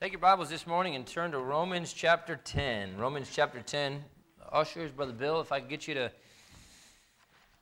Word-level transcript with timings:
Take 0.00 0.10
your 0.10 0.20
Bibles 0.20 0.50
this 0.50 0.66
morning 0.66 0.96
and 0.96 1.06
turn 1.06 1.30
to 1.30 1.38
Romans 1.38 1.92
chapter 1.92 2.34
10. 2.34 2.98
Romans 2.98 3.30
chapter 3.32 3.60
10. 3.62 4.02
Ushers, 4.50 4.90
Brother 4.90 5.12
Bill, 5.12 5.40
if 5.40 5.52
I 5.52 5.60
could 5.60 5.68
get 5.68 5.86
you 5.86 5.94
to 5.94 6.10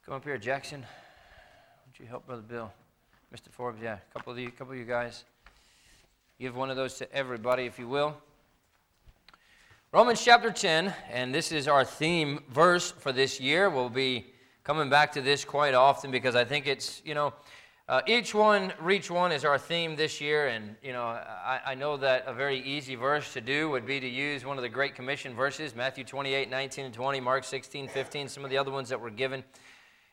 come 0.07 0.15
up 0.15 0.25
here, 0.25 0.39
Jackson. 0.39 0.81
Would 0.81 2.01
you 2.01 2.07
help 2.07 2.27
Brother 2.27 2.41
Bill? 2.41 2.73
Mr. 3.37 3.51
Forbes, 3.51 3.83
yeah, 3.83 3.99
a 3.99 4.19
couple 4.19 4.33
of 4.33 4.39
you, 4.39 4.51
couple 4.51 4.73
of 4.73 4.79
you 4.79 4.87
guys. 4.87 5.25
Give 6.41 6.57
one 6.57 6.71
of 6.71 6.77
those 6.77 6.95
to 6.95 7.15
everybody, 7.15 7.65
if 7.67 7.79
you 7.79 7.87
will. 7.87 8.17
Romans 9.93 10.25
chapter 10.25 10.51
10, 10.51 10.95
and 11.11 11.35
this 11.35 11.53
is 11.53 11.69
our 11.69 11.85
theme 11.85 12.43
verse 12.49 12.91
for 12.91 13.13
this 13.13 13.41
year. 13.41 13.69
We'll 13.69 13.91
be 13.91 14.33
coming 14.65 14.89
back 14.89 15.13
to 15.13 15.21
this 15.21 15.45
quite 15.45 15.75
often 15.75 16.11
because 16.11 16.35
I 16.35 16.47
think 16.47 16.67
it's, 16.67 17.03
you 17.05 17.15
know, 17.15 17.35
uh, 17.93 18.01
each 18.07 18.35
one, 18.35 18.73
reach 18.81 19.11
one 19.11 19.31
is 19.33 19.45
our 19.45 19.59
theme 19.59 19.97
this 19.97 20.19
year, 20.19 20.49
and 20.49 20.77
you 20.83 20.95
know, 20.95 21.03
I, 21.03 21.61
I, 21.67 21.75
know 21.75 21.99
that 21.99 22.25
a 22.27 22.33
very 22.33 22.59
easy 22.59 22.95
verse 22.95 23.35
to 23.35 23.43
do 23.43 23.69
would 23.69 23.85
be 23.85 24.01
to 24.01 24.09
use 24.09 24.47
one 24.47 24.57
of 24.57 24.63
the 24.63 24.71
Great 24.71 24.95
Commission 24.95 25.35
verses, 25.35 25.77
Matthew 25.77 26.03
28, 26.03 26.49
19 26.49 26.87
and 26.87 26.95
20, 26.95 27.21
Mark 27.21 27.45
16, 27.45 27.89
15, 27.89 28.29
some 28.29 28.47
of 28.47 28.51
the 28.51 28.57
other 28.57 28.71
ones 28.71 28.89
that 28.89 28.99
were 28.99 29.11
given. 29.11 29.45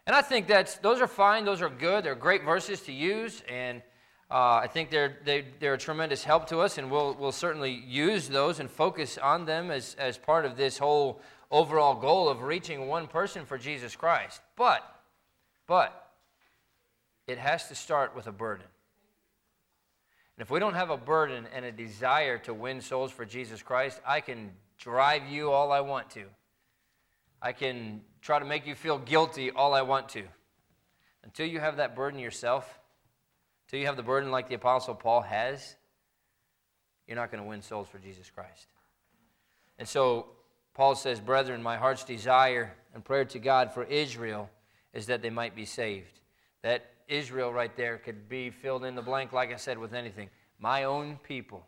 And 0.06 0.14
I 0.14 0.22
think 0.22 0.46
that's 0.46 0.76
those 0.80 1.00
are 1.00 1.08
fine, 1.08 1.46
those 1.46 1.62
are 1.62 1.70
good, 1.70 2.04
they're 2.04 2.16
great 2.16 2.44
verses 2.44 2.82
to 2.82 2.92
use, 2.92 3.44
and 3.48 3.82
uh, 4.30 4.56
I 4.62 4.68
think 4.68 4.90
they're, 4.90 5.18
they, 5.24 5.46
they're 5.62 5.76
a 5.76 5.78
tremendous 5.78 6.22
help 6.22 6.50
to 6.50 6.60
us, 6.60 6.80
and 6.80 6.92
we'll, 6.92 7.16
we'll 7.18 7.32
certainly 7.32 7.72
use 7.88 8.28
those 8.28 8.60
and 8.60 8.70
focus 8.70 9.18
on 9.18 9.46
them 9.46 9.72
as, 9.72 9.96
as 9.98 10.18
part 10.18 10.44
of 10.44 10.58
this 10.58 10.78
whole 10.78 11.22
overall 11.50 11.96
goal 11.96 12.28
of 12.28 12.42
reaching 12.42 12.90
one 12.90 13.08
person 13.08 13.46
for 13.46 13.58
Jesus 13.58 13.96
Christ. 13.96 14.42
But, 14.58 14.84
but, 15.66 16.09
it 17.30 17.38
has 17.38 17.68
to 17.68 17.76
start 17.76 18.16
with 18.16 18.26
a 18.26 18.32
burden. 18.32 18.66
And 20.36 20.42
if 20.42 20.50
we 20.50 20.60
don't 20.60 20.74
have 20.74 20.90
a 20.90 20.98
burden 20.98 21.46
and 21.54 21.64
a 21.64 21.72
desire 21.72 22.40
to 22.40 22.54
win 22.54 22.82
souls 22.82 23.12
for 23.12 23.24
Jesus 23.24 23.62
Christ, 23.62 24.02
I 24.08 24.20
can 24.22 24.52
drive 24.80 25.28
you 25.30 25.52
all 25.52 25.72
I 25.72 25.82
want 25.82 26.10
to. 26.12 26.24
I 27.40 27.52
can 27.52 28.02
try 28.22 28.40
to 28.40 28.46
make 28.46 28.66
you 28.66 28.74
feel 28.74 28.98
guilty 28.98 29.52
all 29.52 29.74
I 29.74 29.84
want 29.84 30.10
to. 30.10 30.24
Until 31.24 31.46
you 31.46 31.60
have 31.60 31.78
that 31.78 31.96
burden 31.96 32.20
yourself, 32.20 32.80
until 33.68 33.80
you 33.80 33.86
have 33.86 33.98
the 33.98 34.04
burden 34.04 34.32
like 34.32 34.48
the 34.48 34.56
Apostle 34.56 34.96
Paul 34.96 35.22
has, 35.22 35.76
you're 37.08 37.16
not 37.16 37.32
going 37.32 37.44
to 37.44 37.48
win 37.48 37.62
souls 37.62 37.88
for 37.88 38.00
Jesus 38.00 38.32
Christ. 38.32 38.68
And 39.78 39.88
so 39.88 40.28
Paul 40.74 40.96
says, 40.96 41.20
Brethren, 41.20 41.62
my 41.62 41.78
heart's 41.78 42.04
desire 42.04 42.74
and 42.96 43.06
prayer 43.06 43.26
to 43.26 43.40
God 43.40 43.72
for 43.74 43.84
Israel 43.84 44.50
is 44.94 45.08
that 45.08 45.22
they 45.22 45.30
might 45.30 45.56
be 45.56 45.66
saved. 45.66 46.20
That 46.64 46.90
Israel 47.10 47.52
right 47.52 47.76
there 47.76 47.98
could 47.98 48.30
be 48.30 48.50
filled 48.50 48.86
in 48.86 48.96
the 48.96 49.02
blank, 49.02 49.34
like 49.34 49.52
I 49.52 49.58
said, 49.58 49.78
with 49.78 49.94
anything. 49.94 50.30
My 50.60 50.84
own 50.84 51.20
people. 51.24 51.66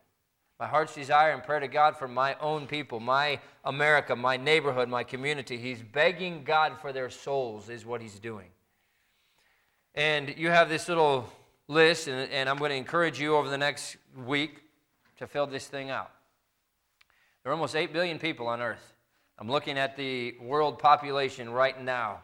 My 0.59 0.67
heart's 0.67 0.93
desire 0.93 1.31
and 1.31 1.43
prayer 1.43 1.59
to 1.59 1.67
God 1.67 1.97
for 1.97 2.07
my 2.07 2.35
own 2.39 2.67
people, 2.67 2.99
my 2.99 3.39
America, 3.65 4.15
my 4.15 4.37
neighborhood, 4.37 4.87
my 4.89 5.03
community. 5.03 5.57
He's 5.57 5.81
begging 5.81 6.43
God 6.43 6.79
for 6.79 6.93
their 6.93 7.09
souls, 7.09 7.67
is 7.67 7.83
what 7.83 7.99
he's 7.99 8.19
doing. 8.19 8.47
And 9.95 10.37
you 10.37 10.49
have 10.49 10.69
this 10.69 10.87
little 10.87 11.27
list, 11.67 12.07
and, 12.07 12.31
and 12.31 12.47
I'm 12.47 12.57
going 12.57 12.69
to 12.69 12.77
encourage 12.77 13.19
you 13.19 13.35
over 13.35 13.49
the 13.49 13.57
next 13.57 13.97
week 14.25 14.61
to 15.17 15.25
fill 15.25 15.47
this 15.47 15.65
thing 15.65 15.89
out. 15.89 16.11
There 17.43 17.51
are 17.51 17.55
almost 17.55 17.75
8 17.75 17.91
billion 17.91 18.19
people 18.19 18.45
on 18.47 18.61
earth. 18.61 18.93
I'm 19.39 19.49
looking 19.49 19.79
at 19.79 19.97
the 19.97 20.35
world 20.39 20.77
population 20.77 21.49
right 21.49 21.81
now 21.83 22.19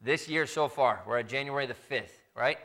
This 0.00 0.30
year 0.30 0.46
so 0.46 0.66
far, 0.66 1.02
we're 1.06 1.18
at 1.18 1.28
January 1.28 1.66
the 1.66 1.74
5th, 1.74 2.22
right? 2.34 2.56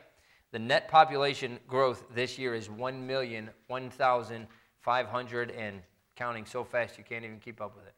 The 0.53 0.59
net 0.59 0.87
population 0.87 1.59
growth 1.67 2.05
this 2.15 2.39
year 2.39 2.55
is 2.55 2.69
1,001,500 2.69 5.59
and 5.59 5.81
counting 6.15 6.45
so 6.45 6.63
fast 6.63 6.97
you 6.97 7.03
can't 7.03 7.25
even 7.25 7.39
keep 7.39 7.59
up 7.59 7.75
with 7.75 7.85
it. 7.85 7.93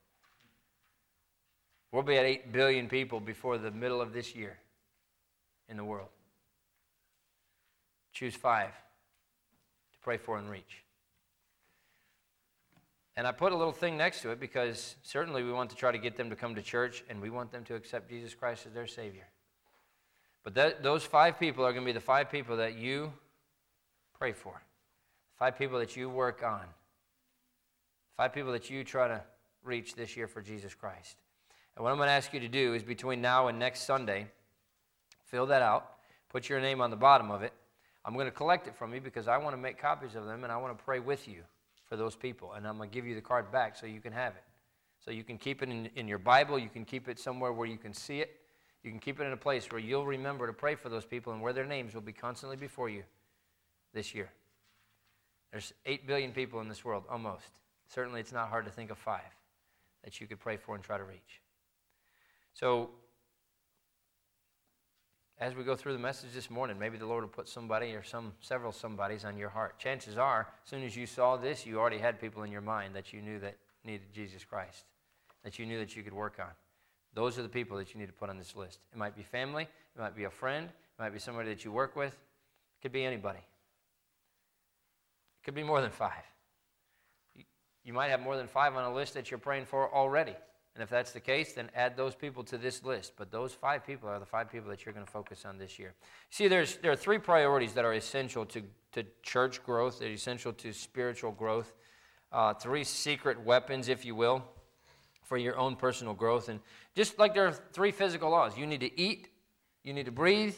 We'll 1.91 2.01
be 2.01 2.17
at 2.17 2.25
8 2.25 2.51
billion 2.51 2.89
people 2.89 3.19
before 3.19 3.59
the 3.59 3.69
middle 3.69 4.01
of 4.01 4.11
this 4.11 4.35
year 4.35 4.57
in 5.69 5.77
the 5.77 5.85
world. 5.85 6.09
Choose 8.11 8.33
five 8.35 8.71
pray 10.01 10.17
for 10.17 10.37
and 10.37 10.49
reach. 10.49 10.83
And 13.19 13.27
I 13.27 13.33
put 13.33 13.51
a 13.51 13.55
little 13.57 13.73
thing 13.73 13.97
next 13.97 14.21
to 14.21 14.29
it 14.29 14.39
because 14.39 14.95
certainly 15.03 15.43
we 15.43 15.51
want 15.51 15.69
to 15.71 15.75
try 15.75 15.91
to 15.91 15.97
get 15.97 16.15
them 16.15 16.29
to 16.29 16.37
come 16.37 16.55
to 16.55 16.61
church 16.61 17.03
and 17.09 17.21
we 17.21 17.29
want 17.29 17.51
them 17.51 17.65
to 17.65 17.75
accept 17.75 18.09
Jesus 18.09 18.33
Christ 18.33 18.65
as 18.65 18.73
their 18.73 18.87
Savior. 18.87 19.27
But 20.43 20.55
that, 20.55 20.83
those 20.83 21.03
five 21.03 21.37
people 21.37 21.65
are 21.65 21.73
going 21.73 21.83
to 21.83 21.89
be 21.89 21.91
the 21.91 21.99
five 21.99 22.31
people 22.31 22.57
that 22.57 22.77
you 22.77 23.11
pray 24.17 24.31
for, 24.31 24.61
five 25.37 25.57
people 25.57 25.79
that 25.79 25.97
you 25.97 26.09
work 26.09 26.43
on, 26.43 26.61
five 28.15 28.33
people 28.33 28.53
that 28.53 28.69
you 28.69 28.83
try 28.83 29.09
to 29.09 29.21
reach 29.63 29.95
this 29.95 30.15
year 30.15 30.27
for 30.27 30.41
Jesus 30.41 30.73
Christ. 30.73 31.17
And 31.75 31.83
what 31.83 31.91
I'm 31.91 31.97
going 31.97 32.07
to 32.07 32.13
ask 32.13 32.33
you 32.33 32.39
to 32.39 32.47
do 32.47 32.73
is 32.73 32.83
between 32.83 33.21
now 33.21 33.47
and 33.47 33.59
next 33.59 33.81
Sunday, 33.81 34.27
fill 35.25 35.45
that 35.47 35.61
out, 35.61 35.91
put 36.29 36.47
your 36.47 36.61
name 36.61 36.79
on 36.79 36.89
the 36.89 36.95
bottom 36.95 37.31
of 37.31 37.43
it, 37.43 37.53
I'm 38.09 38.15
going 38.15 38.25
to 38.25 38.31
collect 38.31 38.65
it 38.65 38.75
from 38.75 38.91
you 38.91 38.99
because 38.99 39.27
I 39.27 39.37
want 39.37 39.55
to 39.55 39.61
make 39.61 39.79
copies 39.79 40.15
of 40.15 40.25
them 40.25 40.43
and 40.43 40.51
I 40.51 40.57
want 40.57 40.75
to 40.75 40.83
pray 40.83 40.99
with 40.99 41.27
you 41.27 41.43
for 41.85 41.95
those 41.95 42.15
people. 42.15 42.53
And 42.53 42.67
I'm 42.67 42.77
going 42.77 42.89
to 42.89 42.93
give 42.93 43.05
you 43.05 43.13
the 43.13 43.21
card 43.21 43.51
back 43.51 43.75
so 43.75 43.85
you 43.85 44.01
can 44.01 44.13
have 44.13 44.33
it. 44.33 44.41
So 45.05 45.11
you 45.11 45.23
can 45.23 45.37
keep 45.37 45.61
it 45.61 45.69
in, 45.69 45.91
in 45.95 46.07
your 46.07 46.17
Bible. 46.17 46.57
You 46.57 46.69
can 46.69 46.85
keep 46.85 47.07
it 47.07 47.19
somewhere 47.19 47.53
where 47.53 47.67
you 47.67 47.77
can 47.77 47.93
see 47.93 48.19
it. 48.19 48.39
You 48.83 48.89
can 48.89 48.99
keep 48.99 49.19
it 49.19 49.25
in 49.25 49.31
a 49.31 49.37
place 49.37 49.71
where 49.71 49.79
you'll 49.79 50.07
remember 50.07 50.47
to 50.47 50.53
pray 50.53 50.73
for 50.73 50.89
those 50.89 51.05
people 51.05 51.33
and 51.33 51.39
where 51.39 51.53
their 51.53 51.67
names 51.67 51.93
will 51.93 52.01
be 52.01 52.11
constantly 52.11 52.57
before 52.57 52.89
you 52.89 53.03
this 53.93 54.15
year. 54.15 54.31
There's 55.51 55.71
8 55.85 56.07
billion 56.07 56.31
people 56.31 56.61
in 56.61 56.67
this 56.67 56.83
world, 56.83 57.03
almost. 57.11 57.45
Certainly, 57.93 58.21
it's 58.21 58.33
not 58.33 58.49
hard 58.49 58.65
to 58.65 58.71
think 58.71 58.89
of 58.89 58.97
five 58.97 59.21
that 60.03 60.19
you 60.19 60.25
could 60.25 60.39
pray 60.39 60.57
for 60.57 60.73
and 60.73 60.83
try 60.83 60.97
to 60.97 61.03
reach. 61.03 61.41
So 62.55 62.89
as 65.39 65.55
we 65.55 65.63
go 65.63 65.75
through 65.75 65.93
the 65.93 65.99
message 65.99 66.31
this 66.33 66.49
morning, 66.49 66.77
maybe 66.77 66.97
the 66.97 67.05
Lord 67.05 67.23
will 67.23 67.29
put 67.29 67.47
somebody 67.47 67.93
or 67.93 68.03
some 68.03 68.33
several 68.41 68.73
somebodies 68.73 69.23
on 69.23 69.37
your 69.37 69.49
heart. 69.49 69.79
Chances 69.79 70.17
are, 70.17 70.47
as 70.63 70.69
soon 70.69 70.83
as 70.83 70.97
you 70.97 71.05
saw 71.05 71.37
this, 71.37 71.65
you 71.65 71.79
already 71.79 71.97
had 71.97 72.19
people 72.19 72.43
in 72.43 72.51
your 72.51 72.61
mind 72.61 72.93
that 72.95 73.13
you 73.13 73.21
knew 73.21 73.39
that 73.39 73.55
needed 73.85 74.07
Jesus 74.13 74.43
Christ, 74.43 74.83
that 75.43 75.57
you 75.57 75.65
knew 75.65 75.79
that 75.79 75.95
you 75.95 76.03
could 76.03 76.13
work 76.13 76.37
on. 76.39 76.51
Those 77.13 77.39
are 77.39 77.41
the 77.41 77.49
people 77.49 77.77
that 77.77 77.93
you 77.93 77.99
need 77.99 78.07
to 78.07 78.13
put 78.13 78.29
on 78.29 78.37
this 78.37 78.55
list. 78.55 78.79
It 78.91 78.97
might 78.97 79.15
be 79.15 79.23
family, 79.23 79.63
it 79.63 79.99
might 79.99 80.15
be 80.15 80.25
a 80.25 80.29
friend, 80.29 80.67
it 80.67 81.01
might 81.01 81.13
be 81.13 81.19
somebody 81.19 81.49
that 81.49 81.63
you 81.63 81.71
work 81.71 81.95
with, 81.95 82.13
it 82.13 82.81
could 82.81 82.91
be 82.91 83.05
anybody. 83.05 83.39
It 83.39 85.45
could 85.45 85.55
be 85.55 85.63
more 85.63 85.81
than 85.81 85.91
five. 85.91 86.11
You 87.85 87.93
might 87.93 88.09
have 88.09 88.19
more 88.19 88.35
than 88.35 88.47
five 88.47 88.75
on 88.75 88.83
a 88.83 88.93
list 88.93 89.13
that 89.13 89.31
you're 89.31 89.37
praying 89.37 89.65
for 89.65 89.93
already. 89.95 90.35
And 90.79 90.83
if 90.85 90.89
that's 90.89 91.11
the 91.11 91.19
case, 91.19 91.51
then 91.51 91.69
add 91.75 91.97
those 91.97 92.15
people 92.15 92.41
to 92.45 92.57
this 92.57 92.85
list. 92.85 93.11
But 93.17 93.31
those 93.31 93.53
five 93.53 93.85
people 93.85 94.07
are 94.07 94.17
the 94.17 94.25
five 94.25 94.49
people 94.49 94.69
that 94.69 94.85
you're 94.85 94.93
going 94.93 95.05
to 95.05 95.11
focus 95.11 95.43
on 95.43 95.57
this 95.57 95.77
year. 95.77 95.93
See, 96.29 96.47
there's, 96.47 96.77
there 96.77 96.89
are 96.89 96.95
three 96.95 97.17
priorities 97.17 97.73
that 97.73 97.83
are 97.83 97.91
essential 97.91 98.45
to, 98.45 98.63
to 98.93 99.03
church 99.21 99.61
growth, 99.61 99.99
they're 99.99 100.07
essential 100.07 100.53
to 100.53 100.71
spiritual 100.71 101.33
growth. 101.33 101.73
Uh, 102.31 102.53
three 102.53 102.85
secret 102.85 103.43
weapons, 103.43 103.89
if 103.89 104.05
you 104.05 104.15
will, 104.15 104.41
for 105.21 105.37
your 105.37 105.57
own 105.57 105.75
personal 105.75 106.13
growth. 106.13 106.47
And 106.47 106.61
just 106.95 107.19
like 107.19 107.33
there 107.33 107.47
are 107.47 107.51
three 107.51 107.91
physical 107.91 108.29
laws 108.29 108.57
you 108.57 108.65
need 108.65 108.79
to 108.79 108.97
eat, 108.97 109.27
you 109.83 109.91
need 109.91 110.05
to 110.05 110.13
breathe, 110.13 110.55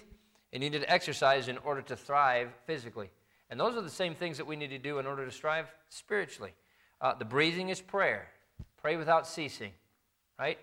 and 0.54 0.62
you 0.62 0.70
need 0.70 0.82
to 0.82 0.94
exercise 0.94 1.48
in 1.48 1.58
order 1.58 1.82
to 1.82 1.96
thrive 1.96 2.50
physically. 2.68 3.10
And 3.50 3.60
those 3.60 3.76
are 3.76 3.82
the 3.82 3.90
same 3.90 4.14
things 4.14 4.38
that 4.38 4.46
we 4.46 4.56
need 4.56 4.70
to 4.70 4.78
do 4.78 5.00
in 5.00 5.08
order 5.08 5.26
to 5.26 5.32
strive 5.32 5.66
spiritually. 5.90 6.54
Uh, 7.00 7.16
the 7.16 7.26
breathing 7.26 7.70
is 7.70 7.82
prayer, 7.82 8.28
pray 8.78 8.98
without 8.98 9.26
ceasing 9.26 9.72
right? 10.42 10.58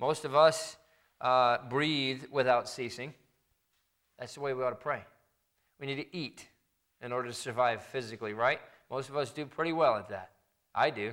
Most 0.00 0.24
of 0.24 0.34
us 0.34 0.78
uh, 1.20 1.58
breathe 1.68 2.24
without 2.30 2.66
ceasing. 2.66 3.12
That's 4.18 4.32
the 4.32 4.40
way 4.40 4.54
we 4.54 4.62
ought 4.62 4.70
to 4.70 4.76
pray. 4.76 5.02
We 5.78 5.86
need 5.86 5.96
to 5.96 6.16
eat 6.16 6.48
in 7.02 7.12
order 7.12 7.28
to 7.28 7.34
survive 7.34 7.82
physically, 7.82 8.32
right? 8.32 8.58
Most 8.90 9.10
of 9.10 9.18
us 9.18 9.30
do 9.30 9.44
pretty 9.44 9.74
well 9.74 9.96
at 9.96 10.08
that. 10.08 10.30
I 10.74 10.88
do. 10.88 11.12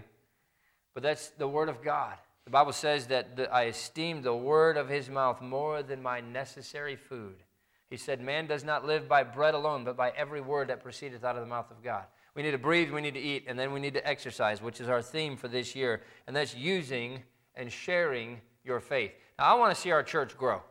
But 0.94 1.04
that's 1.04 1.28
the 1.31 1.48
Word 1.48 1.68
of 1.68 1.84
God. 1.84 2.16
The 2.45 2.51
Bible 2.51 2.72
says 2.72 3.07
that 3.07 3.36
the, 3.36 3.54
I 3.54 3.63
esteem 3.63 4.22
the 4.22 4.34
word 4.34 4.78
of 4.78 4.88
his 4.88 5.10
mouth 5.10 5.42
more 5.42 5.81
than 5.81 6.01
my 6.01 6.22
necessary 6.22 6.95
food. 6.95 7.44
He 7.89 7.98
said, 7.98 8.22
Man 8.22 8.45
does 8.45 8.63
not 8.63 8.86
live 8.86 9.10
by 9.10 9.24
bread 9.24 9.56
alone, 9.56 9.84
but 9.84 9.98
by 9.98 10.12
every 10.16 10.42
word 10.42 10.69
that 10.69 10.84
proceedeth 10.84 11.24
out 11.24 11.36
of 11.36 11.42
the 11.42 11.50
mouth 11.50 11.72
of 11.72 11.84
God. 11.84 12.04
We 12.36 12.44
need 12.44 12.51
to 12.51 12.60
breathe, 12.60 12.92
we 12.92 13.01
need 13.01 13.16
to 13.16 13.19
eat, 13.19 13.45
and 13.48 13.57
then 13.57 13.74
we 13.74 13.80
need 13.80 13.95
to 13.95 14.07
exercise, 14.07 14.62
which 14.62 14.80
is 14.80 14.88
our 14.88 15.01
theme 15.01 15.36
for 15.36 15.48
this 15.48 15.75
year. 15.75 16.04
And 16.28 16.36
that's 16.36 16.56
using 16.56 17.24
and 17.56 17.72
sharing 17.72 18.40
your 18.63 18.80
faith. 18.80 19.12
Now, 19.38 19.56
I 19.56 19.60
want 19.60 19.74
to 19.74 19.80
see 19.80 19.92
our 19.92 20.04
church 20.04 20.38
grow. 20.38 20.62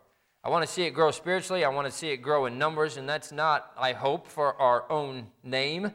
I 0.42 0.50
want 0.50 0.66
to 0.66 0.70
see 0.70 0.82
it 0.82 0.90
grow 0.90 1.10
spiritually. 1.10 1.64
I 1.64 1.70
want 1.70 1.86
to 1.86 1.92
see 1.92 2.08
it 2.10 2.18
grow 2.18 2.46
in 2.46 2.58
numbers, 2.58 2.96
and 2.98 3.08
that's 3.08 3.32
not, 3.32 3.72
I 3.78 3.92
hope, 3.92 4.26
for 4.26 4.60
our 4.60 4.90
own 4.90 5.28
name. 5.42 5.90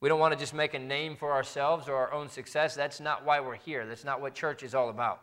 We 0.00 0.10
don't 0.10 0.20
want 0.20 0.34
to 0.34 0.38
just 0.38 0.52
make 0.52 0.74
a 0.74 0.78
name 0.78 1.16
for 1.16 1.32
ourselves 1.32 1.88
or 1.88 1.94
our 1.94 2.12
own 2.12 2.28
success. 2.28 2.74
That's 2.74 3.00
not 3.00 3.24
why 3.24 3.40
we're 3.40 3.54
here. 3.54 3.86
That's 3.86 4.04
not 4.04 4.20
what 4.20 4.34
church 4.34 4.62
is 4.62 4.74
all 4.74 4.90
about. 4.90 5.22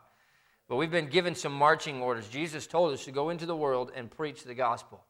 But 0.68 0.77
we've 0.77 0.89
been 0.89 1.09
given 1.09 1.35
some 1.35 1.53
marching 1.53 2.01
orders. 2.01 2.27
Jesus 2.27 2.65
told 2.65 2.94
us 2.94 3.06
to 3.06 3.12
go 3.12 3.29
into 3.29 3.45
the 3.45 3.56
world 3.56 3.91
and 3.95 4.09
preach 4.09 4.44
the 4.44 4.56
gospel. 4.56 5.03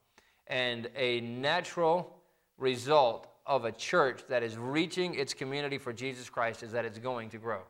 And 0.46 0.90
a 0.94 1.20
natural 1.20 2.14
result 2.58 3.28
of 3.46 3.64
a 3.64 3.72
church 3.72 4.20
that 4.28 4.42
is 4.42 4.58
reaching 4.58 5.14
its 5.14 5.32
community 5.32 5.78
for 5.78 5.92
Jesus 5.92 6.28
Christ 6.28 6.62
is 6.62 6.72
that 6.72 6.84
it's 6.84 6.98
going 6.98 7.30
to 7.30 7.38
grow. 7.38 7.62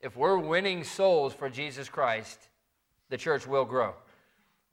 If 0.00 0.16
we're 0.16 0.38
winning 0.38 0.84
souls 0.84 1.32
for 1.32 1.48
Jesus 1.48 1.88
Christ, 1.88 2.48
the 3.10 3.16
church 3.16 3.46
will 3.46 3.64
grow. 3.64 3.94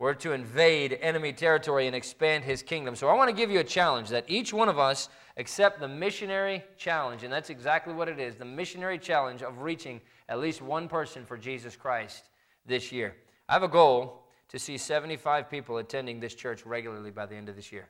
We're 0.01 0.15
to 0.15 0.31
invade 0.31 0.97
enemy 0.99 1.31
territory 1.31 1.85
and 1.85 1.95
expand 1.95 2.43
his 2.43 2.63
kingdom. 2.63 2.95
So 2.95 3.07
I 3.07 3.13
want 3.13 3.29
to 3.29 3.35
give 3.35 3.51
you 3.51 3.59
a 3.59 3.63
challenge 3.63 4.09
that 4.09 4.25
each 4.27 4.51
one 4.51 4.67
of 4.67 4.79
us 4.79 5.09
accept 5.37 5.79
the 5.79 5.87
missionary 5.87 6.63
challenge, 6.75 7.23
and 7.23 7.31
that's 7.31 7.51
exactly 7.51 7.93
what 7.93 8.09
it 8.09 8.19
is 8.19 8.35
the 8.35 8.43
missionary 8.43 8.97
challenge 8.97 9.43
of 9.43 9.59
reaching 9.59 10.01
at 10.27 10.39
least 10.39 10.61
one 10.61 10.87
person 10.87 11.23
for 11.23 11.37
Jesus 11.37 11.75
Christ 11.75 12.29
this 12.65 12.91
year. 12.91 13.15
I 13.47 13.53
have 13.53 13.63
a 13.63 13.67
goal 13.67 14.23
to 14.49 14.57
see 14.57 14.77
75 14.77 15.49
people 15.49 15.77
attending 15.77 16.19
this 16.19 16.33
church 16.33 16.65
regularly 16.65 17.11
by 17.11 17.27
the 17.27 17.35
end 17.35 17.47
of 17.47 17.55
this 17.55 17.71
year. 17.71 17.87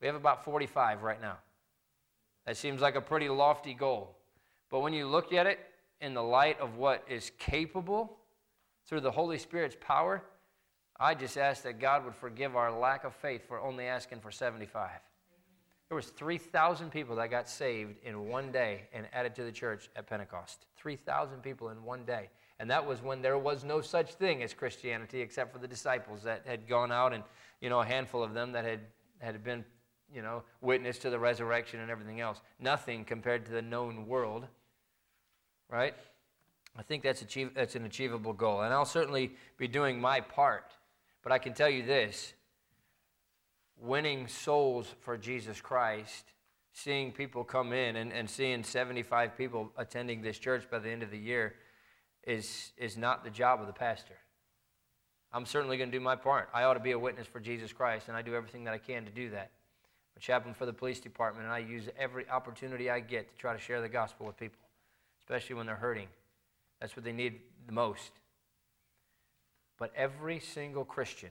We 0.00 0.06
have 0.06 0.16
about 0.16 0.44
45 0.44 1.02
right 1.02 1.20
now. 1.20 1.38
That 2.46 2.56
seems 2.56 2.80
like 2.80 2.96
a 2.96 3.00
pretty 3.00 3.28
lofty 3.28 3.74
goal. 3.74 4.16
But 4.70 4.80
when 4.80 4.92
you 4.92 5.06
look 5.06 5.32
at 5.32 5.46
it 5.46 5.60
in 6.00 6.14
the 6.14 6.22
light 6.22 6.60
of 6.60 6.76
what 6.76 7.04
is 7.08 7.32
capable 7.38 8.18
through 8.86 9.00
the 9.00 9.10
Holy 9.10 9.38
Spirit's 9.38 9.76
power, 9.80 10.22
I 11.00 11.14
just 11.14 11.36
ask 11.36 11.62
that 11.62 11.78
God 11.78 12.04
would 12.04 12.14
forgive 12.14 12.56
our 12.56 12.76
lack 12.76 13.04
of 13.04 13.14
faith 13.14 13.46
for 13.46 13.60
only 13.60 13.86
asking 13.86 14.20
for 14.20 14.30
75. 14.30 14.90
There 15.88 15.96
was 15.96 16.06
3,000 16.08 16.90
people 16.90 17.16
that 17.16 17.30
got 17.30 17.48
saved 17.48 17.96
in 18.04 18.28
one 18.28 18.52
day 18.52 18.82
and 18.92 19.06
added 19.12 19.34
to 19.36 19.44
the 19.44 19.52
church 19.52 19.88
at 19.96 20.06
Pentecost. 20.06 20.66
3,000 20.76 21.40
people 21.40 21.70
in 21.70 21.82
one 21.82 22.04
day. 22.04 22.28
And 22.60 22.70
that 22.70 22.84
was 22.84 23.02
when 23.02 23.22
there 23.22 23.38
was 23.38 23.64
no 23.64 23.80
such 23.80 24.14
thing 24.14 24.42
as 24.42 24.52
Christianity 24.52 25.20
except 25.20 25.52
for 25.52 25.58
the 25.58 25.68
disciples 25.68 26.22
that 26.24 26.42
had 26.44 26.68
gone 26.68 26.92
out 26.92 27.14
and, 27.14 27.22
you 27.60 27.70
know, 27.70 27.80
a 27.80 27.86
handful 27.86 28.22
of 28.22 28.34
them 28.34 28.52
that 28.52 28.64
had, 28.64 28.80
had 29.20 29.42
been, 29.42 29.64
you 30.12 30.20
know, 30.20 30.42
witness 30.60 30.98
to 30.98 31.10
the 31.10 31.18
resurrection 31.18 31.80
and 31.80 31.90
everything 31.90 32.20
else. 32.20 32.42
Nothing 32.58 33.04
compared 33.04 33.46
to 33.46 33.52
the 33.52 33.62
known 33.62 34.06
world, 34.06 34.46
right? 35.70 35.94
I 36.76 36.82
think 36.82 37.02
that's, 37.02 37.22
achieve, 37.22 37.52
that's 37.54 37.74
an 37.74 37.84
achievable 37.84 38.32
goal. 38.32 38.62
And 38.62 38.72
I'll 38.72 38.84
certainly 38.84 39.32
be 39.56 39.68
doing 39.68 40.00
my 40.00 40.20
part 40.20 40.64
but 41.28 41.32
I 41.32 41.38
can 41.38 41.52
tell 41.52 41.68
you 41.68 41.84
this 41.84 42.32
winning 43.80 44.26
souls 44.28 44.94
for 45.00 45.16
Jesus 45.16 45.60
Christ, 45.60 46.32
seeing 46.72 47.12
people 47.12 47.44
come 47.44 47.72
in 47.72 47.96
and, 47.96 48.12
and 48.12 48.28
seeing 48.28 48.64
75 48.64 49.36
people 49.36 49.70
attending 49.76 50.22
this 50.22 50.38
church 50.38 50.68
by 50.70 50.78
the 50.78 50.88
end 50.88 51.02
of 51.02 51.10
the 51.10 51.18
year 51.18 51.54
is, 52.26 52.72
is 52.76 52.96
not 52.96 53.24
the 53.24 53.30
job 53.30 53.60
of 53.60 53.66
the 53.66 53.72
pastor. 53.72 54.14
I'm 55.30 55.44
certainly 55.44 55.76
going 55.76 55.90
to 55.90 55.96
do 55.98 56.02
my 56.02 56.16
part. 56.16 56.48
I 56.54 56.62
ought 56.62 56.74
to 56.74 56.80
be 56.80 56.92
a 56.92 56.98
witness 56.98 57.26
for 57.26 57.40
Jesus 57.40 57.72
Christ, 57.72 58.08
and 58.08 58.16
I 58.16 58.22
do 58.22 58.34
everything 58.34 58.64
that 58.64 58.72
I 58.72 58.78
can 58.78 59.04
to 59.04 59.10
do 59.10 59.28
that. 59.30 59.50
I'm 60.14 60.16
a 60.16 60.20
chaplain 60.20 60.54
for 60.54 60.64
the 60.64 60.72
police 60.72 60.98
department, 60.98 61.44
and 61.44 61.52
I 61.52 61.58
use 61.58 61.90
every 61.98 62.28
opportunity 62.30 62.90
I 62.90 63.00
get 63.00 63.30
to 63.30 63.36
try 63.36 63.52
to 63.52 63.60
share 63.60 63.82
the 63.82 63.88
gospel 63.88 64.26
with 64.26 64.38
people, 64.38 64.60
especially 65.28 65.56
when 65.56 65.66
they're 65.66 65.76
hurting. 65.76 66.08
That's 66.80 66.96
what 66.96 67.04
they 67.04 67.12
need 67.12 67.40
the 67.66 67.72
most. 67.72 68.12
But 69.78 69.92
every 69.94 70.40
single 70.40 70.86
Christian 70.86 71.28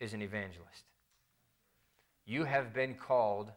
is 0.00 0.12
an 0.12 0.22
evangelist. 0.22 0.84
You 2.26 2.44
have 2.44 2.74
been 2.74 2.94
called 2.94 3.52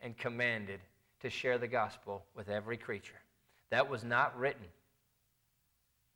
and 0.00 0.16
commanded 0.16 0.80
to 1.20 1.28
share 1.28 1.58
the 1.58 1.68
gospel 1.68 2.24
with 2.34 2.48
every 2.48 2.78
creature. 2.78 3.20
That 3.68 3.90
was 3.90 4.02
not 4.02 4.38
written 4.38 4.64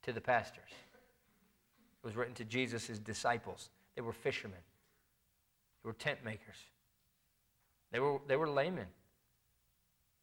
to 0.04 0.12
the 0.12 0.20
pastors, 0.20 0.70
it 0.70 2.06
was 2.06 2.16
written 2.16 2.34
to 2.34 2.44
Jesus' 2.44 2.98
disciples. 2.98 3.68
They 3.94 4.02
were 4.02 4.12
fishermen, 4.12 4.58
they 5.82 5.88
were 5.88 5.94
tent 5.94 6.24
makers, 6.24 6.56
they 7.92 8.00
were, 8.00 8.20
they 8.26 8.36
were 8.36 8.48
laymen. 8.48 8.86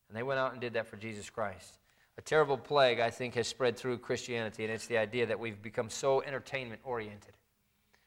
And 0.09 0.17
they 0.17 0.23
went 0.23 0.41
out 0.41 0.51
and 0.51 0.59
did 0.59 0.73
that 0.73 0.87
for 0.87 0.97
Jesus 0.97 1.29
Christ. 1.29 1.77
A 2.21 2.23
terrible 2.23 2.55
plague, 2.55 2.99
I 2.99 3.09
think, 3.09 3.33
has 3.33 3.47
spread 3.47 3.75
through 3.75 3.97
Christianity, 3.97 4.63
and 4.63 4.71
it's 4.71 4.85
the 4.85 4.99
idea 4.99 5.25
that 5.25 5.39
we've 5.39 5.59
become 5.59 5.89
so 5.89 6.21
entertainment 6.21 6.79
oriented. 6.83 7.33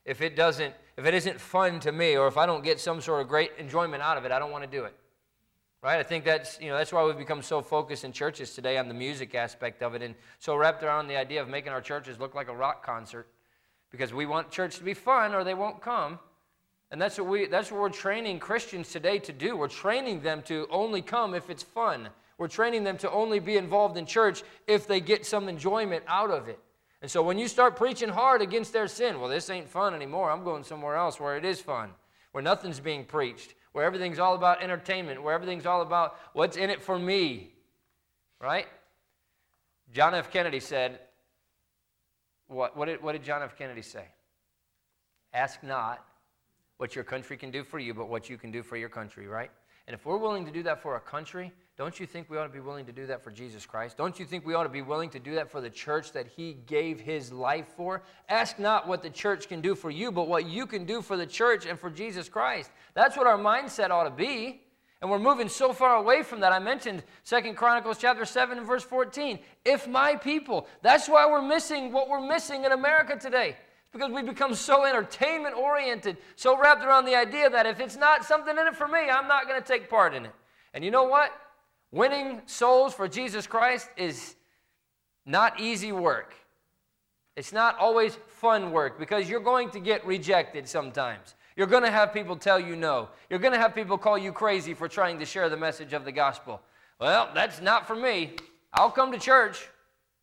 If 0.05 0.21
it 0.21 0.37
doesn't, 0.37 0.73
if 0.97 1.05
it 1.05 1.15
isn't 1.15 1.41
fun 1.41 1.81
to 1.81 1.91
me, 1.91 2.17
or 2.17 2.29
if 2.29 2.37
I 2.37 2.47
don't 2.47 2.63
get 2.63 2.79
some 2.79 3.01
sort 3.01 3.23
of 3.23 3.27
great 3.27 3.51
enjoyment 3.59 4.05
out 4.05 4.17
of 4.17 4.25
it, 4.25 4.31
I 4.31 4.39
don't 4.39 4.53
want 4.53 4.63
to 4.63 4.71
do 4.71 4.85
it. 4.85 4.95
Right? 5.83 5.99
I 5.99 6.05
think 6.05 6.25
that's, 6.25 6.61
you 6.61 6.69
know, 6.69 6.79
that's 6.79 6.93
why 6.93 7.05
we've 7.05 7.19
become 7.19 7.43
so 7.43 7.61
focused 7.61 8.05
in 8.05 8.13
churches 8.13 8.55
today 8.55 8.79
on 8.79 8.87
the 8.87 8.95
music 8.95 9.35
aspect 9.35 9.83
of 9.83 9.97
it 9.97 10.03
and 10.03 10.15
so 10.39 10.55
wrapped 10.55 10.85
around 10.85 11.09
the 11.09 11.17
idea 11.17 11.43
of 11.43 11.49
making 11.49 11.73
our 11.73 11.81
churches 11.81 12.21
look 12.21 12.37
like 12.37 12.47
a 12.47 12.55
rock 12.55 12.87
concert 12.87 13.27
because 13.91 14.15
we 14.15 14.27
want 14.27 14.49
church 14.49 14.77
to 14.77 14.85
be 14.85 14.95
fun 14.95 15.35
or 15.35 15.43
they 15.43 15.55
won't 15.55 15.81
come. 15.81 16.21
And 16.93 17.03
that's 17.03 17.19
what, 17.19 17.27
we, 17.27 17.47
that's 17.47 17.73
what 17.73 17.81
we're 17.81 17.89
training 17.89 18.39
Christians 18.39 18.93
today 18.93 19.19
to 19.19 19.33
do. 19.33 19.57
We're 19.57 19.67
training 19.67 20.21
them 20.21 20.43
to 20.43 20.69
only 20.71 21.03
come 21.03 21.35
if 21.35 21.51
it's 21.51 21.65
fun. 21.65 22.11
We're 22.39 22.49
training 22.49 22.85
them 22.85 22.99
to 22.99 23.11
only 23.11 23.39
be 23.39 23.57
involved 23.57 23.97
in 23.97 24.07
church 24.07 24.43
if 24.67 24.87
they 24.87 25.01
get 25.01 25.25
some 25.25 25.49
enjoyment 25.49 26.05
out 26.09 26.31
of 26.31 26.49
it. 26.49 26.59
And 27.01 27.11
so 27.11 27.23
when 27.23 27.39
you 27.39 27.49
start 27.49 27.77
preaching 27.77 28.09
hard 28.09 28.41
against 28.43 28.73
their 28.73 28.89
sin, 28.89 29.21
well, 29.21 29.29
this 29.29 29.51
ain't 29.51 29.69
fun 29.69 29.95
anymore. 29.95 30.31
I'm 30.31 30.43
going 30.43 30.65
somewhere 30.65 30.97
else 30.97 31.21
where 31.21 31.37
it 31.37 31.45
is 31.45 31.61
fun, 31.61 31.91
where 32.33 32.43
nothing's 32.43 32.81
being 32.81 33.05
preached, 33.05 33.55
where 33.73 33.85
everything's 33.85 34.19
all 34.19 34.35
about 34.35 34.63
entertainment, 34.63 35.23
where 35.23 35.35
everything's 35.35 35.67
all 35.67 35.83
about 35.83 36.17
what's 36.33 36.57
in 36.57 36.71
it 36.71 36.83
for 36.83 36.99
me. 36.99 37.53
Right? 38.41 38.67
John 39.93 40.15
F. 40.15 40.31
Kennedy 40.31 40.61
said, 40.61 40.99
what, 42.47 42.77
what, 42.77 42.87
did, 42.87 43.03
what 43.03 43.13
did 43.13 43.23
John 43.23 43.43
F. 43.43 43.57
Kennedy 43.57 43.83
say? 43.83 44.05
Ask 45.33 45.63
not 45.63 46.05
what 46.79 46.95
your 46.95 47.05
country 47.05 47.37
can 47.37 47.51
do 47.51 47.65
for 47.65 47.79
you, 47.79 47.95
but 47.95 48.09
what 48.09 48.29
you 48.29 48.37
can 48.37 48.51
do 48.51 48.63
for 48.63 48.77
your 48.77 48.89
country, 48.89 49.27
right? 49.27 49.51
And 49.87 49.95
if 49.95 50.07
we're 50.07 50.17
willing 50.17 50.47
to 50.47 50.51
do 50.51 50.63
that 50.63 50.83
for 50.83 50.97
a 50.97 51.01
country, 51.01 51.53
don't 51.77 51.99
you 51.99 52.07
think 52.07 52.31
we 52.31 52.39
ought 52.39 52.47
to 52.47 52.53
be 52.53 52.61
willing 52.61 52.87
to 52.87 52.93
do 52.93 53.07
that 53.07 53.25
for 53.25 53.33
Jesus 53.33 53.67
Christ? 53.67 53.97
Don't 53.97 54.21
you 54.21 54.25
think 54.25 54.47
we 54.47 54.55
ought 54.55 54.63
to 54.63 54.69
be 54.69 54.83
willing 54.83 55.11
to 55.11 55.19
do 55.19 55.35
that 55.35 55.51
for 55.51 55.61
the 55.61 55.71
church 55.71 56.13
that 56.13 56.29
He 56.29 56.53
gave 56.67 57.01
His 57.01 57.33
life 57.33 57.67
for? 57.77 58.05
Ask 58.29 58.61
not 58.61 58.87
what 58.87 59.03
the 59.03 59.11
church 59.11 59.49
can 59.49 59.61
do 59.61 59.75
for 59.75 59.91
you, 59.91 60.13
but 60.13 60.29
what 60.29 60.47
you 60.47 60.67
can 60.67 60.85
do 60.85 61.03
for 61.03 61.17
the 61.17 61.27
church 61.27 61.67
and 61.67 61.79
for 61.79 61.91
Jesus 61.91 62.29
Christ. 62.29 62.71
That's 62.95 63.17
what 63.17 63.27
our 63.27 63.37
mindset 63.37 63.91
ought 63.91 64.05
to 64.05 64.11
be. 64.11 64.61
And 65.01 65.11
we're 65.11 65.19
moving 65.19 65.49
so 65.49 65.73
far 65.73 65.97
away 65.97 66.23
from 66.23 66.41
that. 66.41 66.53
I 66.53 66.61
mentioned 66.61 67.03
Second 67.25 67.57
Chronicles 67.57 67.99
chapter 67.99 68.25
7 68.25 68.57
and 68.57 68.67
verse 68.67 68.85
14. 68.85 69.41
If 69.65 69.89
my 69.89 70.15
people, 70.15 70.69
that's 70.81 71.09
why 71.09 71.27
we're 71.27 71.43
missing 71.43 71.93
what 71.93 72.09
we're 72.09 72.27
missing 72.27 72.65
in 72.65 72.71
America 72.71 73.19
today. 73.19 73.57
Because 73.93 74.13
we've 74.13 74.25
become 74.25 74.55
so 74.55 74.85
entertainment 74.85 75.57
oriented, 75.57 76.19
so 76.37 76.57
wrapped 76.57 76.85
around 76.85 77.05
the 77.05 77.17
idea 77.17 77.51
that 77.51 77.67
if 77.67 77.81
it's 77.81 77.97
not 77.97 78.25
something 78.25 78.57
in 78.57 78.67
it 78.67 78.77
for 78.77 78.87
me, 78.87 79.11
I'm 79.11 79.29
not 79.29 79.49
going 79.49 79.61
to 79.61 79.67
take 79.67 79.91
part 79.91 80.15
in 80.15 80.25
it. 80.25 80.33
And 80.73 80.85
you 80.85 80.91
know 80.91 81.05
what? 81.05 81.33
Winning 81.95 82.43
souls 82.47 82.93
for 82.93 83.07
Jesus 83.07 83.47
Christ 83.47 83.89
is 83.97 84.35
not 85.27 85.61
easy 85.61 85.93
work. 85.93 86.35
It's 87.37 87.53
not 87.53 87.79
always 87.79 88.17
fun 88.27 88.73
work 88.73 88.99
because 88.99 89.31
you're 89.31 89.39
going 89.39 89.71
to 89.71 89.79
get 89.79 90.05
rejected 90.05 90.67
sometimes. 90.67 91.37
You're 91.55 91.69
going 91.69 91.85
to 91.85 91.93
have 91.93 92.13
people 92.13 92.35
tell 92.35 92.59
you 92.59 92.75
no. 92.75 93.11
You're 93.31 93.39
going 93.39 93.53
to 93.53 93.61
have 93.61 93.77
people 93.77 93.97
call 93.97 94.19
you 94.19 94.33
crazy 94.33 94.75
for 94.75 94.89
trying 94.89 95.21
to 95.21 95.25
share 95.25 95.49
the 95.49 95.57
message 95.57 95.93
of 95.93 96.05
the 96.05 96.11
gospel. 96.11 96.61
Well, 97.01 97.31
that's 97.33 97.61
not 97.61 97.87
for 97.87 97.95
me. 97.95 98.33
I'll 98.73 98.91
come 98.91 99.13
to 99.13 99.19
church. 99.21 99.69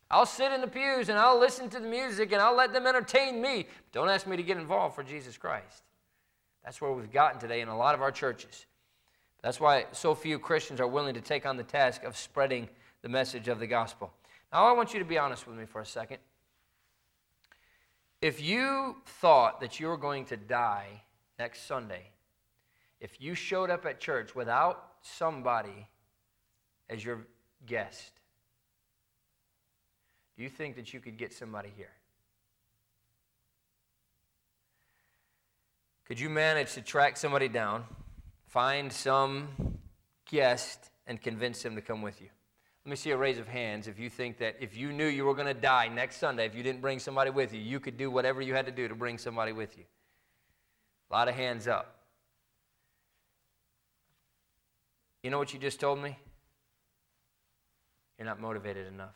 I'll 0.09 0.25
sit 0.25 0.51
in 0.51 0.59
the 0.59 0.67
pews 0.67 1.07
and 1.07 1.17
I'll 1.17 1.39
listen 1.39 1.69
to 1.69 1.79
the 1.79 1.87
music 1.87 2.33
and 2.33 2.41
I'll 2.41 2.55
let 2.55 2.73
them 2.73 2.85
entertain 2.85 3.41
me. 3.41 3.65
Don't 3.93 4.09
ask 4.09 4.27
me 4.27 4.35
to 4.35 4.43
get 4.43 4.57
involved 4.57 4.93
for 4.93 5.03
Jesus 5.03 5.37
Christ. 5.37 5.83
That's 6.65 6.81
where 6.81 6.91
we've 6.91 7.13
gotten 7.13 7.39
today 7.39 7.61
in 7.61 7.69
a 7.69 7.77
lot 7.77 7.95
of 7.95 8.01
our 8.01 8.11
churches. 8.11 8.65
That's 9.41 9.59
why 9.59 9.85
so 9.91 10.13
few 10.13 10.37
Christians 10.37 10.79
are 10.79 10.87
willing 10.87 11.15
to 11.15 11.21
take 11.21 11.45
on 11.45 11.57
the 11.57 11.63
task 11.63 12.03
of 12.03 12.15
spreading 12.15 12.69
the 13.01 13.09
message 13.09 13.47
of 13.47 13.59
the 13.59 13.67
gospel. 13.67 14.11
Now, 14.53 14.65
I 14.65 14.73
want 14.73 14.93
you 14.93 14.99
to 14.99 15.05
be 15.05 15.17
honest 15.17 15.47
with 15.47 15.57
me 15.57 15.65
for 15.65 15.81
a 15.81 15.85
second. 15.85 16.17
If 18.21 18.39
you 18.39 18.97
thought 19.05 19.61
that 19.61 19.79
you 19.79 19.87
were 19.87 19.97
going 19.97 20.25
to 20.25 20.37
die 20.37 21.01
next 21.39 21.65
Sunday, 21.65 22.11
if 22.99 23.19
you 23.19 23.33
showed 23.33 23.71
up 23.71 23.85
at 23.87 23.99
church 23.99 24.35
without 24.35 24.89
somebody 25.01 25.87
as 26.87 27.03
your 27.03 27.25
guest, 27.65 28.11
do 30.37 30.43
you 30.43 30.49
think 30.49 30.75
that 30.75 30.93
you 30.93 30.99
could 30.99 31.17
get 31.17 31.33
somebody 31.33 31.71
here? 31.75 31.93
Could 36.05 36.19
you 36.19 36.29
manage 36.29 36.73
to 36.73 36.81
track 36.81 37.17
somebody 37.17 37.47
down? 37.47 37.85
Find 38.51 38.91
some 38.91 39.47
guest 40.29 40.91
and 41.07 41.21
convince 41.21 41.63
them 41.63 41.75
to 41.75 41.81
come 41.81 42.01
with 42.01 42.19
you. 42.19 42.27
Let 42.85 42.89
me 42.89 42.97
see 42.97 43.11
a 43.11 43.17
raise 43.17 43.37
of 43.37 43.47
hands 43.47 43.87
if 43.87 43.97
you 43.97 44.09
think 44.09 44.39
that 44.39 44.57
if 44.59 44.75
you 44.75 44.91
knew 44.91 45.05
you 45.05 45.23
were 45.23 45.35
going 45.35 45.47
to 45.47 45.53
die 45.53 45.87
next 45.87 46.17
Sunday, 46.17 46.47
if 46.47 46.53
you 46.53 46.61
didn't 46.61 46.81
bring 46.81 46.99
somebody 46.99 47.29
with 47.29 47.53
you, 47.53 47.61
you 47.61 47.79
could 47.79 47.95
do 47.95 48.11
whatever 48.11 48.41
you 48.41 48.53
had 48.53 48.65
to 48.65 48.71
do 48.73 48.89
to 48.89 48.95
bring 48.95 49.17
somebody 49.17 49.53
with 49.53 49.77
you. 49.77 49.85
A 51.09 51.13
lot 51.13 51.29
of 51.29 51.35
hands 51.35 51.65
up. 51.69 51.95
You 55.23 55.29
know 55.29 55.37
what 55.37 55.53
you 55.53 55.59
just 55.59 55.79
told 55.79 56.01
me? 56.03 56.17
You're 58.17 58.25
not 58.27 58.41
motivated 58.41 58.85
enough. 58.85 59.15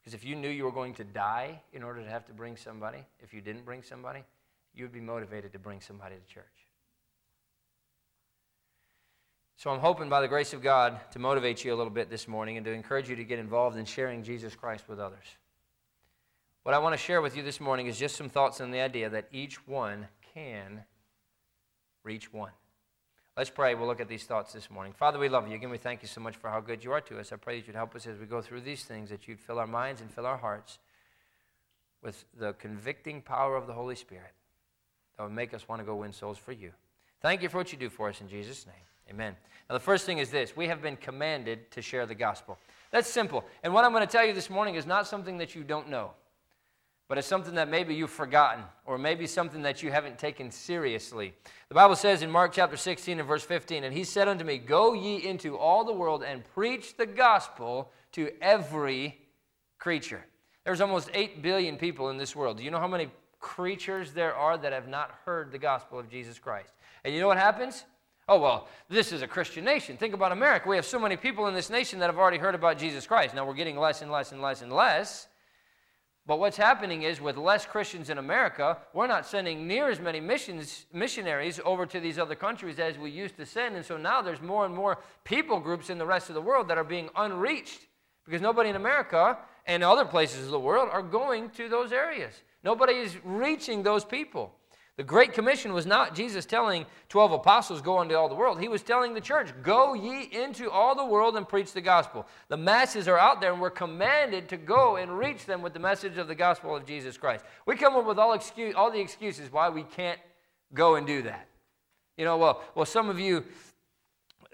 Because 0.00 0.12
if 0.12 0.24
you 0.24 0.34
knew 0.34 0.48
you 0.48 0.64
were 0.64 0.72
going 0.72 0.94
to 0.94 1.04
die 1.04 1.60
in 1.72 1.84
order 1.84 2.02
to 2.02 2.10
have 2.10 2.26
to 2.26 2.32
bring 2.32 2.56
somebody, 2.56 3.04
if 3.20 3.32
you 3.32 3.40
didn't 3.40 3.64
bring 3.64 3.84
somebody, 3.84 4.24
you 4.74 4.84
would 4.84 4.92
be 4.92 5.00
motivated 5.00 5.52
to 5.52 5.58
bring 5.58 5.80
somebody 5.80 6.14
to 6.16 6.34
church. 6.34 6.44
So 9.58 9.70
I'm 9.70 9.80
hoping 9.80 10.08
by 10.08 10.20
the 10.20 10.28
grace 10.28 10.52
of 10.52 10.62
God 10.62 11.00
to 11.10 11.18
motivate 11.18 11.64
you 11.64 11.74
a 11.74 11.76
little 11.76 11.92
bit 11.92 12.08
this 12.08 12.28
morning 12.28 12.56
and 12.56 12.64
to 12.64 12.70
encourage 12.70 13.08
you 13.10 13.16
to 13.16 13.24
get 13.24 13.40
involved 13.40 13.76
in 13.76 13.84
sharing 13.84 14.22
Jesus 14.22 14.54
Christ 14.54 14.88
with 14.88 15.00
others. 15.00 15.26
What 16.62 16.76
I 16.76 16.78
want 16.78 16.92
to 16.92 16.96
share 16.96 17.20
with 17.20 17.36
you 17.36 17.42
this 17.42 17.60
morning 17.60 17.88
is 17.88 17.98
just 17.98 18.14
some 18.14 18.28
thoughts 18.28 18.60
on 18.60 18.70
the 18.70 18.80
idea 18.80 19.10
that 19.10 19.26
each 19.32 19.66
one 19.66 20.06
can 20.32 20.84
reach 22.04 22.32
one. 22.32 22.52
Let's 23.36 23.50
pray. 23.50 23.74
We'll 23.74 23.88
look 23.88 24.00
at 24.00 24.08
these 24.08 24.24
thoughts 24.24 24.52
this 24.52 24.70
morning. 24.70 24.92
Father, 24.92 25.18
we 25.18 25.28
love 25.28 25.48
you. 25.48 25.56
Again, 25.56 25.70
we 25.70 25.78
thank 25.78 26.02
you 26.02 26.08
so 26.08 26.20
much 26.20 26.36
for 26.36 26.50
how 26.50 26.60
good 26.60 26.84
you 26.84 26.92
are 26.92 27.00
to 27.00 27.18
us. 27.18 27.32
I 27.32 27.36
pray 27.36 27.58
that 27.58 27.66
you'd 27.66 27.74
help 27.74 27.96
us 27.96 28.06
as 28.06 28.16
we 28.18 28.26
go 28.26 28.40
through 28.40 28.60
these 28.60 28.84
things, 28.84 29.10
that 29.10 29.26
you'd 29.26 29.40
fill 29.40 29.58
our 29.58 29.66
minds 29.66 30.00
and 30.00 30.08
fill 30.08 30.26
our 30.26 30.36
hearts 30.36 30.78
with 32.00 32.24
the 32.38 32.52
convicting 32.52 33.22
power 33.22 33.56
of 33.56 33.66
the 33.66 33.72
Holy 33.72 33.96
Spirit 33.96 34.34
that 35.18 35.24
would 35.24 35.32
make 35.32 35.52
us 35.52 35.68
want 35.68 35.80
to 35.80 35.84
go 35.84 35.96
win 35.96 36.12
souls 36.12 36.38
for 36.38 36.52
you. 36.52 36.70
Thank 37.20 37.42
you 37.42 37.48
for 37.48 37.58
what 37.58 37.72
you 37.72 37.78
do 37.78 37.90
for 37.90 38.08
us 38.08 38.20
in 38.20 38.28
Jesus' 38.28 38.64
name. 38.66 38.74
Amen. 39.10 39.34
Now, 39.68 39.74
the 39.74 39.80
first 39.80 40.06
thing 40.06 40.18
is 40.18 40.30
this 40.30 40.56
we 40.56 40.68
have 40.68 40.80
been 40.80 40.96
commanded 40.96 41.70
to 41.72 41.82
share 41.82 42.06
the 42.06 42.14
gospel. 42.14 42.56
That's 42.92 43.08
simple. 43.08 43.44
And 43.62 43.74
what 43.74 43.84
I'm 43.84 43.92
going 43.92 44.06
to 44.06 44.10
tell 44.10 44.24
you 44.24 44.32
this 44.32 44.48
morning 44.48 44.76
is 44.76 44.86
not 44.86 45.06
something 45.06 45.38
that 45.38 45.54
you 45.54 45.64
don't 45.64 45.88
know, 45.88 46.12
but 47.08 47.18
it's 47.18 47.26
something 47.26 47.54
that 47.56 47.68
maybe 47.68 47.94
you've 47.94 48.10
forgotten, 48.10 48.62
or 48.86 48.96
maybe 48.96 49.26
something 49.26 49.62
that 49.62 49.82
you 49.82 49.90
haven't 49.90 50.18
taken 50.18 50.50
seriously. 50.50 51.34
The 51.68 51.74
Bible 51.74 51.96
says 51.96 52.22
in 52.22 52.30
Mark 52.30 52.52
chapter 52.52 52.76
16 52.76 53.18
and 53.18 53.26
verse 53.26 53.42
15, 53.42 53.82
And 53.82 53.94
he 53.94 54.04
said 54.04 54.28
unto 54.28 54.44
me, 54.44 54.58
Go 54.58 54.92
ye 54.92 55.26
into 55.26 55.58
all 55.58 55.84
the 55.84 55.92
world 55.92 56.22
and 56.22 56.44
preach 56.54 56.96
the 56.96 57.06
gospel 57.06 57.90
to 58.12 58.30
every 58.40 59.18
creature. 59.78 60.24
There's 60.64 60.80
almost 60.80 61.10
8 61.12 61.42
billion 61.42 61.76
people 61.76 62.10
in 62.10 62.18
this 62.18 62.36
world. 62.36 62.58
Do 62.58 62.62
you 62.62 62.70
know 62.70 62.78
how 62.78 62.88
many 62.88 63.10
creatures 63.40 64.12
there 64.12 64.34
are 64.34 64.58
that 64.58 64.72
have 64.72 64.88
not 64.88 65.12
heard 65.24 65.52
the 65.52 65.58
gospel 65.58 65.98
of 65.98 66.10
Jesus 66.10 66.38
Christ? 66.38 66.72
And 67.04 67.14
you 67.14 67.20
know 67.20 67.28
what 67.28 67.38
happens? 67.38 67.84
Oh, 68.28 68.38
well, 68.38 68.68
this 68.90 69.12
is 69.12 69.22
a 69.22 69.26
Christian 69.26 69.64
nation. 69.64 69.96
Think 69.96 70.12
about 70.12 70.32
America. 70.32 70.68
We 70.68 70.76
have 70.76 70.84
so 70.84 70.98
many 70.98 71.16
people 71.16 71.46
in 71.46 71.54
this 71.54 71.70
nation 71.70 71.98
that 72.00 72.06
have 72.06 72.18
already 72.18 72.36
heard 72.36 72.54
about 72.54 72.78
Jesus 72.78 73.06
Christ. 73.06 73.34
Now 73.34 73.46
we're 73.46 73.54
getting 73.54 73.78
less 73.78 74.02
and 74.02 74.10
less 74.10 74.32
and 74.32 74.42
less 74.42 74.60
and 74.60 74.70
less. 74.70 75.28
But 76.26 76.38
what's 76.38 76.58
happening 76.58 77.04
is 77.04 77.22
with 77.22 77.38
less 77.38 77.64
Christians 77.64 78.10
in 78.10 78.18
America, 78.18 78.76
we're 78.92 79.06
not 79.06 79.24
sending 79.24 79.66
near 79.66 79.88
as 79.88 79.98
many 79.98 80.20
missions, 80.20 80.84
missionaries 80.92 81.58
over 81.64 81.86
to 81.86 82.00
these 82.00 82.18
other 82.18 82.34
countries 82.34 82.78
as 82.78 82.98
we 82.98 83.10
used 83.10 83.38
to 83.38 83.46
send. 83.46 83.76
And 83.76 83.84
so 83.84 83.96
now 83.96 84.20
there's 84.20 84.42
more 84.42 84.66
and 84.66 84.74
more 84.74 84.98
people 85.24 85.58
groups 85.58 85.88
in 85.88 85.96
the 85.96 86.04
rest 86.04 86.28
of 86.28 86.34
the 86.34 86.42
world 86.42 86.68
that 86.68 86.76
are 86.76 86.84
being 86.84 87.08
unreached 87.16 87.80
because 88.26 88.42
nobody 88.42 88.68
in 88.68 88.76
America 88.76 89.38
and 89.64 89.82
other 89.82 90.04
places 90.04 90.44
of 90.44 90.50
the 90.50 90.60
world 90.60 90.90
are 90.92 91.00
going 91.00 91.48
to 91.50 91.66
those 91.70 91.92
areas. 91.92 92.34
Nobody 92.68 92.96
is 92.98 93.16
reaching 93.24 93.82
those 93.82 94.04
people. 94.04 94.52
The 94.98 95.02
Great 95.02 95.32
Commission 95.32 95.72
was 95.72 95.86
not 95.86 96.14
Jesus 96.14 96.44
telling 96.44 96.84
12 97.08 97.32
apostles, 97.32 97.80
go 97.80 98.02
into 98.02 98.14
all 98.14 98.28
the 98.28 98.34
world. 98.34 98.60
He 98.60 98.68
was 98.68 98.82
telling 98.82 99.14
the 99.14 99.22
church, 99.22 99.54
go 99.62 99.94
ye 99.94 100.24
into 100.24 100.70
all 100.70 100.94
the 100.94 101.06
world 101.06 101.38
and 101.38 101.48
preach 101.48 101.72
the 101.72 101.80
gospel. 101.80 102.26
The 102.48 102.58
masses 102.58 103.08
are 103.08 103.16
out 103.18 103.40
there 103.40 103.54
and 103.54 103.62
we're 103.62 103.70
commanded 103.70 104.50
to 104.50 104.58
go 104.58 104.96
and 104.96 105.18
reach 105.18 105.46
them 105.46 105.62
with 105.62 105.72
the 105.72 105.78
message 105.78 106.18
of 106.18 106.28
the 106.28 106.34
gospel 106.34 106.76
of 106.76 106.84
Jesus 106.84 107.16
Christ. 107.16 107.42
We 107.64 107.74
come 107.74 107.96
up 107.96 108.04
with 108.04 108.18
all, 108.18 108.34
excuse, 108.34 108.74
all 108.74 108.90
the 108.90 109.00
excuses 109.00 109.50
why 109.50 109.70
we 109.70 109.84
can't 109.84 110.20
go 110.74 110.96
and 110.96 111.06
do 111.06 111.22
that. 111.22 111.48
You 112.18 112.26
know, 112.26 112.36
well, 112.36 112.62
well, 112.74 112.84
some 112.84 113.08
of 113.08 113.18
you 113.18 113.46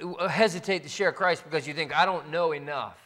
uh, 0.00 0.28
hesitate 0.28 0.84
to 0.84 0.88
share 0.88 1.10
Christ 1.10 1.42
because 1.42 1.66
you 1.66 1.74
think, 1.74 1.92
I 1.92 2.06
don't 2.06 2.30
know 2.30 2.52
enough. 2.52 2.96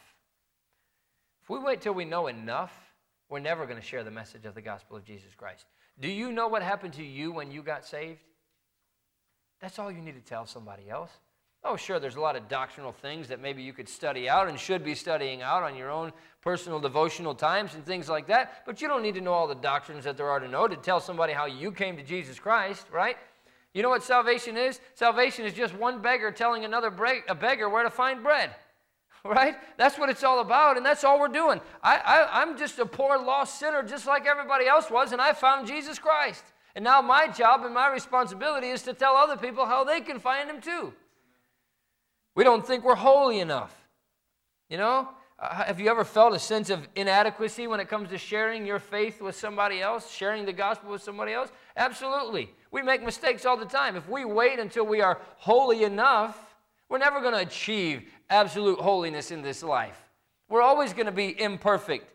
If 1.41 1.49
we 1.49 1.57
wait 1.57 1.81
till 1.81 1.95
we 1.95 2.05
know 2.05 2.27
enough, 2.27 2.88
we're 3.29 3.39
never 3.39 3.65
going 3.65 3.79
to 3.79 3.85
share 3.85 4.03
the 4.03 4.11
message 4.11 4.45
of 4.45 4.55
the 4.55 4.61
gospel 4.61 4.97
of 4.97 5.05
Jesus 5.05 5.33
Christ. 5.37 5.65
Do 5.99 6.07
you 6.07 6.31
know 6.31 6.47
what 6.47 6.61
happened 6.61 6.93
to 6.93 7.03
you 7.03 7.31
when 7.31 7.51
you 7.51 7.61
got 7.61 7.85
saved? 7.85 8.19
That's 9.61 9.77
all 9.77 9.91
you 9.91 10.01
need 10.01 10.15
to 10.15 10.21
tell 10.21 10.45
somebody 10.45 10.89
else. 10.89 11.11
Oh, 11.63 11.75
sure, 11.75 11.99
there's 11.99 12.15
a 12.15 12.21
lot 12.21 12.37
of 12.37 12.47
doctrinal 12.47 12.93
things 12.93 13.27
that 13.27 13.41
maybe 13.41 13.61
you 13.61 13.73
could 13.73 13.89
study 13.89 14.29
out 14.29 14.47
and 14.47 14.57
should 14.57 14.81
be 14.81 14.95
studying 14.95 15.41
out 15.41 15.61
on 15.61 15.75
your 15.75 15.91
own 15.91 16.13
personal 16.41 16.79
devotional 16.79 17.35
times 17.35 17.75
and 17.75 17.85
things 17.85 18.07
like 18.07 18.27
that, 18.27 18.63
but 18.65 18.81
you 18.81 18.87
don't 18.87 19.03
need 19.03 19.15
to 19.15 19.21
know 19.21 19.33
all 19.33 19.47
the 19.47 19.55
doctrines 19.55 20.05
that 20.05 20.15
there 20.15 20.29
are 20.29 20.39
to 20.39 20.47
know 20.47 20.69
to 20.69 20.77
tell 20.77 21.01
somebody 21.01 21.33
how 21.33 21.45
you 21.45 21.73
came 21.73 21.97
to 21.97 22.03
Jesus 22.03 22.39
Christ, 22.39 22.85
right? 22.93 23.17
You 23.73 23.83
know 23.83 23.89
what 23.89 24.03
salvation 24.03 24.55
is? 24.55 24.79
Salvation 24.95 25.45
is 25.45 25.53
just 25.53 25.75
one 25.75 26.01
beggar 26.01 26.31
telling 26.31 26.63
another 26.63 26.93
a 27.27 27.35
beggar 27.35 27.67
where 27.69 27.83
to 27.83 27.89
find 27.89 28.23
bread 28.23 28.51
right? 29.23 29.55
That's 29.77 29.97
what 29.97 30.09
it's 30.09 30.23
all 30.23 30.39
about, 30.39 30.77
and 30.77 30.85
that's 30.85 31.03
all 31.03 31.19
we're 31.19 31.27
doing. 31.27 31.61
I, 31.83 32.27
I'm 32.31 32.57
just 32.57 32.79
a 32.79 32.85
poor, 32.85 33.17
lost 33.17 33.59
sinner, 33.59 33.83
just 33.83 34.07
like 34.07 34.25
everybody 34.25 34.67
else 34.67 34.89
was, 34.89 35.11
and 35.11 35.21
I 35.21 35.33
found 35.33 35.67
Jesus 35.67 35.99
Christ. 35.99 36.43
And 36.75 36.83
now 36.83 37.01
my 37.01 37.27
job 37.27 37.65
and 37.65 37.73
my 37.73 37.91
responsibility 37.91 38.69
is 38.69 38.83
to 38.83 38.93
tell 38.93 39.15
other 39.15 39.35
people 39.35 39.65
how 39.65 39.83
they 39.83 40.01
can 40.01 40.19
find 40.19 40.49
Him 40.49 40.61
too. 40.61 40.93
We 42.35 42.43
don't 42.43 42.65
think 42.65 42.83
we're 42.83 42.95
holy 42.95 43.39
enough. 43.39 43.75
You 44.69 44.77
know? 44.77 45.09
Uh, 45.39 45.63
have 45.63 45.79
you 45.79 45.89
ever 45.89 46.03
felt 46.03 46.33
a 46.33 46.39
sense 46.39 46.69
of 46.69 46.87
inadequacy 46.95 47.65
when 47.65 47.79
it 47.79 47.87
comes 47.87 48.09
to 48.09 48.17
sharing 48.17 48.65
your 48.65 48.79
faith 48.79 49.21
with 49.21 49.35
somebody 49.35 49.81
else, 49.81 50.11
sharing 50.11 50.45
the 50.45 50.51
gospel 50.51 50.91
with 50.91 51.01
somebody 51.01 51.31
else? 51.31 51.49
Absolutely. 51.77 52.49
We 52.71 52.81
make 52.81 53.01
mistakes 53.01 53.45
all 53.45 53.55
the 53.55 53.65
time. 53.65 53.95
If 53.95 54.09
we 54.09 54.25
wait 54.25 54.59
until 54.59 54.85
we 54.85 55.01
are 55.01 55.19
holy 55.37 55.83
enough, 55.83 56.37
we're 56.89 56.97
never 56.97 57.21
going 57.21 57.33
to 57.33 57.39
achieve 57.39 58.11
absolute 58.29 58.79
holiness 58.79 59.31
in 59.31 59.41
this 59.41 59.63
life. 59.63 59.99
We're 60.49 60.61
always 60.61 60.93
going 60.93 61.05
to 61.05 61.11
be 61.11 61.39
imperfect. 61.39 62.11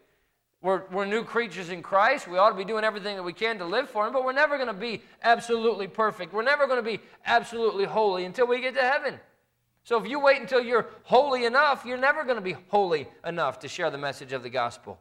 We're, 0.63 0.85
we're 0.91 1.05
new 1.05 1.25
creatures 1.25 1.69
in 1.69 1.83
Christ. 1.83 2.27
We 2.27 2.39
ought 2.39 2.51
to 2.51 2.57
be 2.57 2.65
doing 2.65 2.85
everything 2.85 3.17
that 3.17 3.23
we 3.23 3.35
can 3.35 3.59
to 3.59 3.65
live 3.67 3.91
for 3.91 4.07
Him, 4.07 4.13
but 4.13 4.25
we're 4.25 4.33
never 4.33 4.57
going 4.57 4.69
to 4.69 4.73
be 4.73 5.03
absolutely 5.23 5.87
perfect. 5.87 6.33
We're 6.33 6.43
never 6.43 6.67
going 6.67 6.83
to 6.83 6.91
be 6.91 7.01
absolutely 7.27 7.85
holy 7.85 8.25
until 8.25 8.47
we 8.47 8.61
get 8.61 8.75
to 8.75 8.81
heaven. 8.81 9.21
So 9.85 10.03
if 10.03 10.09
you 10.09 10.19
wait 10.19 10.41
until 10.41 10.63
you're 10.63 10.87
holy 11.03 11.45
enough, 11.45 11.85
you're 11.85 11.99
never 11.99 12.25
going 12.25 12.37
to 12.37 12.43
be 12.43 12.57
holy 12.69 13.07
enough 13.27 13.59
to 13.61 13.69
share 13.69 13.91
the 13.91 13.99
message 13.99 14.33
of 14.33 14.43
the 14.43 14.49
gospel. 14.49 14.99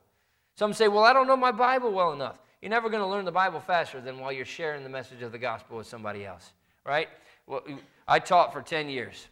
Some 0.56 0.74
say, 0.74 0.90
Well, 0.90 1.06
I 1.06 1.14
don't 1.14 1.28
know 1.28 1.38
my 1.38 1.54
Bible 1.54 1.92
well 1.92 2.12
enough. 2.12 2.40
You're 2.62 2.70
never 2.70 2.90
going 2.90 3.02
to 3.02 3.08
learn 3.08 3.26
the 3.26 3.32
Bible 3.32 3.62
faster 3.62 4.02
than 4.02 4.20
while 4.20 4.32
you're 4.32 4.46
sharing 4.46 4.84
the 4.84 4.90
message 4.90 5.22
of 5.22 5.32
the 5.32 5.38
gospel 5.38 5.78
with 5.78 5.88
somebody 5.88 6.26
else, 6.26 6.52
right? 6.86 7.08
Well, 7.48 7.64
I 8.08 8.20
taught 8.20 8.54
for 8.54 8.62
10 8.62 8.90
years. 8.90 9.28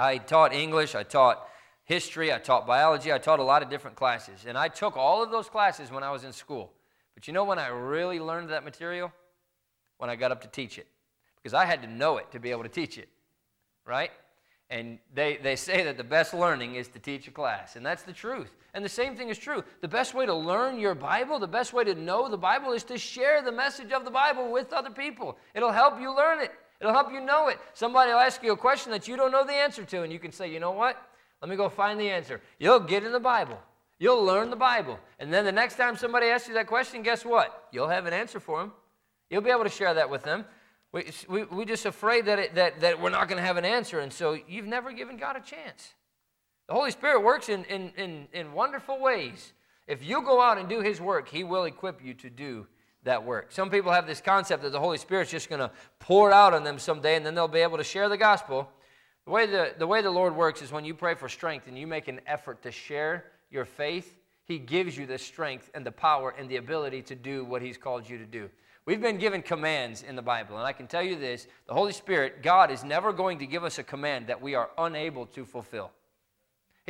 I 0.00 0.16
taught 0.16 0.54
English, 0.54 0.94
I 0.94 1.02
taught 1.02 1.46
history, 1.84 2.32
I 2.32 2.38
taught 2.38 2.66
biology, 2.66 3.12
I 3.12 3.18
taught 3.18 3.38
a 3.38 3.42
lot 3.44 3.62
of 3.62 3.68
different 3.68 3.96
classes. 3.96 4.46
And 4.46 4.56
I 4.56 4.68
took 4.68 4.96
all 4.96 5.22
of 5.22 5.30
those 5.30 5.48
classes 5.48 5.90
when 5.90 6.02
I 6.02 6.10
was 6.10 6.24
in 6.24 6.32
school. 6.32 6.72
But 7.14 7.26
you 7.26 7.34
know 7.34 7.44
when 7.44 7.58
I 7.58 7.68
really 7.68 8.18
learned 8.18 8.48
that 8.48 8.64
material? 8.64 9.12
When 9.98 10.08
I 10.08 10.16
got 10.16 10.32
up 10.32 10.40
to 10.40 10.48
teach 10.48 10.78
it. 10.78 10.86
Because 11.36 11.52
I 11.52 11.66
had 11.66 11.82
to 11.82 11.88
know 11.88 12.16
it 12.16 12.30
to 12.32 12.40
be 12.40 12.50
able 12.50 12.62
to 12.62 12.68
teach 12.70 12.96
it, 12.96 13.08
right? 13.86 14.10
And 14.70 14.98
they, 15.12 15.36
they 15.36 15.56
say 15.56 15.82
that 15.82 15.98
the 15.98 16.04
best 16.04 16.32
learning 16.32 16.76
is 16.76 16.88
to 16.88 16.98
teach 16.98 17.28
a 17.28 17.30
class. 17.30 17.76
And 17.76 17.84
that's 17.84 18.02
the 18.02 18.12
truth. 18.12 18.56
And 18.72 18.82
the 18.82 18.88
same 18.88 19.16
thing 19.16 19.28
is 19.28 19.36
true. 19.36 19.62
The 19.82 19.88
best 19.88 20.14
way 20.14 20.24
to 20.24 20.34
learn 20.34 20.78
your 20.78 20.94
Bible, 20.94 21.38
the 21.38 21.48
best 21.48 21.74
way 21.74 21.84
to 21.84 21.94
know 21.94 22.28
the 22.30 22.38
Bible 22.38 22.72
is 22.72 22.84
to 22.84 22.96
share 22.96 23.42
the 23.42 23.52
message 23.52 23.92
of 23.92 24.06
the 24.06 24.10
Bible 24.10 24.50
with 24.50 24.72
other 24.72 24.90
people. 24.90 25.36
It'll 25.54 25.72
help 25.72 26.00
you 26.00 26.16
learn 26.16 26.40
it. 26.40 26.52
It'll 26.80 26.92
help 26.92 27.12
you 27.12 27.20
know 27.20 27.48
it. 27.48 27.58
Somebody 27.74 28.12
will 28.12 28.20
ask 28.20 28.42
you 28.42 28.52
a 28.52 28.56
question 28.56 28.90
that 28.92 29.06
you 29.06 29.16
don't 29.16 29.32
know 29.32 29.44
the 29.44 29.52
answer 29.52 29.84
to, 29.84 30.02
and 30.02 30.12
you 30.12 30.18
can 30.18 30.32
say, 30.32 30.50
you 30.50 30.60
know 30.60 30.72
what? 30.72 30.96
Let 31.42 31.50
me 31.50 31.56
go 31.56 31.68
find 31.68 32.00
the 32.00 32.10
answer. 32.10 32.40
You'll 32.58 32.80
get 32.80 33.04
in 33.04 33.12
the 33.12 33.20
Bible. 33.20 33.58
You'll 33.98 34.24
learn 34.24 34.48
the 34.48 34.56
Bible. 34.56 34.98
And 35.18 35.32
then 35.32 35.44
the 35.44 35.52
next 35.52 35.76
time 35.76 35.96
somebody 35.96 36.26
asks 36.26 36.48
you 36.48 36.54
that 36.54 36.66
question, 36.66 37.02
guess 37.02 37.24
what? 37.24 37.68
You'll 37.70 37.88
have 37.88 38.06
an 38.06 38.14
answer 38.14 38.40
for 38.40 38.60
them. 38.60 38.72
You'll 39.28 39.42
be 39.42 39.50
able 39.50 39.64
to 39.64 39.70
share 39.70 39.92
that 39.94 40.08
with 40.08 40.22
them. 40.22 40.46
We, 40.92 41.04
we, 41.28 41.44
we're 41.44 41.66
just 41.66 41.86
afraid 41.86 42.24
that, 42.26 42.38
it, 42.38 42.54
that, 42.54 42.80
that 42.80 43.00
we're 43.00 43.10
not 43.10 43.28
going 43.28 43.40
to 43.40 43.46
have 43.46 43.58
an 43.58 43.64
answer, 43.64 44.00
and 44.00 44.12
so 44.12 44.36
you've 44.48 44.66
never 44.66 44.90
given 44.92 45.16
God 45.18 45.36
a 45.36 45.40
chance. 45.40 45.94
The 46.66 46.74
Holy 46.74 46.90
Spirit 46.90 47.22
works 47.22 47.48
in, 47.48 47.64
in, 47.64 47.92
in, 47.96 48.26
in 48.32 48.52
wonderful 48.52 48.98
ways. 49.00 49.52
If 49.86 50.04
you 50.04 50.22
go 50.22 50.40
out 50.40 50.58
and 50.58 50.68
do 50.68 50.80
His 50.80 51.00
work, 51.00 51.28
He 51.28 51.44
will 51.44 51.64
equip 51.64 52.04
you 52.04 52.14
to 52.14 52.30
do 52.30 52.66
that 53.04 53.24
work. 53.24 53.50
Some 53.52 53.70
people 53.70 53.92
have 53.92 54.06
this 54.06 54.20
concept 54.20 54.62
that 54.62 54.72
the 54.72 54.80
Holy 54.80 54.98
Spirit's 54.98 55.30
just 55.30 55.48
going 55.48 55.60
to 55.60 55.70
pour 55.98 56.32
out 56.32 56.52
on 56.52 56.64
them 56.64 56.78
someday 56.78 57.16
and 57.16 57.24
then 57.24 57.34
they'll 57.34 57.48
be 57.48 57.60
able 57.60 57.78
to 57.78 57.84
share 57.84 58.08
the 58.08 58.16
gospel. 58.16 58.68
The 59.24 59.30
way 59.30 59.46
the, 59.46 59.74
the 59.78 59.86
way 59.86 60.02
the 60.02 60.10
Lord 60.10 60.34
works 60.34 60.62
is 60.62 60.72
when 60.72 60.84
you 60.84 60.94
pray 60.94 61.14
for 61.14 61.28
strength 61.28 61.66
and 61.66 61.78
you 61.78 61.86
make 61.86 62.08
an 62.08 62.20
effort 62.26 62.62
to 62.62 62.72
share 62.72 63.26
your 63.50 63.64
faith, 63.64 64.18
He 64.44 64.58
gives 64.58 64.96
you 64.96 65.06
the 65.06 65.18
strength 65.18 65.70
and 65.74 65.84
the 65.84 65.92
power 65.92 66.34
and 66.38 66.48
the 66.48 66.56
ability 66.56 67.02
to 67.02 67.14
do 67.14 67.44
what 67.44 67.62
He's 67.62 67.78
called 67.78 68.08
you 68.08 68.18
to 68.18 68.26
do. 68.26 68.50
We've 68.86 69.00
been 69.00 69.18
given 69.18 69.42
commands 69.42 70.02
in 70.02 70.16
the 70.16 70.22
Bible, 70.22 70.56
and 70.56 70.66
I 70.66 70.72
can 70.72 70.86
tell 70.86 71.02
you 71.02 71.16
this 71.16 71.46
the 71.66 71.74
Holy 71.74 71.92
Spirit, 71.92 72.42
God, 72.42 72.70
is 72.70 72.82
never 72.82 73.12
going 73.12 73.38
to 73.38 73.46
give 73.46 73.62
us 73.62 73.78
a 73.78 73.82
command 73.82 74.26
that 74.26 74.40
we 74.40 74.54
are 74.54 74.70
unable 74.78 75.26
to 75.26 75.44
fulfill. 75.44 75.90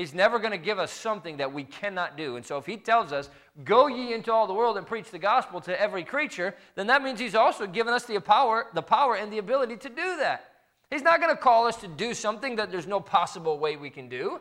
He's 0.01 0.15
never 0.15 0.39
going 0.39 0.53
to 0.53 0.57
give 0.57 0.79
us 0.79 0.91
something 0.91 1.37
that 1.37 1.53
we 1.53 1.63
cannot 1.63 2.17
do. 2.17 2.37
And 2.37 2.47
so 2.47 2.57
if 2.57 2.65
he 2.65 2.79
tells 2.79 3.13
us, 3.13 3.29
go 3.65 3.87
ye 3.87 4.15
into 4.15 4.33
all 4.33 4.47
the 4.47 4.55
world 4.55 4.79
and 4.79 4.87
preach 4.87 5.11
the 5.11 5.19
gospel 5.19 5.61
to 5.61 5.79
every 5.79 6.05
creature, 6.05 6.55
then 6.75 6.87
that 6.87 7.03
means 7.03 7.21
he's 7.21 7.35
also 7.35 7.67
given 7.67 7.93
us 7.93 8.07
the 8.07 8.19
power, 8.19 8.69
the 8.73 8.81
power 8.81 9.17
and 9.17 9.31
the 9.31 9.37
ability 9.37 9.77
to 9.77 9.91
do 9.91 10.17
that. 10.17 10.55
He's 10.89 11.03
not 11.03 11.21
going 11.21 11.37
to 11.37 11.39
call 11.39 11.67
us 11.67 11.77
to 11.83 11.87
do 11.87 12.15
something 12.15 12.57
that 12.57 12.71
there's 12.71 12.87
no 12.87 12.99
possible 12.99 13.59
way 13.59 13.77
we 13.77 13.91
can 13.91 14.09
do. 14.09 14.41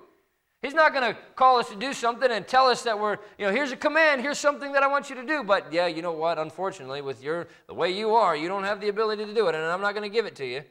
He's 0.61 0.73
not 0.73 0.93
going 0.93 1.13
to 1.13 1.19
call 1.35 1.59
us 1.59 1.67
to 1.67 1.75
do 1.75 1.91
something 1.91 2.31
and 2.31 2.47
tell 2.47 2.67
us 2.67 2.83
that 2.83 2.97
we're, 2.97 3.17
you 3.37 3.45
know, 3.45 3.51
here's 3.51 3.73
a 3.73 3.75
command, 3.75 4.21
here's 4.21 4.39
something 4.39 4.71
that 4.71 4.81
I 4.81 4.87
want 4.87 5.09
you 5.09 5.17
to 5.17 5.25
do. 5.25 5.43
But 5.43 5.73
yeah, 5.73 5.87
you 5.87 6.01
know 6.01 6.13
what? 6.13 6.37
Unfortunately, 6.37 7.01
with 7.01 7.21
your 7.21 7.49
the 7.67 7.73
way 7.73 7.91
you 7.91 8.15
are, 8.15 8.33
you 8.33 8.47
don't 8.47 8.63
have 8.63 8.79
the 8.79 8.87
ability 8.87 9.25
to 9.25 9.33
do 9.33 9.49
it, 9.49 9.55
and 9.55 9.65
I'm 9.65 9.81
not 9.81 9.93
going 9.93 10.09
to 10.09 10.13
give 10.13 10.25
it 10.25 10.37
to 10.37 10.45
you. 10.45 10.63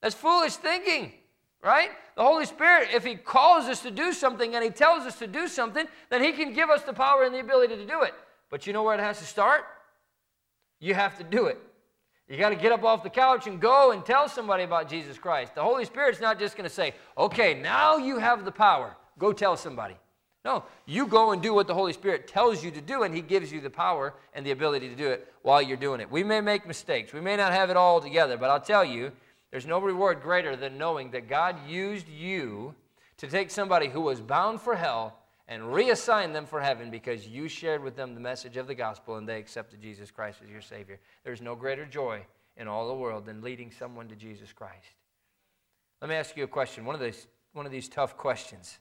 That's 0.00 0.14
foolish 0.14 0.54
thinking, 0.54 1.14
right? 1.62 1.90
The 2.16 2.22
Holy 2.22 2.46
Spirit, 2.46 2.88
if 2.92 3.04
He 3.04 3.14
calls 3.14 3.66
us 3.66 3.80
to 3.82 3.90
do 3.90 4.12
something 4.12 4.54
and 4.54 4.64
He 4.64 4.70
tells 4.70 5.06
us 5.06 5.18
to 5.18 5.26
do 5.26 5.48
something, 5.48 5.86
then 6.10 6.22
He 6.22 6.32
can 6.32 6.52
give 6.52 6.70
us 6.70 6.82
the 6.82 6.92
power 6.92 7.24
and 7.24 7.34
the 7.34 7.40
ability 7.40 7.76
to 7.76 7.86
do 7.86 8.02
it. 8.02 8.14
But 8.50 8.66
you 8.66 8.72
know 8.72 8.82
where 8.82 8.94
it 8.94 9.00
has 9.00 9.18
to 9.18 9.24
start? 9.24 9.62
You 10.80 10.94
have 10.94 11.16
to 11.18 11.24
do 11.24 11.46
it. 11.46 11.58
You 12.28 12.38
got 12.38 12.50
to 12.50 12.56
get 12.56 12.70
up 12.70 12.84
off 12.84 13.02
the 13.02 13.10
couch 13.10 13.48
and 13.48 13.60
go 13.60 13.90
and 13.90 14.04
tell 14.04 14.28
somebody 14.28 14.62
about 14.62 14.88
Jesus 14.88 15.18
Christ. 15.18 15.54
The 15.56 15.62
Holy 15.62 15.84
Spirit's 15.84 16.20
not 16.20 16.38
just 16.38 16.56
going 16.56 16.68
to 16.68 16.74
say, 16.74 16.94
okay, 17.18 17.54
now 17.54 17.96
you 17.96 18.18
have 18.18 18.44
the 18.44 18.52
power. 18.52 18.96
Go 19.18 19.32
tell 19.32 19.56
somebody. 19.56 19.96
No, 20.44 20.64
you 20.86 21.06
go 21.06 21.32
and 21.32 21.42
do 21.42 21.52
what 21.52 21.66
the 21.66 21.74
Holy 21.74 21.92
Spirit 21.92 22.26
tells 22.26 22.64
you 22.64 22.70
to 22.70 22.80
do, 22.80 23.02
and 23.02 23.14
He 23.14 23.20
gives 23.20 23.52
you 23.52 23.60
the 23.60 23.68
power 23.68 24.14
and 24.32 24.46
the 24.46 24.52
ability 24.52 24.88
to 24.88 24.94
do 24.94 25.08
it 25.08 25.30
while 25.42 25.60
you're 25.60 25.76
doing 25.76 26.00
it. 26.00 26.10
We 26.10 26.24
may 26.24 26.40
make 26.40 26.66
mistakes, 26.66 27.12
we 27.12 27.20
may 27.20 27.36
not 27.36 27.52
have 27.52 27.68
it 27.68 27.76
all 27.76 28.00
together, 28.00 28.38
but 28.38 28.48
I'll 28.48 28.60
tell 28.60 28.84
you, 28.84 29.12
there's 29.50 29.66
no 29.66 29.80
reward 29.80 30.22
greater 30.22 30.56
than 30.56 30.78
knowing 30.78 31.10
that 31.10 31.28
God 31.28 31.56
used 31.68 32.08
you 32.08 32.74
to 33.16 33.26
take 33.26 33.50
somebody 33.50 33.88
who 33.88 34.00
was 34.00 34.20
bound 34.20 34.60
for 34.60 34.76
hell 34.76 35.16
and 35.48 35.62
reassign 35.62 36.32
them 36.32 36.46
for 36.46 36.60
heaven 36.60 36.90
because 36.90 37.26
you 37.26 37.48
shared 37.48 37.82
with 37.82 37.96
them 37.96 38.14
the 38.14 38.20
message 38.20 38.56
of 38.56 38.68
the 38.68 38.74
gospel 38.74 39.16
and 39.16 39.28
they 39.28 39.38
accepted 39.38 39.82
Jesus 39.82 40.10
Christ 40.10 40.38
as 40.44 40.48
your 40.48 40.60
Savior. 40.60 41.00
There's 41.24 41.42
no 41.42 41.56
greater 41.56 41.84
joy 41.84 42.24
in 42.56 42.68
all 42.68 42.86
the 42.86 42.94
world 42.94 43.26
than 43.26 43.42
leading 43.42 43.72
someone 43.72 44.08
to 44.08 44.14
Jesus 44.14 44.52
Christ. 44.52 44.94
Let 46.00 46.08
me 46.08 46.14
ask 46.14 46.36
you 46.36 46.44
a 46.44 46.48
question, 46.48 46.84
one 46.84 46.94
of 46.94 47.00
these, 47.00 47.26
one 47.52 47.66
of 47.66 47.72
these 47.72 47.88
tough 47.88 48.16
questions. 48.16 48.78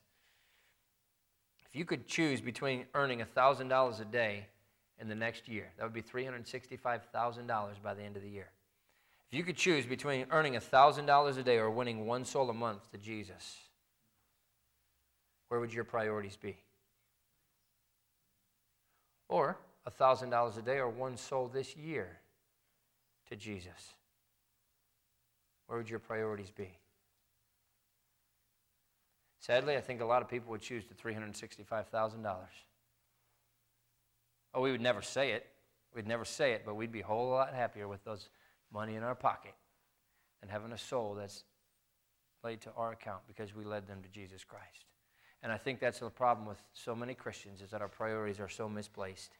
If 1.67 1.75
you 1.75 1.85
could 1.85 2.07
choose 2.07 2.39
between 2.39 2.85
earning 2.93 3.19
$1,000 3.35 4.01
a 4.01 4.05
day 4.05 4.47
in 4.99 5.09
the 5.09 5.15
next 5.15 5.47
year, 5.47 5.71
that 5.77 5.83
would 5.83 5.93
be 5.93 6.01
$365,000 6.01 7.81
by 7.83 7.93
the 7.93 8.03
end 8.03 8.15
of 8.15 8.21
the 8.21 8.29
year. 8.29 8.51
If 9.31 9.37
you 9.37 9.43
could 9.43 9.57
choose 9.57 9.85
between 9.85 10.25
earning 10.31 10.53
$1,000 10.53 11.37
a 11.37 11.43
day 11.43 11.57
or 11.57 11.69
winning 11.69 12.07
one 12.07 12.25
soul 12.25 12.49
a 12.49 12.53
month 12.53 12.89
to 12.91 12.97
Jesus, 12.97 13.57
where 15.49 15.59
would 15.59 15.71
your 15.71 15.83
priorities 15.83 16.35
be? 16.35 16.57
Or 19.27 19.57
$1,000 19.87 20.57
a 20.57 20.61
day 20.63 20.77
or 20.77 20.89
one 20.89 21.15
soul 21.15 21.47
this 21.47 21.77
year 21.77 22.17
to 23.29 23.35
Jesus? 23.35 23.93
Where 25.67 25.77
would 25.77 25.89
your 25.89 25.99
priorities 25.99 26.49
be? 26.49 26.69
Sadly, 29.39 29.77
I 29.77 29.81
think 29.81 30.01
a 30.01 30.05
lot 30.05 30.23
of 30.23 30.27
people 30.27 30.49
would 30.49 30.61
choose 30.61 30.85
the 30.87 30.95
$365,000. 30.95 32.35
Oh, 34.55 34.61
we 34.61 34.71
would 34.71 34.81
never 34.81 35.03
say 35.03 35.33
it. 35.33 35.45
We'd 35.93 36.07
never 36.07 36.25
say 36.25 36.53
it, 36.53 36.63
but 36.65 36.75
we'd 36.75 36.91
be 36.91 37.01
a 37.01 37.05
whole 37.05 37.29
lot 37.29 37.53
happier 37.53 37.87
with 37.87 38.03
those 38.03 38.29
money 38.73 38.95
in 38.95 39.03
our 39.03 39.15
pocket 39.15 39.53
and 40.41 40.49
having 40.49 40.71
a 40.71 40.77
soul 40.77 41.15
that's 41.15 41.43
laid 42.43 42.61
to 42.61 42.71
our 42.75 42.91
account 42.91 43.21
because 43.27 43.55
we 43.55 43.63
led 43.63 43.87
them 43.87 44.01
to 44.01 44.09
Jesus 44.09 44.43
Christ. 44.43 44.85
And 45.41 45.51
I 45.51 45.57
think 45.57 45.79
that's 45.79 45.99
the 45.99 46.09
problem 46.09 46.47
with 46.47 46.61
so 46.73 46.95
many 46.95 47.13
Christians 47.13 47.61
is 47.61 47.71
that 47.71 47.81
our 47.81 47.87
priorities 47.87 48.39
are 48.39 48.49
so 48.49 48.67
misplaced. 48.67 49.31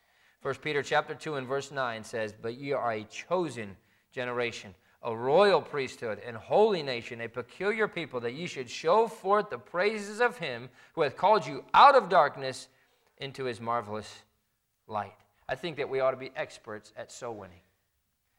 1 0.42 0.56
Peter 0.56 0.82
chapter 0.82 1.14
2 1.14 1.36
and 1.36 1.48
verse 1.48 1.72
9 1.72 2.04
says, 2.04 2.34
But 2.42 2.58
ye 2.58 2.72
are 2.72 2.94
a 2.94 3.04
chosen 3.04 3.76
generation, 4.12 4.74
a 5.04 5.16
royal 5.16 5.62
priesthood, 5.62 6.22
and 6.26 6.38
holy 6.38 6.82
nation, 6.82 7.22
a 7.22 7.28
peculiar 7.28 7.88
people, 7.88 8.22
that 8.22 8.34
ye 8.34 8.48
should 8.48 8.70
show 8.70 9.08
forth 9.08 9.50
the 9.50 9.58
praises 9.58 10.22
of 10.22 10.38
him 10.38 10.70
who 10.94 11.02
hath 11.02 11.18
called 11.18 11.46
you 11.46 11.66
out 11.74 11.96
of 11.96 12.08
darkness 12.08 12.70
into 13.18 13.44
his 13.44 13.60
marvelous 13.60 14.24
light. 14.88 15.16
I 15.50 15.56
think 15.56 15.78
that 15.78 15.90
we 15.90 16.00
ought 16.00 16.12
to 16.12 16.18
be 16.18 16.32
experts 16.36 16.94
at 16.96 17.12
soul 17.12 17.36
winning. 17.36 17.60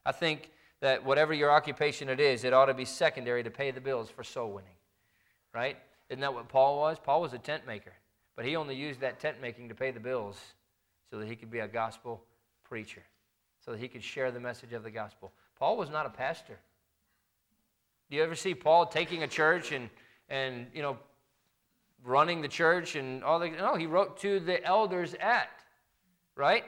I 0.06 0.12
think 0.12 0.50
that 0.80 1.04
whatever 1.04 1.32
your 1.32 1.50
occupation 1.50 2.08
it 2.08 2.20
is, 2.20 2.44
it 2.44 2.52
ought 2.52 2.66
to 2.66 2.74
be 2.74 2.84
secondary 2.84 3.42
to 3.42 3.50
pay 3.50 3.70
the 3.70 3.80
bills 3.80 4.10
for 4.10 4.24
soul 4.24 4.50
winning, 4.52 4.76
right? 5.54 5.76
Isn't 6.08 6.20
that 6.20 6.34
what 6.34 6.48
Paul 6.48 6.78
was? 6.78 6.98
Paul 6.98 7.20
was 7.20 7.32
a 7.32 7.38
tent 7.38 7.66
maker, 7.66 7.92
but 8.36 8.44
he 8.44 8.56
only 8.56 8.74
used 8.74 9.00
that 9.00 9.20
tent 9.20 9.40
making 9.40 9.68
to 9.68 9.74
pay 9.74 9.90
the 9.90 10.00
bills 10.00 10.38
so 11.10 11.18
that 11.18 11.28
he 11.28 11.36
could 11.36 11.50
be 11.50 11.58
a 11.58 11.68
gospel 11.68 12.22
preacher, 12.64 13.02
so 13.64 13.72
that 13.72 13.80
he 13.80 13.88
could 13.88 14.02
share 14.02 14.30
the 14.30 14.40
message 14.40 14.72
of 14.72 14.82
the 14.82 14.90
gospel. 14.90 15.32
Paul 15.58 15.76
was 15.76 15.90
not 15.90 16.06
a 16.06 16.10
pastor. 16.10 16.58
Do 18.10 18.16
you 18.16 18.22
ever 18.22 18.34
see 18.34 18.54
Paul 18.54 18.86
taking 18.86 19.22
a 19.22 19.28
church 19.28 19.72
and, 19.72 19.90
and 20.28 20.66
you 20.74 20.82
know, 20.82 20.98
running 22.02 22.40
the 22.40 22.48
church 22.48 22.96
and 22.96 23.22
all 23.22 23.38
the. 23.38 23.50
No, 23.50 23.76
he 23.76 23.86
wrote 23.86 24.18
to 24.20 24.40
the 24.40 24.64
elders 24.64 25.14
at, 25.20 25.50
right? 26.36 26.64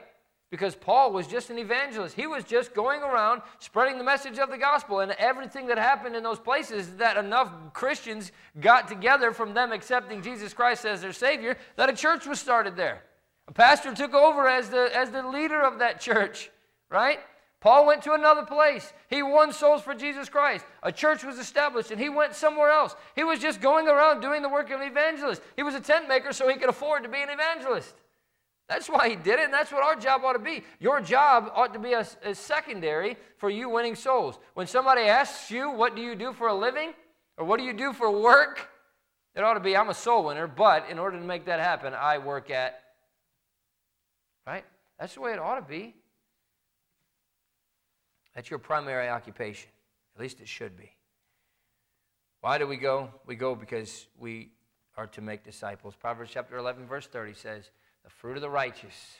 Because 0.53 0.75
Paul 0.75 1.11
was 1.11 1.25
just 1.25 1.49
an 1.49 1.57
evangelist. 1.57 2.15
He 2.15 2.27
was 2.27 2.43
just 2.43 2.75
going 2.75 3.01
around 3.01 3.41
spreading 3.57 3.97
the 3.97 4.03
message 4.03 4.37
of 4.37 4.51
the 4.51 4.57
gospel. 4.59 4.99
And 4.99 5.11
everything 5.13 5.65
that 5.65 5.79
happened 5.79 6.15
in 6.15 6.21
those 6.21 6.37
places 6.37 6.93
that 6.97 7.17
enough 7.17 7.51
Christians 7.73 8.31
got 8.61 8.87
together 8.87 9.31
from 9.31 9.55
them 9.55 9.71
accepting 9.71 10.21
Jesus 10.21 10.53
Christ 10.53 10.85
as 10.85 11.01
their 11.01 11.11
Savior 11.11 11.57
that 11.75 11.89
a 11.89 11.93
church 11.93 12.27
was 12.27 12.39
started 12.39 12.75
there. 12.75 13.01
A 13.47 13.51
pastor 13.51 13.95
took 13.95 14.13
over 14.13 14.47
as 14.47 14.69
the, 14.69 14.95
as 14.95 15.09
the 15.09 15.27
leader 15.27 15.59
of 15.59 15.79
that 15.79 15.99
church, 15.99 16.51
right? 16.91 17.17
Paul 17.59 17.87
went 17.87 18.03
to 18.03 18.13
another 18.13 18.43
place. 18.43 18.93
He 19.09 19.23
won 19.23 19.53
souls 19.53 19.81
for 19.81 19.95
Jesus 19.95 20.29
Christ. 20.29 20.67
A 20.83 20.91
church 20.91 21.23
was 21.23 21.39
established 21.39 21.89
and 21.89 21.99
he 21.99 22.09
went 22.09 22.35
somewhere 22.35 22.69
else. 22.69 22.95
He 23.15 23.23
was 23.23 23.39
just 23.39 23.59
going 23.59 23.87
around 23.87 24.21
doing 24.21 24.43
the 24.43 24.49
work 24.49 24.69
of 24.69 24.81
an 24.81 24.87
evangelist. 24.87 25.41
He 25.55 25.63
was 25.63 25.73
a 25.73 25.79
tent 25.79 26.07
maker 26.07 26.31
so 26.31 26.47
he 26.47 26.59
could 26.59 26.69
afford 26.69 27.01
to 27.01 27.09
be 27.09 27.23
an 27.23 27.31
evangelist. 27.31 27.95
That's 28.73 28.89
why 28.89 29.07
he 29.07 29.15
did 29.15 29.37
it, 29.37 29.45
and 29.45 29.53
that's 29.53 29.71
what 29.71 29.83
our 29.83 29.95
job 29.95 30.23
ought 30.25 30.33
to 30.33 30.39
be. 30.39 30.63
Your 30.79 30.99
job 30.99 31.51
ought 31.53 31.73
to 31.73 31.79
be 31.79 31.93
a, 31.93 32.07
a, 32.23 32.33
secondary 32.33 33.17
for 33.37 33.51
you 33.51 33.69
winning 33.69 33.93
souls. 33.93 34.39
When 34.55 34.65
somebody 34.65 35.01
asks 35.01 35.51
you, 35.51 35.69
What 35.69 35.95
do 35.95 36.01
you 36.01 36.15
do 36.15 36.33
for 36.33 36.47
a 36.47 36.55
living? 36.55 36.93
or 37.37 37.45
What 37.45 37.59
do 37.59 37.65
you 37.65 37.73
do 37.73 37.93
for 37.93 38.09
work? 38.09 38.67
It 39.35 39.43
ought 39.43 39.53
to 39.53 39.59
be, 39.59 39.77
I'm 39.77 39.89
a 39.89 39.93
soul 39.93 40.25
winner, 40.25 40.47
but 40.47 40.89
in 40.89 40.97
order 40.97 41.19
to 41.19 41.23
make 41.23 41.45
that 41.45 41.59
happen, 41.59 41.93
I 41.93 42.17
work 42.17 42.49
at. 42.49 42.79
Right? 44.47 44.65
That's 44.99 45.13
the 45.13 45.21
way 45.21 45.33
it 45.33 45.39
ought 45.39 45.59
to 45.59 45.61
be. 45.61 45.93
That's 48.33 48.49
your 48.49 48.57
primary 48.57 49.07
occupation. 49.07 49.69
At 50.15 50.21
least 50.21 50.41
it 50.41 50.47
should 50.47 50.75
be. 50.75 50.89
Why 52.41 52.57
do 52.57 52.65
we 52.65 52.77
go? 52.77 53.09
We 53.27 53.35
go 53.35 53.53
because 53.53 54.07
we 54.17 54.49
are 54.97 55.05
to 55.05 55.21
make 55.21 55.43
disciples. 55.43 55.93
Proverbs 55.95 56.31
chapter 56.33 56.57
11, 56.57 56.87
verse 56.87 57.05
30 57.05 57.35
says, 57.35 57.69
the 58.03 58.09
fruit 58.09 58.35
of 58.35 58.41
the 58.41 58.49
righteous 58.49 59.17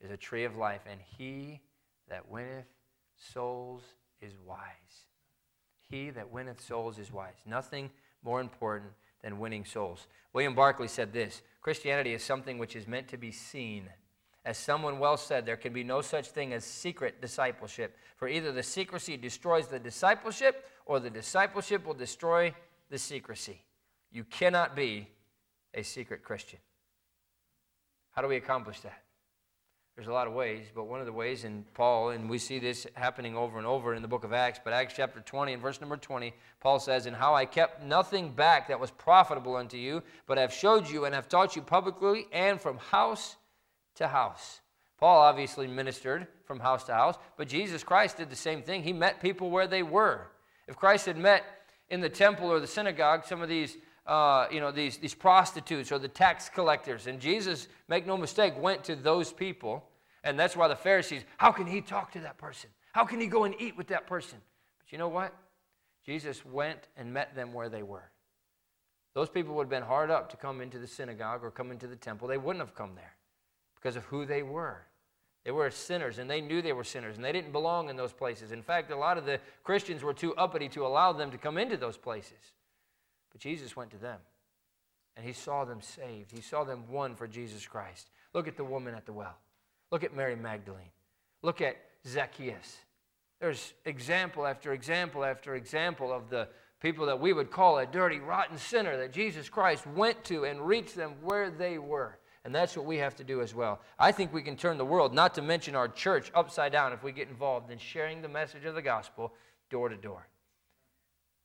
is 0.00 0.10
a 0.10 0.16
tree 0.16 0.44
of 0.44 0.56
life, 0.56 0.82
and 0.90 1.00
he 1.18 1.60
that 2.08 2.28
winneth 2.28 2.66
souls 3.16 3.82
is 4.20 4.32
wise. 4.46 5.06
He 5.88 6.10
that 6.10 6.32
winneth 6.32 6.60
souls 6.60 6.98
is 6.98 7.12
wise. 7.12 7.34
Nothing 7.46 7.90
more 8.22 8.40
important 8.40 8.92
than 9.22 9.38
winning 9.38 9.64
souls. 9.64 10.06
William 10.32 10.54
Barclay 10.54 10.88
said 10.88 11.12
this 11.12 11.42
Christianity 11.60 12.12
is 12.12 12.22
something 12.22 12.58
which 12.58 12.76
is 12.76 12.88
meant 12.88 13.08
to 13.08 13.16
be 13.16 13.30
seen. 13.30 13.88
As 14.44 14.58
someone 14.58 14.98
well 14.98 15.16
said, 15.16 15.46
there 15.46 15.56
can 15.56 15.72
be 15.72 15.84
no 15.84 16.00
such 16.00 16.28
thing 16.28 16.52
as 16.52 16.64
secret 16.64 17.20
discipleship, 17.20 17.96
for 18.16 18.26
either 18.26 18.50
the 18.50 18.62
secrecy 18.62 19.16
destroys 19.16 19.68
the 19.68 19.78
discipleship 19.78 20.66
or 20.84 20.98
the 20.98 21.10
discipleship 21.10 21.86
will 21.86 21.94
destroy 21.94 22.52
the 22.90 22.98
secrecy. 22.98 23.62
You 24.10 24.24
cannot 24.24 24.74
be 24.74 25.08
a 25.74 25.82
secret 25.82 26.24
Christian. 26.24 26.58
How 28.12 28.22
do 28.22 28.28
we 28.28 28.36
accomplish 28.36 28.80
that? 28.80 29.02
There's 29.96 30.08
a 30.08 30.12
lot 30.12 30.26
of 30.26 30.32
ways, 30.32 30.66
but 30.74 30.84
one 30.84 31.00
of 31.00 31.06
the 31.06 31.12
ways 31.12 31.44
in 31.44 31.66
Paul, 31.74 32.10
and 32.10 32.30
we 32.30 32.38
see 32.38 32.58
this 32.58 32.86
happening 32.94 33.36
over 33.36 33.58
and 33.58 33.66
over 33.66 33.94
in 33.94 34.00
the 34.00 34.08
book 34.08 34.24
of 34.24 34.32
Acts, 34.32 34.58
but 34.62 34.72
Acts 34.72 34.94
chapter 34.96 35.20
20 35.20 35.52
and 35.52 35.60
verse 35.60 35.82
number 35.82 35.98
20, 35.98 36.32
Paul 36.60 36.80
says, 36.80 37.04
And 37.04 37.14
how 37.14 37.34
I 37.34 37.44
kept 37.44 37.82
nothing 37.82 38.30
back 38.30 38.68
that 38.68 38.80
was 38.80 38.90
profitable 38.90 39.54
unto 39.54 39.76
you, 39.76 40.02
but 40.26 40.38
have 40.38 40.52
showed 40.52 40.88
you 40.88 41.04
and 41.04 41.14
have 41.14 41.28
taught 41.28 41.56
you 41.56 41.60
publicly 41.60 42.26
and 42.32 42.58
from 42.58 42.78
house 42.78 43.36
to 43.96 44.08
house. 44.08 44.60
Paul 44.98 45.20
obviously 45.20 45.66
ministered 45.66 46.26
from 46.44 46.60
house 46.60 46.84
to 46.84 46.94
house, 46.94 47.16
but 47.36 47.48
Jesus 47.48 47.84
Christ 47.84 48.16
did 48.16 48.30
the 48.30 48.36
same 48.36 48.62
thing. 48.62 48.82
He 48.82 48.94
met 48.94 49.20
people 49.20 49.50
where 49.50 49.66
they 49.66 49.82
were. 49.82 50.28
If 50.68 50.76
Christ 50.76 51.04
had 51.04 51.18
met 51.18 51.44
in 51.90 52.00
the 52.00 52.08
temple 52.08 52.50
or 52.50 52.60
the 52.60 52.66
synagogue, 52.66 53.26
some 53.26 53.42
of 53.42 53.48
these 53.48 53.76
uh, 54.06 54.46
you 54.50 54.60
know, 54.60 54.70
these, 54.70 54.98
these 54.98 55.14
prostitutes 55.14 55.92
or 55.92 55.98
the 55.98 56.08
tax 56.08 56.48
collectors. 56.48 57.06
And 57.06 57.20
Jesus, 57.20 57.68
make 57.88 58.06
no 58.06 58.16
mistake, 58.16 58.54
went 58.58 58.84
to 58.84 58.96
those 58.96 59.32
people. 59.32 59.84
And 60.24 60.38
that's 60.38 60.56
why 60.56 60.68
the 60.68 60.76
Pharisees, 60.76 61.22
how 61.36 61.52
can 61.52 61.66
he 61.66 61.80
talk 61.80 62.12
to 62.12 62.20
that 62.20 62.38
person? 62.38 62.70
How 62.92 63.04
can 63.04 63.20
he 63.20 63.26
go 63.26 63.44
and 63.44 63.54
eat 63.60 63.76
with 63.76 63.88
that 63.88 64.06
person? 64.06 64.38
But 64.78 64.92
you 64.92 64.98
know 64.98 65.08
what? 65.08 65.34
Jesus 66.04 66.44
went 66.44 66.88
and 66.96 67.12
met 67.12 67.34
them 67.34 67.52
where 67.52 67.68
they 67.68 67.82
were. 67.82 68.10
Those 69.14 69.28
people 69.28 69.54
would 69.54 69.64
have 69.64 69.70
been 69.70 69.82
hard 69.82 70.10
up 70.10 70.30
to 70.30 70.36
come 70.36 70.60
into 70.60 70.78
the 70.78 70.86
synagogue 70.86 71.44
or 71.44 71.50
come 71.50 71.70
into 71.70 71.86
the 71.86 71.96
temple. 71.96 72.28
They 72.28 72.38
wouldn't 72.38 72.64
have 72.64 72.74
come 72.74 72.94
there 72.94 73.14
because 73.76 73.96
of 73.96 74.04
who 74.04 74.24
they 74.24 74.42
were. 74.42 74.82
They 75.44 75.50
were 75.50 75.70
sinners 75.70 76.18
and 76.18 76.30
they 76.30 76.40
knew 76.40 76.62
they 76.62 76.72
were 76.72 76.84
sinners 76.84 77.16
and 77.16 77.24
they 77.24 77.32
didn't 77.32 77.52
belong 77.52 77.88
in 77.88 77.96
those 77.96 78.12
places. 78.12 78.52
In 78.52 78.62
fact, 78.62 78.90
a 78.90 78.96
lot 78.96 79.18
of 79.18 79.26
the 79.26 79.40
Christians 79.64 80.02
were 80.02 80.14
too 80.14 80.34
uppity 80.36 80.68
to 80.70 80.86
allow 80.86 81.12
them 81.12 81.30
to 81.30 81.38
come 81.38 81.58
into 81.58 81.76
those 81.76 81.96
places. 81.96 82.38
But 83.32 83.40
Jesus 83.40 83.74
went 83.74 83.90
to 83.90 83.98
them. 83.98 84.18
and 85.16 85.26
he 85.26 85.32
saw 85.32 85.64
them 85.64 85.80
saved. 85.80 86.30
He 86.30 86.40
saw 86.40 86.64
them 86.64 86.84
won 86.88 87.14
for 87.14 87.26
Jesus 87.26 87.66
Christ. 87.66 88.10
Look 88.32 88.48
at 88.48 88.56
the 88.56 88.64
woman 88.64 88.94
at 88.94 89.06
the 89.06 89.12
well. 89.12 89.36
Look 89.90 90.04
at 90.04 90.16
Mary 90.16 90.36
Magdalene. 90.36 90.90
Look 91.42 91.60
at 91.60 91.76
Zacchaeus. 92.06 92.78
There's 93.40 93.74
example 93.84 94.46
after 94.46 94.72
example 94.72 95.24
after 95.24 95.54
example 95.54 96.12
of 96.12 96.30
the 96.30 96.48
people 96.80 97.06
that 97.06 97.20
we 97.20 97.32
would 97.32 97.50
call 97.50 97.78
a 97.78 97.86
dirty, 97.86 98.20
rotten 98.20 98.56
sinner 98.56 98.96
that 98.96 99.12
Jesus 99.12 99.48
Christ 99.48 99.86
went 99.86 100.24
to 100.24 100.44
and 100.44 100.66
reached 100.66 100.96
them 100.96 101.14
where 101.22 101.50
they 101.50 101.78
were. 101.78 102.18
And 102.44 102.54
that's 102.54 102.76
what 102.76 102.86
we 102.86 102.96
have 102.96 103.14
to 103.16 103.24
do 103.24 103.40
as 103.40 103.54
well. 103.54 103.80
I 103.98 104.10
think 104.10 104.32
we 104.32 104.42
can 104.42 104.56
turn 104.56 104.78
the 104.78 104.84
world, 104.84 105.14
not 105.14 105.34
to 105.34 105.42
mention 105.42 105.76
our 105.76 105.88
church, 105.88 106.32
upside 106.34 106.72
down 106.72 106.92
if 106.92 107.04
we 107.04 107.12
get 107.12 107.28
involved 107.28 107.70
in 107.70 107.78
sharing 107.78 108.20
the 108.22 108.28
message 108.28 108.64
of 108.64 108.74
the 108.74 108.82
gospel 108.82 109.32
door 109.70 109.88
to 109.88 109.96
door. 109.96 110.26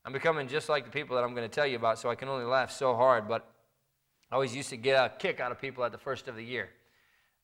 I'm 0.07 0.13
becoming 0.13 0.47
just 0.47 0.69
like 0.69 0.85
the 0.85 0.89
people 0.89 1.17
that 1.17 1.25
I'm 1.25 1.35
going 1.35 1.49
to 1.49 1.53
tell 1.53 1.67
you 1.67 1.75
about, 1.75 1.99
so 1.99 2.09
I 2.09 2.15
can 2.15 2.29
only 2.29 2.45
laugh 2.45 2.71
so 2.71 2.95
hard, 2.95 3.27
but 3.27 3.45
I 4.31 4.35
always 4.35 4.55
used 4.55 4.69
to 4.69 4.77
get 4.77 4.95
a 4.95 5.09
kick 5.09 5.41
out 5.41 5.51
of 5.51 5.59
people 5.59 5.83
at 5.83 5.91
the 5.91 5.97
first 5.97 6.29
of 6.29 6.37
the 6.37 6.43
year. 6.45 6.69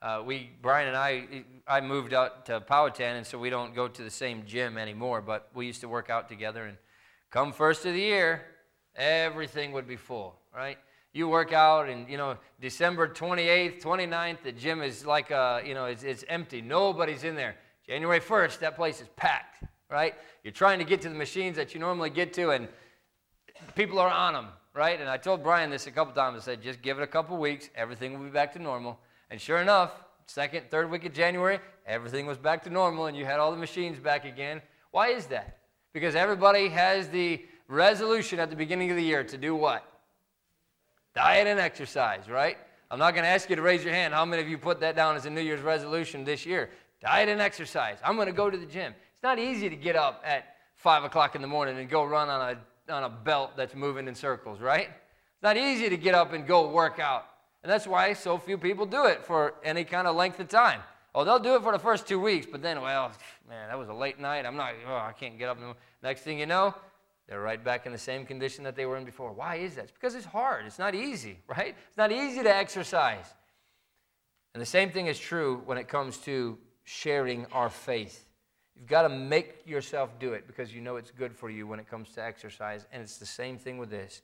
Uh, 0.02 0.23
we, 0.26 0.49
Brian 0.62 0.88
and 0.88 0.95
I, 0.95 1.43
I 1.67 1.82
moved 1.82 2.13
out 2.13 2.45
to 2.45 2.62
Powhatan, 2.62 3.17
and 3.17 3.28
so 3.28 3.38
we 3.38 3.49
don't 3.49 3.76
go 3.76 3.89
to 3.89 4.02
the 4.02 4.10
same 4.10 4.45
gym 4.45 4.78
anymore, 4.78 5.19
but 5.19 5.49
we 5.54 5.65
used 5.65 5.82
to 5.82 5.89
work 5.89 6.10
out 6.10 6.30
together. 6.30 6.63
And 6.63 6.78
come 7.32 7.52
first 7.52 7.86
of 7.86 7.95
the 7.95 7.99
year, 7.99 8.43
everything 8.95 9.73
would 9.73 9.86
be 9.86 9.97
full, 9.97 10.39
right? 10.56 10.78
You 11.12 11.28
work 11.28 11.52
out, 11.52 11.89
and, 11.89 12.08
you 12.08 12.15
know, 12.15 12.38
December 12.62 13.10
28th, 13.10 13.82
29th, 13.82 14.41
the 14.41 14.54
gym 14.54 14.82
is 14.82 15.06
like, 15.06 15.32
uh, 15.32 15.60
you 15.65 15.73
know, 15.73 15.88
it's, 15.88 16.04
it's 16.04 16.23
empty. 16.30 16.62
Nobody's 16.62 17.26
in 17.26 17.36
there. 17.36 17.58
January 17.86 18.21
1st, 18.21 18.60
that 18.60 18.78
place 18.78 19.02
is 19.02 19.10
packed, 19.17 19.65
right? 19.94 20.14
You're 20.44 20.52
trying 20.52 20.80
to 20.80 20.86
get 20.86 21.02
to 21.04 21.10
the 21.10 21.16
machines 21.16 21.56
that 21.56 21.74
you 21.74 21.80
normally 21.80 22.10
get 22.10 22.34
to, 22.34 22.50
and 22.50 22.68
people 23.76 23.98
are 24.00 24.12
on 24.12 24.34
them 24.34 24.48
right? 24.74 25.00
And 25.00 25.10
I 25.10 25.18
told 25.18 25.44
Brian 25.44 25.70
this 25.70 25.88
a 25.88 25.92
couple 25.92 26.14
times. 26.14 26.42
I 26.42 26.46
said, 26.46 26.62
just 26.62 26.82
give 26.82 27.00
it 27.00 27.04
a 27.04 27.08
couple 27.08 27.38
weeks, 27.38 27.70
everything 27.76 28.18
will 28.18 28.26
be 28.26 28.32
back 28.32 28.54
to 28.54 28.60
normal. 28.60 29.00
And 29.30 29.40
sure 29.40 29.60
enough, 29.60 29.92
second, 30.26 30.70
third 30.70 30.90
week 30.90 31.06
of 31.06 31.14
January, 31.14 31.60
everything 31.86 32.26
was 32.26 32.38
back 32.38 32.64
to 32.64 32.70
normal, 32.70 33.06
and 33.06 33.16
you 33.16 33.26
had 33.26 33.40
all 33.40 33.52
the 33.52 33.58
machines 33.58 34.00
back 34.00 34.26
again. 34.26 34.62
Why 34.92 35.10
is 35.10 35.28
that? 35.28 35.60
Because 35.94 36.16
everybody 36.16 36.70
has 36.70 37.10
the 37.10 37.44
resolution 37.68 38.40
at 38.40 38.50
the 38.50 38.56
beginning 38.56 38.90
of 38.90 38.98
the 38.98 39.04
year 39.04 39.24
to 39.24 39.38
do 39.38 39.56
what? 39.56 39.88
Diet 41.16 41.48
and 41.48 41.60
exercise, 41.60 42.28
right? 42.28 42.58
I'm 42.90 43.00
not 43.00 43.14
going 43.14 43.24
to 43.24 43.30
ask 43.30 43.50
you 43.50 43.56
to 43.56 43.62
raise 43.62 43.84
your 43.84 43.94
hand. 43.94 44.14
How 44.14 44.26
many 44.26 44.42
of 44.42 44.50
you 44.50 44.58
put 44.58 44.80
that 44.82 44.96
down 44.96 45.16
as 45.16 45.26
a 45.26 45.30
New 45.30 45.42
Year's 45.42 45.62
resolution 45.62 46.24
this 46.24 46.46
year? 46.46 46.70
Diet 47.02 47.30
and 47.30 47.42
exercise. 47.42 47.98
I'm 48.04 48.16
going 48.16 48.28
to 48.28 48.34
go 48.34 48.50
to 48.50 48.58
the 48.58 48.66
gym. 48.66 48.94
It's 49.24 49.30
not 49.30 49.40
easy 49.40 49.70
to 49.70 49.78
get 49.78 49.96
up 49.96 50.22
at 50.26 50.58
5 50.76 51.06
o'clock 51.06 51.34
in 51.34 51.42
the 51.42 51.48
morning 51.48 51.78
and 51.78 51.90
go 51.90 52.04
run 52.04 52.28
on 52.28 52.58
a 52.58 52.94
on 52.94 53.06
a 53.06 53.10
belt 53.10 53.52
that's 53.56 53.74
moving 53.74 54.10
in 54.10 54.16
circles, 54.16 54.60
right? 54.60 54.90
It's 54.90 55.42
not 55.42 55.56
easy 55.56 55.88
to 55.88 55.96
get 55.96 56.14
up 56.14 56.34
and 56.34 56.46
go 56.46 56.68
work 56.70 57.00
out. 57.00 57.24
And 57.64 57.72
that's 57.72 57.88
why 57.88 58.12
so 58.12 58.38
few 58.38 58.58
people 58.58 58.86
do 58.86 59.06
it 59.06 59.24
for 59.24 59.54
any 59.64 59.86
kind 59.86 60.10
of 60.10 60.18
length 60.18 60.42
of 60.42 60.50
time. 60.50 60.82
Oh, 61.16 61.24
they'll 61.24 61.40
do 61.40 61.56
it 61.56 61.64
for 61.64 61.72
the 61.72 61.80
first 61.80 62.06
two 62.06 62.20
weeks, 62.20 62.46
but 62.46 62.62
then, 62.62 62.82
well, 62.82 63.14
man, 63.48 63.70
that 63.70 63.80
was 63.80 63.88
a 63.88 63.94
late 63.94 64.20
night. 64.20 64.46
I'm 64.46 64.58
not, 64.58 64.74
oh, 64.86 64.94
I 64.94 65.14
can't 65.18 65.40
get 65.40 65.48
up. 65.48 65.58
Next 66.04 66.24
thing 66.24 66.38
you 66.38 66.46
know, 66.46 66.76
they're 67.30 67.40
right 67.40 67.64
back 67.64 67.86
in 67.86 67.94
the 67.94 67.98
same 67.98 68.26
condition 68.26 68.66
that 68.66 68.76
they 68.76 68.86
were 68.86 68.98
in 68.98 69.06
before. 69.06 69.32
Why 69.32 69.56
is 69.56 69.76
that? 69.76 69.86
It's 69.86 69.94
because 69.94 70.16
it's 70.16 70.26
hard. 70.26 70.66
It's 70.66 70.80
not 70.80 70.96
easy, 70.96 71.38
right? 71.48 71.78
It's 71.88 71.98
not 71.98 72.12
easy 72.12 72.44
to 72.44 72.54
exercise. 72.54 73.34
And 74.54 74.62
the 74.62 74.66
same 74.66 74.92
thing 74.92 75.08
is 75.08 75.18
true 75.18 75.62
when 75.66 75.78
it 75.78 75.88
comes 75.88 76.18
to 76.26 76.58
sharing 76.84 77.46
our 77.54 77.70
faith. 77.70 78.26
You've 78.76 78.88
got 78.88 79.04
to 79.04 79.10
make 79.10 79.62
yourself 79.66 80.10
do 80.20 80.34
it 80.34 80.48
because 80.48 80.74
you 80.74 80.82
know 80.82 80.96
it's 80.96 81.12
good 81.12 81.36
for 81.36 81.50
you 81.50 81.68
when 81.68 81.80
it 81.80 81.90
comes 81.90 82.10
to 82.12 82.24
exercise. 82.24 82.88
And 82.92 83.02
it's 83.04 83.18
the 83.18 83.26
same 83.26 83.58
thing 83.58 83.78
with 83.78 83.90
this. 83.90 84.22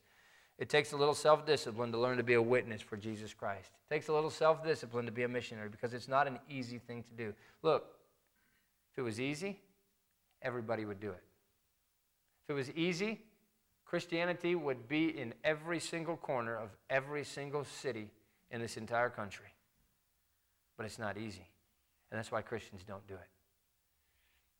It 0.57 0.69
takes 0.69 0.91
a 0.91 0.97
little 0.97 1.13
self 1.13 1.45
discipline 1.45 1.91
to 1.91 1.97
learn 1.97 2.17
to 2.17 2.23
be 2.23 2.33
a 2.33 2.41
witness 2.41 2.81
for 2.81 2.97
Jesus 2.97 3.33
Christ. 3.33 3.71
It 3.89 3.93
takes 3.93 4.09
a 4.09 4.13
little 4.13 4.29
self 4.29 4.63
discipline 4.63 5.05
to 5.05 5.11
be 5.11 5.23
a 5.23 5.27
missionary 5.27 5.69
because 5.69 5.93
it's 5.93 6.07
not 6.07 6.27
an 6.27 6.39
easy 6.49 6.79
thing 6.79 7.03
to 7.03 7.13
do. 7.13 7.33
Look, 7.61 7.85
if 8.91 8.99
it 8.99 9.01
was 9.03 9.19
easy, 9.21 9.59
everybody 10.41 10.83
would 10.83 10.99
do 10.99 11.11
it. 11.11 11.23
If 12.43 12.49
it 12.49 12.53
was 12.53 12.71
easy, 12.71 13.21
Christianity 13.85 14.55
would 14.55 14.87
be 14.87 15.17
in 15.17 15.33
every 15.43 15.79
single 15.79 16.17
corner 16.17 16.57
of 16.57 16.69
every 16.89 17.23
single 17.23 17.63
city 17.63 18.09
in 18.51 18.59
this 18.59 18.77
entire 18.77 19.09
country. 19.09 19.47
But 20.75 20.85
it's 20.85 20.99
not 20.99 21.17
easy. 21.17 21.47
And 22.11 22.17
that's 22.17 22.31
why 22.31 22.41
Christians 22.41 22.83
don't 22.87 23.05
do 23.07 23.13
it. 23.13 23.38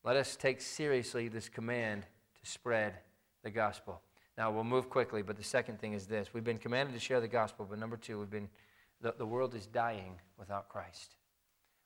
Let 0.04 0.16
us 0.16 0.36
take 0.36 0.62
seriously 0.62 1.28
this 1.28 1.50
command 1.50 2.04
to 2.42 2.50
spread 2.50 2.94
the 3.44 3.50
gospel. 3.50 4.02
Now, 4.38 4.52
we'll 4.52 4.64
move 4.64 4.90
quickly, 4.90 5.22
but 5.22 5.36
the 5.36 5.44
second 5.44 5.80
thing 5.80 5.94
is 5.94 6.08
this. 6.08 6.34
We've 6.34 6.44
been 6.44 6.58
commanded 6.58 6.94
to 6.94 7.00
share 7.00 7.20
the 7.20 7.28
gospel, 7.28 7.68
but 7.70 7.78
number 7.78 7.98
two, 7.98 8.20
we've 8.20 8.30
been, 8.30 8.48
the, 9.02 9.14
the 9.18 9.26
world 9.26 9.54
is 9.54 9.66
dying 9.68 10.14
without 10.38 10.70
Christ. 10.70 11.18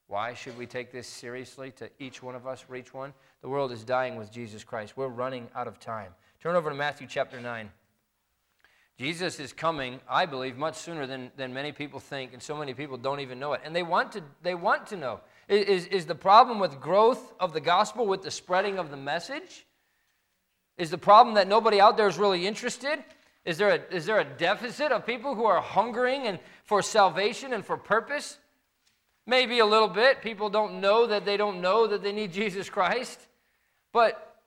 Why 0.08 0.36
should 0.36 0.56
we 0.58 0.68
take 0.68 0.92
this 0.92 1.08
seriously 1.08 1.72
to 1.72 1.90
each 1.98 2.22
one 2.22 2.36
of 2.36 2.46
us, 2.46 2.66
reach 2.70 2.94
one? 2.94 3.14
The 3.42 3.50
world 3.50 3.72
is 3.72 3.84
dying 3.84 4.16
with 4.16 4.32
Jesus 4.32 4.64
Christ. 4.64 4.96
We're 4.96 5.08
running 5.08 5.48
out 5.56 5.68
of 5.68 5.80
time. 5.80 6.12
Turn 6.40 6.56
over 6.56 6.70
to 6.70 6.76
Matthew 6.76 7.08
chapter 7.08 7.42
9. 7.42 7.72
Jesus 9.00 9.40
is 9.40 9.52
coming, 9.52 10.00
I 10.08 10.28
believe, 10.28 10.56
much 10.56 10.76
sooner 10.76 11.08
than, 11.08 11.32
than 11.36 11.52
many 11.52 11.72
people 11.72 12.00
think, 12.00 12.34
and 12.34 12.44
so 12.44 12.56
many 12.56 12.76
people 12.76 12.98
don't 12.98 13.22
even 13.22 13.40
know 13.40 13.54
it. 13.54 13.62
And 13.64 13.76
they 13.76 13.82
want 13.82 14.12
to, 14.12 14.24
they 14.44 14.54
want 14.54 14.86
to 14.88 14.98
know. 14.98 15.22
Is, 15.54 15.86
is 15.88 16.06
the 16.08 16.16
problem 16.16 16.58
with 16.58 16.80
growth 16.80 17.32
of 17.40 17.54
the 17.54 17.62
gospel, 17.62 18.08
with 18.08 18.24
the 18.24 18.32
spreading 18.32 18.80
of 18.80 18.90
the 18.90 18.98
message? 18.98 19.68
Is 20.80 20.90
the 20.90 20.98
problem 20.98 21.36
that 21.36 21.48
nobody 21.48 21.80
out 21.80 21.96
there 21.96 22.08
is 22.08 22.18
really 22.18 22.48
interested? 22.48 23.04
Is 23.46 23.60
there 23.60 23.70
a, 23.70 23.96
is 23.96 24.08
there 24.08 24.20
a 24.20 24.24
deficit 24.24 24.92
of 24.92 25.06
people 25.06 25.36
who 25.36 25.46
are 25.46 25.62
hungering 25.62 26.26
and 26.26 26.40
for 26.64 26.82
salvation 26.82 27.54
and 27.54 27.64
for 27.64 27.78
purpose? 27.78 28.40
Maybe 29.28 29.60
a 29.60 29.66
little 29.66 29.88
bit. 29.88 30.22
People 30.24 30.50
don't 30.50 30.82
know 30.82 31.06
that 31.06 31.24
they 31.24 31.38
don't 31.38 31.62
know 31.62 31.86
that 31.86 32.02
they 32.02 32.14
need 32.14 32.34
Jesus 32.42 32.68
Christ. 32.68 33.20
But 33.92 34.42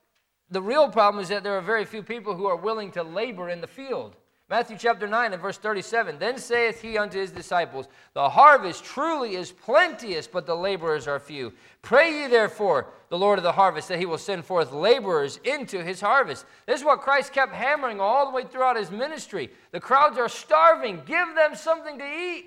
the 0.50 0.60
real 0.60 0.88
problem 0.88 1.22
is 1.22 1.28
that 1.28 1.44
there 1.44 1.56
are 1.56 1.62
very 1.62 1.84
few 1.84 2.02
people 2.02 2.34
who 2.34 2.46
are 2.46 2.56
willing 2.56 2.90
to 2.92 3.04
labor 3.04 3.48
in 3.48 3.60
the 3.60 3.68
field. 3.68 4.16
Matthew 4.48 4.76
chapter 4.78 5.08
9 5.08 5.32
and 5.32 5.42
verse 5.42 5.58
37 5.58 6.20
Then 6.20 6.38
saith 6.38 6.80
he 6.80 6.96
unto 6.96 7.18
his 7.18 7.32
disciples, 7.32 7.88
The 8.12 8.28
harvest 8.28 8.84
truly 8.84 9.34
is 9.34 9.50
plenteous, 9.50 10.28
but 10.28 10.46
the 10.46 10.54
laborers 10.54 11.08
are 11.08 11.18
few. 11.18 11.52
Pray 11.82 12.22
ye 12.22 12.28
therefore 12.28 12.86
the 13.08 13.18
Lord 13.18 13.40
of 13.40 13.42
the 13.42 13.50
harvest 13.50 13.88
that 13.88 13.98
he 13.98 14.06
will 14.06 14.18
send 14.18 14.44
forth 14.44 14.72
laborers 14.72 15.40
into 15.42 15.82
his 15.82 16.00
harvest. 16.00 16.46
This 16.66 16.80
is 16.80 16.86
what 16.86 17.00
Christ 17.00 17.32
kept 17.32 17.54
hammering 17.54 18.00
all 18.00 18.26
the 18.26 18.36
way 18.36 18.44
throughout 18.44 18.76
his 18.76 18.92
ministry. 18.92 19.50
The 19.72 19.80
crowds 19.80 20.16
are 20.16 20.28
starving. 20.28 21.02
Give 21.06 21.34
them 21.34 21.56
something 21.56 21.98
to 21.98 22.04
eat. 22.04 22.44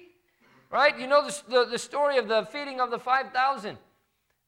Right? 0.72 0.98
You 0.98 1.08
know 1.08 1.26
the, 1.26 1.42
the, 1.50 1.66
the 1.66 1.80
story 1.80 2.18
of 2.18 2.30
the 2.30 2.46
feeding 2.46 2.80
of 2.80 2.92
the 2.92 3.00
5,000. 3.00 3.78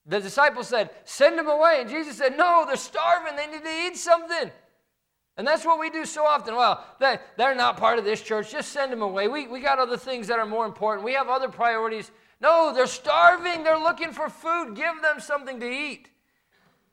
The 0.05 0.19
disciples 0.21 0.69
said, 0.69 0.89
Send 1.03 1.37
them 1.37 1.47
away. 1.47 1.79
And 1.81 1.89
Jesus 1.89 2.17
said, 2.17 2.37
No, 2.37 2.63
they're 2.65 2.77
starving. 2.77 3.35
They 3.35 3.47
need 3.47 3.63
to 3.63 3.87
eat 3.87 3.97
something. 3.97 4.51
And 5.41 5.47
that's 5.47 5.65
what 5.65 5.79
we 5.79 5.89
do 5.89 6.05
so 6.05 6.23
often. 6.23 6.55
Well, 6.55 6.85
they, 6.99 7.17
they're 7.35 7.55
not 7.55 7.75
part 7.75 7.97
of 7.97 8.05
this 8.05 8.21
church. 8.21 8.51
Just 8.51 8.71
send 8.71 8.91
them 8.91 9.01
away. 9.01 9.27
We, 9.27 9.47
we 9.47 9.59
got 9.59 9.79
other 9.79 9.97
things 9.97 10.27
that 10.27 10.37
are 10.37 10.45
more 10.45 10.67
important. 10.67 11.03
We 11.03 11.13
have 11.13 11.29
other 11.29 11.49
priorities. 11.49 12.11
No, 12.39 12.71
they're 12.71 12.85
starving. 12.85 13.63
They're 13.63 13.79
looking 13.79 14.11
for 14.11 14.29
food. 14.29 14.75
Give 14.75 15.01
them 15.01 15.19
something 15.19 15.59
to 15.59 15.67
eat. 15.67 16.09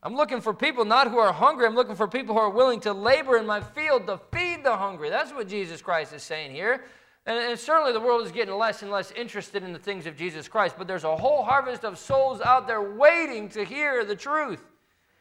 I'm 0.03 0.17
looking 0.17 0.41
for 0.41 0.55
people 0.55 0.87
not 0.87 1.11
who 1.11 1.19
are 1.19 1.31
hungry. 1.31 1.67
I'm 1.67 1.75
looking 1.75 1.95
for 1.95 2.09
people 2.09 2.35
who 2.35 2.41
are 2.41 2.49
willing 2.49 2.81
to 2.81 2.95
labor 2.95 3.37
in 3.37 3.45
my 3.45 3.61
field 3.61 4.07
to 4.07 4.19
feed 4.33 4.65
the 4.65 4.75
hungry. 4.75 5.11
That's 5.11 5.35
what 5.35 5.47
Jesus 5.47 5.83
Christ 5.83 6.15
is 6.15 6.23
saying 6.23 6.53
here. 6.53 6.87
And, 7.27 7.37
and 7.37 7.61
certainly 7.61 7.93
the 7.93 8.01
world 8.01 8.25
is 8.25 8.33
getting 8.33 8.55
less 8.55 8.81
and 8.81 8.91
less 8.91 9.13
interested 9.13 9.63
in 9.63 9.75
the 9.75 9.79
things 9.79 10.07
of 10.07 10.17
Jesus 10.17 10.49
Christ, 10.49 10.77
but 10.79 10.87
there's 10.87 11.05
a 11.05 11.15
whole 11.15 11.45
harvest 11.45 11.85
of 11.85 11.99
souls 11.99 12.41
out 12.41 12.67
there 12.67 12.81
waiting 12.81 13.51
to 13.51 13.63
hear 13.63 14.07
the 14.07 14.17
truth. 14.17 14.65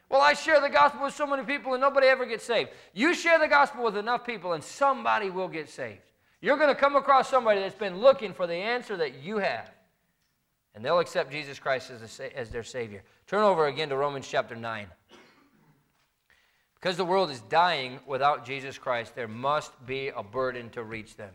Well, 0.09 0.21
I 0.21 0.33
share 0.33 0.61
the 0.61 0.69
gospel 0.69 1.03
with 1.03 1.13
so 1.13 1.27
many 1.27 1.43
people 1.43 1.73
and 1.73 1.81
nobody 1.81 2.07
ever 2.07 2.25
gets 2.25 2.45
saved. 2.45 2.69
You 2.93 3.13
share 3.13 3.39
the 3.39 3.47
gospel 3.47 3.83
with 3.83 3.97
enough 3.97 4.25
people 4.25 4.53
and 4.53 4.63
somebody 4.63 5.29
will 5.29 5.49
get 5.49 5.69
saved. 5.69 5.99
You're 6.39 6.57
going 6.57 6.73
to 6.73 6.79
come 6.79 6.95
across 6.95 7.29
somebody 7.29 7.59
that's 7.59 7.75
been 7.75 7.99
looking 7.99 8.33
for 8.33 8.47
the 8.47 8.55
answer 8.55 8.95
that 8.97 9.21
you 9.21 9.37
have. 9.37 9.69
And 10.75 10.85
they'll 10.85 10.99
accept 10.99 11.31
Jesus 11.31 11.59
Christ 11.59 11.89
as, 11.89 12.19
a, 12.19 12.37
as 12.37 12.49
their 12.49 12.63
Savior. 12.63 13.03
Turn 13.25 13.43
over 13.43 13.65
again 13.65 13.89
to 13.89 13.97
Romans 13.97 14.27
chapter 14.27 14.55
9. 14.55 14.87
Because 16.75 16.95
the 16.95 17.05
world 17.05 17.31
is 17.31 17.41
dying 17.41 17.99
without 18.05 18.45
Jesus 18.45 18.77
Christ, 18.77 19.15
there 19.15 19.27
must 19.27 19.73
be 19.87 20.09
a 20.09 20.21
burden 20.21 20.69
to 20.69 20.83
reach 20.83 21.17
them. 21.17 21.33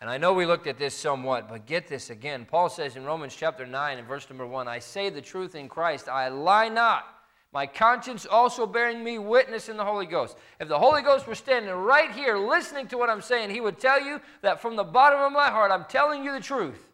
And 0.00 0.08
I 0.08 0.16
know 0.16 0.32
we 0.32 0.46
looked 0.46 0.68
at 0.68 0.78
this 0.78 0.94
somewhat, 0.94 1.48
but 1.48 1.66
get 1.66 1.88
this 1.88 2.08
again. 2.08 2.46
Paul 2.48 2.68
says 2.68 2.94
in 2.94 3.04
Romans 3.04 3.34
chapter 3.36 3.66
9 3.66 3.98
and 3.98 4.06
verse 4.06 4.30
number 4.30 4.46
1 4.46 4.68
I 4.68 4.78
say 4.78 5.10
the 5.10 5.20
truth 5.20 5.56
in 5.56 5.68
Christ, 5.68 6.08
I 6.08 6.28
lie 6.28 6.68
not 6.68 7.17
my 7.52 7.66
conscience 7.66 8.26
also 8.26 8.66
bearing 8.66 9.02
me 9.02 9.18
witness 9.18 9.68
in 9.68 9.76
the 9.76 9.84
Holy 9.84 10.06
Ghost. 10.06 10.36
If 10.60 10.68
the 10.68 10.78
Holy 10.78 11.00
Ghost 11.02 11.26
were 11.26 11.34
standing 11.34 11.72
right 11.72 12.10
here 12.10 12.36
listening 12.36 12.88
to 12.88 12.98
what 12.98 13.08
I'm 13.08 13.22
saying, 13.22 13.50
he 13.50 13.60
would 13.60 13.78
tell 13.78 14.00
you 14.00 14.20
that 14.42 14.60
from 14.60 14.76
the 14.76 14.84
bottom 14.84 15.20
of 15.20 15.32
my 15.32 15.48
heart, 15.48 15.70
I'm 15.70 15.86
telling 15.86 16.24
you 16.24 16.32
the 16.32 16.40
truth. 16.40 16.88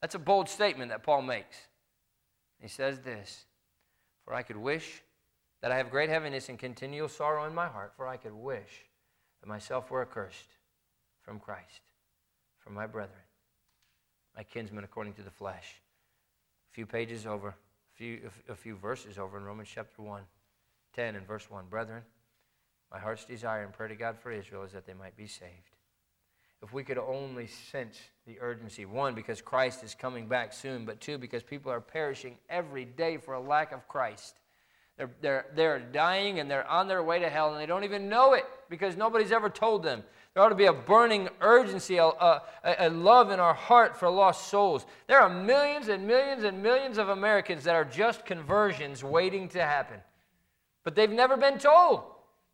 That's 0.00 0.14
a 0.14 0.18
bold 0.18 0.48
statement 0.48 0.90
that 0.90 1.02
Paul 1.02 1.22
makes. 1.22 1.56
He 2.60 2.68
says 2.68 3.00
this 3.00 3.44
For 4.24 4.32
I 4.32 4.42
could 4.42 4.56
wish 4.56 5.02
that 5.60 5.72
I 5.72 5.76
have 5.76 5.90
great 5.90 6.08
heaviness 6.08 6.48
and 6.48 6.58
continual 6.58 7.08
sorrow 7.08 7.44
in 7.44 7.54
my 7.54 7.66
heart, 7.66 7.92
for 7.96 8.06
I 8.06 8.16
could 8.16 8.32
wish 8.32 8.86
that 9.40 9.48
myself 9.48 9.90
were 9.90 10.02
accursed 10.02 10.56
from 11.22 11.38
Christ, 11.38 11.82
from 12.58 12.74
my 12.74 12.86
brethren, 12.86 13.20
my 14.34 14.42
kinsmen 14.42 14.84
according 14.84 15.14
to 15.14 15.22
the 15.22 15.30
flesh. 15.30 15.82
A 16.70 16.74
few 16.74 16.86
pages 16.86 17.26
over, 17.26 17.54
few, 17.98 18.30
a 18.48 18.54
few 18.54 18.76
verses 18.76 19.18
over 19.18 19.36
in 19.36 19.44
Romans 19.44 19.68
chapter 19.72 20.00
1, 20.00 20.22
10 20.94 21.16
and 21.16 21.26
verse 21.26 21.50
1. 21.50 21.64
Brethren, 21.68 22.02
my 22.92 22.98
heart's 22.98 23.24
desire 23.24 23.64
and 23.64 23.72
prayer 23.72 23.88
to 23.88 23.96
God 23.96 24.16
for 24.16 24.30
Israel 24.30 24.62
is 24.62 24.72
that 24.72 24.86
they 24.86 24.94
might 24.94 25.16
be 25.16 25.26
saved. 25.26 25.74
If 26.62 26.72
we 26.72 26.84
could 26.84 26.98
only 26.98 27.48
sense 27.48 27.98
the 28.26 28.38
urgency, 28.40 28.84
one, 28.84 29.14
because 29.14 29.42
Christ 29.42 29.82
is 29.82 29.96
coming 29.96 30.28
back 30.28 30.52
soon, 30.52 30.84
but 30.84 31.00
two, 31.00 31.18
because 31.18 31.42
people 31.42 31.72
are 31.72 31.80
perishing 31.80 32.36
every 32.48 32.84
day 32.84 33.16
for 33.16 33.34
a 33.34 33.40
lack 33.40 33.72
of 33.72 33.86
Christ. 33.88 34.36
They're, 34.96 35.10
they're, 35.20 35.46
they're 35.54 35.78
dying 35.80 36.38
and 36.38 36.50
they're 36.50 36.68
on 36.68 36.88
their 36.88 37.02
way 37.02 37.18
to 37.18 37.28
hell 37.28 37.52
and 37.52 37.60
they 37.60 37.66
don't 37.66 37.84
even 37.84 38.08
know 38.08 38.34
it 38.34 38.44
because 38.68 38.96
nobody's 38.96 39.32
ever 39.32 39.50
told 39.50 39.82
them. 39.82 40.04
There 40.34 40.42
ought 40.42 40.50
to 40.50 40.54
be 40.54 40.66
a 40.66 40.72
burning 40.72 41.28
urgency, 41.40 41.96
a, 41.96 42.04
a, 42.04 42.42
a, 42.64 42.90
love 42.90 43.30
in 43.30 43.40
our 43.40 43.54
heart 43.54 43.98
for 43.98 44.08
lost 44.08 44.48
souls. 44.48 44.86
There 45.08 45.20
are 45.20 45.28
millions 45.28 45.88
and 45.88 46.06
millions 46.06 46.44
and 46.44 46.62
millions 46.62 46.98
of 46.98 47.08
Americans 47.08 47.64
that 47.64 47.74
are 47.74 47.84
just 47.84 48.24
conversions 48.24 49.02
waiting 49.02 49.48
to 49.48 49.60
happen, 49.60 50.00
but 50.84 50.94
they've 50.94 51.10
never 51.10 51.36
been 51.36 51.58
told. 51.58 52.02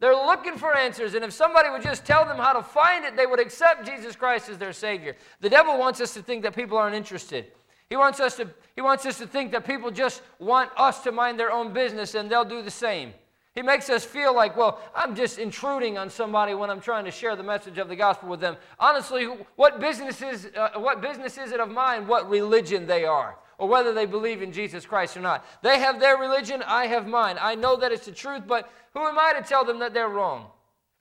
They're 0.01 0.15
looking 0.15 0.57
for 0.57 0.77
answers, 0.77 1.15
and 1.15 1.25
if 1.25 1.33
somebody 1.33 1.71
would 1.71 1.83
just 1.83 2.05
tell 2.05 2.25
them 2.25 2.37
how 2.37 2.53
to 2.53 2.63
find 2.63 3.05
it, 3.05 3.17
they 3.17 3.27
would 3.27 3.41
accept 3.41 3.87
Jesus 3.87 4.17
Christ 4.17 4.49
as 4.49 4.59
their 4.59 4.73
Savior. 4.73 5.17
The 5.41 5.51
devil 5.51 5.79
wants 5.79 6.01
us 6.01 6.15
to 6.15 6.23
think 6.23 6.43
that 6.43 6.55
people 6.55 6.77
aren't 6.77 6.97
interested. 6.97 7.53
He 7.89 7.97
wants 7.97 8.19
us 8.19 8.37
to, 8.37 8.49
he 8.75 8.83
wants 8.83 9.07
us 9.07 9.19
to 9.19 9.27
think 9.27 9.53
that 9.53 9.67
people 9.67 9.91
just 9.91 10.23
want 10.39 10.71
us 10.77 11.03
to 11.05 11.13
mind 11.13 11.39
their 11.39 11.53
own 11.53 11.73
business 11.73 12.15
and 12.15 12.31
they'll 12.31 12.45
do 12.45 12.63
the 12.63 12.71
same. 12.71 13.13
He 13.55 13.63
makes 13.63 13.89
us 13.89 14.05
feel 14.05 14.35
like, 14.35 14.57
well, 14.57 14.81
I'm 14.95 15.15
just 15.15 15.39
intruding 15.39 15.97
on 15.97 16.11
somebody 16.11 16.55
when 16.55 16.71
I'm 16.71 16.81
trying 16.81 17.05
to 17.05 17.13
share 17.13 17.37
the 17.37 17.45
message 17.45 17.79
of 17.79 17.89
the 17.89 17.95
gospel 17.95 18.29
with 18.29 18.41
them. 18.41 18.57
Honestly, 18.81 19.27
what 19.55 19.81
business 19.81 20.21
is, 20.23 20.51
uh, 20.57 20.71
what 20.77 21.01
business 21.01 21.39
is 21.39 21.53
it 21.53 21.61
of 21.61 21.71
mine 21.71 22.09
what 22.09 22.29
religion 22.29 22.87
they 22.87 23.05
are? 23.05 23.37
or 23.59 23.69
whether 23.69 23.93
they 23.93 24.07
believe 24.07 24.43
in 24.43 24.53
Jesus 24.53 24.85
Christ 24.85 25.17
or 25.17 25.21
not. 25.21 25.45
They 25.63 25.79
have 25.79 26.01
their 26.01 26.17
religion, 26.17 26.63
I 26.67 26.87
have 26.87 27.07
mine. 27.07 27.37
I 27.41 27.55
know 27.55 27.77
that 27.77 27.93
it's 27.93 28.07
the 28.07 28.13
truth, 28.13 28.43
but 28.47 28.71
who 28.95 29.07
am 29.07 29.19
I 29.19 29.33
to 29.39 29.47
tell 29.47 29.65
them 29.65 29.79
that 29.79 29.95
they're 29.95 30.09
wrong? 30.09 30.47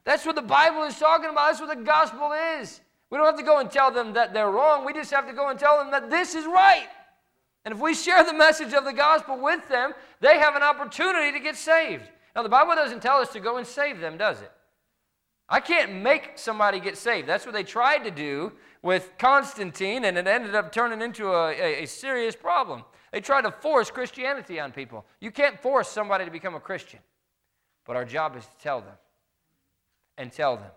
That's 0.06 0.26
what 0.26 0.36
the 0.36 0.42
Bible 0.42 0.84
is 0.84 0.98
talking 1.00 1.30
about. 1.30 1.50
That's 1.50 1.62
what 1.62 1.76
the 1.76 1.84
gospel 1.84 2.32
is. 2.60 2.82
We 3.10 3.18
don't 3.18 3.28
have 3.28 3.38
to 3.38 3.44
go 3.44 3.60
and 3.60 3.72
tell 3.72 3.92
them 3.92 4.13
that 4.13 4.34
they're 4.34 4.52
wrong. 4.52 4.86
We 4.86 4.94
just 4.94 5.12
have 5.12 5.28
to 5.28 5.34
go 5.34 5.50
and 5.50 5.58
tell 5.58 5.78
them 5.78 5.92
that 5.92 6.10
this 6.10 6.36
is 6.36 6.46
right. 6.46 6.88
And 7.66 7.74
if 7.74 7.80
we 7.80 7.94
share 7.94 8.24
the 8.24 8.34
message 8.34 8.74
of 8.74 8.84
the 8.84 8.94
gospel 8.94 9.39
with 9.39 9.68
them, 9.70 9.94
they 10.20 10.39
have 10.39 10.56
an 10.56 10.63
opportunity 10.63 11.32
to 11.32 11.39
get 11.39 11.56
saved. 11.56 12.04
Now, 12.36 12.43
the 12.43 12.50
Bible 12.50 12.76
doesn't 12.76 13.02
tell 13.02 13.17
us 13.17 13.30
to 13.34 13.39
go 13.39 13.58
and 13.58 13.67
save 13.67 14.00
them, 14.00 14.17
does 14.17 14.41
it? 14.41 14.52
I 15.50 15.60
can't 15.60 16.02
make 16.02 16.32
somebody 16.36 16.80
get 16.80 16.98
saved. 16.98 17.28
That's 17.28 17.46
what 17.46 17.54
they 17.54 17.63
tried 17.63 18.04
to 18.06 18.12
do 18.12 18.54
with 18.82 19.12
Constantine, 19.19 20.06
and 20.06 20.17
it 20.17 20.26
ended 20.26 20.56
up 20.56 20.72
turning 20.72 21.02
into 21.02 21.28
a, 21.30 21.52
a, 21.52 21.84
a, 21.84 21.86
serious 21.86 22.36
problem. 22.36 22.84
They 23.12 23.22
tried 23.22 23.43
to 23.43 23.52
force 23.52 23.91
Christianity 23.91 24.60
on 24.60 24.72
people. 24.72 25.06
You 25.19 25.32
can't 25.32 25.62
force 25.62 25.89
somebody 25.89 26.26
to 26.26 26.32
become 26.32 26.56
a 26.56 26.60
Christian. 26.60 27.00
But 27.86 27.96
our 27.96 28.06
job 28.06 28.36
is 28.36 28.46
to 28.46 28.58
tell 28.58 28.82
them, 28.82 28.96
and 30.17 30.32
tell 30.32 30.56
them, 30.56 30.72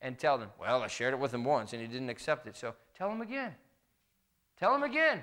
and 0.00 0.18
tell 0.18 0.38
them. 0.38 0.50
Well, 0.60 0.82
I 0.82 0.86
shared 0.86 1.14
it 1.14 1.18
with 1.18 1.32
him 1.32 1.44
once, 1.44 1.72
and 1.72 1.82
he 1.82 1.88
didn't 1.88 2.10
accept 2.10 2.46
it, 2.46 2.56
so 2.56 2.74
tell 2.96 3.10
him 3.10 3.22
again. 3.22 3.54
Tell 4.58 4.74
him 4.74 4.82
again. 4.82 5.22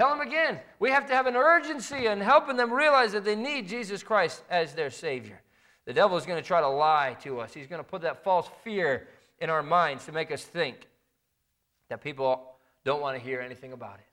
Tell 0.00 0.08
them 0.08 0.26
again. 0.26 0.58
We 0.78 0.88
have 0.92 1.04
to 1.08 1.14
have 1.14 1.26
an 1.26 1.36
urgency 1.36 2.06
in 2.06 2.22
helping 2.22 2.56
them 2.56 2.72
realize 2.72 3.12
that 3.12 3.22
they 3.22 3.36
need 3.36 3.68
Jesus 3.68 4.02
Christ 4.02 4.42
as 4.48 4.72
their 4.72 4.88
Savior. 4.88 5.42
The 5.84 5.92
devil 5.92 6.16
is 6.16 6.24
going 6.24 6.42
to 6.42 6.46
try 6.46 6.62
to 6.62 6.68
lie 6.70 7.18
to 7.20 7.38
us. 7.38 7.52
He's 7.52 7.66
going 7.66 7.84
to 7.84 7.86
put 7.86 8.00
that 8.00 8.24
false 8.24 8.48
fear 8.64 9.08
in 9.40 9.50
our 9.50 9.62
minds 9.62 10.06
to 10.06 10.12
make 10.12 10.32
us 10.32 10.42
think 10.42 10.88
that 11.90 12.00
people 12.00 12.54
don't 12.82 13.02
want 13.02 13.18
to 13.18 13.22
hear 13.22 13.42
anything 13.42 13.74
about 13.74 13.96
it. 13.96 14.06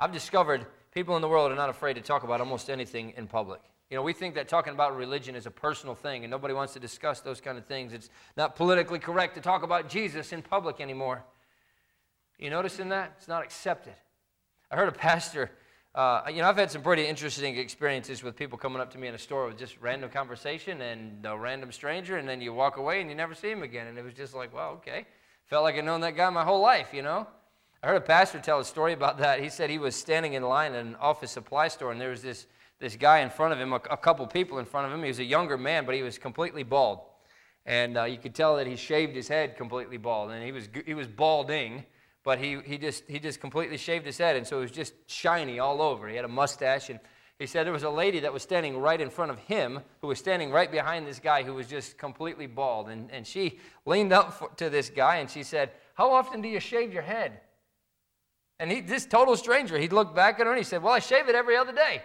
I've 0.00 0.10
discovered 0.10 0.66
people 0.92 1.14
in 1.14 1.22
the 1.22 1.28
world 1.28 1.52
are 1.52 1.54
not 1.54 1.70
afraid 1.70 1.94
to 1.94 2.00
talk 2.00 2.24
about 2.24 2.40
almost 2.40 2.68
anything 2.68 3.12
in 3.16 3.28
public. 3.28 3.60
You 3.90 3.96
know, 3.96 4.02
we 4.02 4.14
think 4.14 4.34
that 4.34 4.48
talking 4.48 4.72
about 4.72 4.96
religion 4.96 5.36
is 5.36 5.46
a 5.46 5.50
personal 5.52 5.94
thing 5.94 6.24
and 6.24 6.30
nobody 6.32 6.54
wants 6.54 6.72
to 6.72 6.80
discuss 6.80 7.20
those 7.20 7.40
kind 7.40 7.56
of 7.56 7.66
things. 7.66 7.92
It's 7.92 8.10
not 8.36 8.56
politically 8.56 8.98
correct 8.98 9.36
to 9.36 9.40
talk 9.40 9.62
about 9.62 9.88
Jesus 9.88 10.32
in 10.32 10.42
public 10.42 10.80
anymore. 10.80 11.22
You 12.36 12.50
noticing 12.50 12.88
that? 12.88 13.12
It's 13.16 13.28
not 13.28 13.44
accepted. 13.44 13.94
I 14.70 14.76
heard 14.76 14.88
a 14.88 14.92
pastor, 14.92 15.50
uh, 15.94 16.22
you 16.28 16.42
know, 16.42 16.48
I've 16.48 16.56
had 16.56 16.70
some 16.70 16.82
pretty 16.82 17.06
interesting 17.06 17.56
experiences 17.58 18.22
with 18.22 18.34
people 18.34 18.58
coming 18.58 18.80
up 18.80 18.90
to 18.92 18.98
me 18.98 19.08
in 19.08 19.14
a 19.14 19.18
store 19.18 19.46
with 19.46 19.58
just 19.58 19.76
random 19.80 20.10
conversation 20.10 20.80
and 20.80 21.24
a 21.24 21.36
random 21.36 21.70
stranger, 21.70 22.16
and 22.16 22.28
then 22.28 22.40
you 22.40 22.52
walk 22.52 22.78
away 22.78 23.00
and 23.00 23.10
you 23.10 23.14
never 23.14 23.34
see 23.34 23.50
him 23.50 23.62
again. 23.62 23.86
And 23.86 23.98
it 23.98 24.04
was 24.04 24.14
just 24.14 24.34
like, 24.34 24.54
well, 24.54 24.70
okay. 24.70 25.06
Felt 25.46 25.62
like 25.62 25.76
I'd 25.76 25.84
known 25.84 26.00
that 26.00 26.16
guy 26.16 26.28
my 26.30 26.42
whole 26.42 26.60
life, 26.60 26.88
you 26.92 27.02
know? 27.02 27.26
I 27.82 27.88
heard 27.88 27.96
a 27.96 28.00
pastor 28.00 28.40
tell 28.40 28.60
a 28.60 28.64
story 28.64 28.94
about 28.94 29.18
that. 29.18 29.42
He 29.42 29.50
said 29.50 29.68
he 29.68 29.78
was 29.78 29.94
standing 29.94 30.32
in 30.32 30.42
line 30.42 30.72
at 30.72 30.84
an 30.84 30.96
office 30.96 31.30
supply 31.30 31.68
store, 31.68 31.92
and 31.92 32.00
there 32.00 32.10
was 32.10 32.22
this, 32.22 32.46
this 32.80 32.96
guy 32.96 33.18
in 33.18 33.28
front 33.28 33.52
of 33.52 33.60
him, 33.60 33.74
a, 33.74 33.80
a 33.90 33.96
couple 33.96 34.26
people 34.26 34.58
in 34.58 34.64
front 34.64 34.86
of 34.86 34.92
him. 34.92 35.02
He 35.02 35.08
was 35.08 35.18
a 35.18 35.24
younger 35.24 35.58
man, 35.58 35.84
but 35.84 35.94
he 35.94 36.02
was 36.02 36.16
completely 36.16 36.62
bald. 36.62 37.00
And 37.66 37.98
uh, 37.98 38.04
you 38.04 38.16
could 38.16 38.34
tell 38.34 38.56
that 38.56 38.66
he 38.66 38.76
shaved 38.76 39.14
his 39.14 39.28
head 39.28 39.56
completely 39.58 39.98
bald, 39.98 40.30
and 40.30 40.42
he 40.42 40.50
was, 40.50 40.68
he 40.86 40.94
was 40.94 41.06
balding, 41.06 41.84
but 42.24 42.38
he, 42.38 42.58
he, 42.64 42.78
just, 42.78 43.04
he 43.06 43.18
just 43.18 43.40
completely 43.40 43.76
shaved 43.76 44.06
his 44.06 44.18
head, 44.18 44.36
and 44.36 44.46
so 44.46 44.58
it 44.58 44.62
was 44.62 44.70
just 44.70 44.94
shiny 45.06 45.58
all 45.58 45.82
over. 45.82 46.08
He 46.08 46.16
had 46.16 46.24
a 46.24 46.28
mustache, 46.28 46.88
and 46.88 46.98
he 47.38 47.46
said 47.46 47.66
there 47.66 47.72
was 47.72 47.82
a 47.82 47.90
lady 47.90 48.20
that 48.20 48.32
was 48.32 48.42
standing 48.42 48.78
right 48.78 49.00
in 49.00 49.10
front 49.10 49.30
of 49.30 49.38
him 49.40 49.80
who 50.00 50.06
was 50.06 50.18
standing 50.18 50.50
right 50.50 50.70
behind 50.70 51.06
this 51.06 51.18
guy 51.18 51.42
who 51.42 51.54
was 51.54 51.66
just 51.66 51.98
completely 51.98 52.46
bald. 52.46 52.88
And, 52.88 53.10
and 53.10 53.26
she 53.26 53.58
leaned 53.86 54.12
up 54.12 54.32
for, 54.34 54.48
to 54.56 54.70
this 54.70 54.88
guy 54.88 55.16
and 55.16 55.28
she 55.28 55.42
said, 55.42 55.72
How 55.94 56.12
often 56.12 56.40
do 56.42 56.48
you 56.48 56.60
shave 56.60 56.92
your 56.92 57.02
head? 57.02 57.40
And 58.60 58.70
he, 58.70 58.80
this 58.80 59.04
total 59.04 59.36
stranger, 59.36 59.76
he 59.78 59.88
looked 59.88 60.14
back 60.14 60.38
at 60.38 60.46
her 60.46 60.52
and 60.52 60.58
he 60.58 60.64
said, 60.64 60.82
Well, 60.82 60.92
I 60.92 61.00
shave 61.00 61.28
it 61.28 61.34
every 61.34 61.56
other 61.56 61.72
day. 61.72 62.02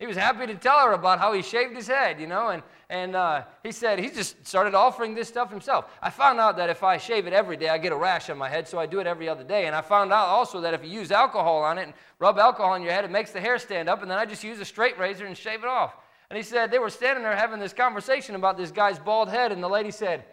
He 0.00 0.06
was 0.06 0.16
happy 0.16 0.46
to 0.46 0.54
tell 0.54 0.78
her 0.86 0.92
about 0.92 1.18
how 1.18 1.34
he 1.34 1.42
shaved 1.42 1.76
his 1.76 1.86
head, 1.86 2.18
you 2.18 2.26
know, 2.26 2.48
and, 2.48 2.62
and 2.88 3.14
uh, 3.14 3.44
he 3.62 3.70
said 3.70 3.98
he 3.98 4.08
just 4.08 4.46
started 4.46 4.74
offering 4.74 5.14
this 5.14 5.28
stuff 5.28 5.50
himself. 5.50 5.92
I 6.00 6.08
found 6.08 6.40
out 6.40 6.56
that 6.56 6.70
if 6.70 6.82
I 6.82 6.96
shave 6.96 7.26
it 7.26 7.34
every 7.34 7.58
day, 7.58 7.68
I 7.68 7.76
get 7.76 7.92
a 7.92 7.96
rash 7.96 8.30
on 8.30 8.38
my 8.38 8.48
head, 8.48 8.66
so 8.66 8.78
I 8.78 8.86
do 8.86 9.00
it 9.00 9.06
every 9.06 9.28
other 9.28 9.44
day. 9.44 9.66
And 9.66 9.76
I 9.76 9.82
found 9.82 10.10
out 10.10 10.28
also 10.28 10.62
that 10.62 10.72
if 10.72 10.82
you 10.82 10.88
use 10.88 11.12
alcohol 11.12 11.58
on 11.58 11.76
it 11.76 11.82
and 11.82 11.92
rub 12.18 12.38
alcohol 12.38 12.72
on 12.72 12.82
your 12.82 12.92
head, 12.92 13.04
it 13.04 13.10
makes 13.10 13.30
the 13.32 13.40
hair 13.42 13.58
stand 13.58 13.90
up, 13.90 14.00
and 14.00 14.10
then 14.10 14.16
I 14.16 14.24
just 14.24 14.42
use 14.42 14.58
a 14.58 14.64
straight 14.64 14.98
razor 14.98 15.26
and 15.26 15.36
shave 15.36 15.62
it 15.62 15.68
off. 15.68 15.94
And 16.30 16.36
he 16.38 16.42
said 16.42 16.70
they 16.70 16.78
were 16.78 16.88
standing 16.88 17.22
there 17.22 17.36
having 17.36 17.60
this 17.60 17.74
conversation 17.74 18.34
about 18.36 18.56
this 18.56 18.70
guy's 18.70 18.98
bald 18.98 19.28
head, 19.28 19.52
and 19.52 19.62
the 19.62 19.68
lady 19.68 19.90
said, 19.90 20.24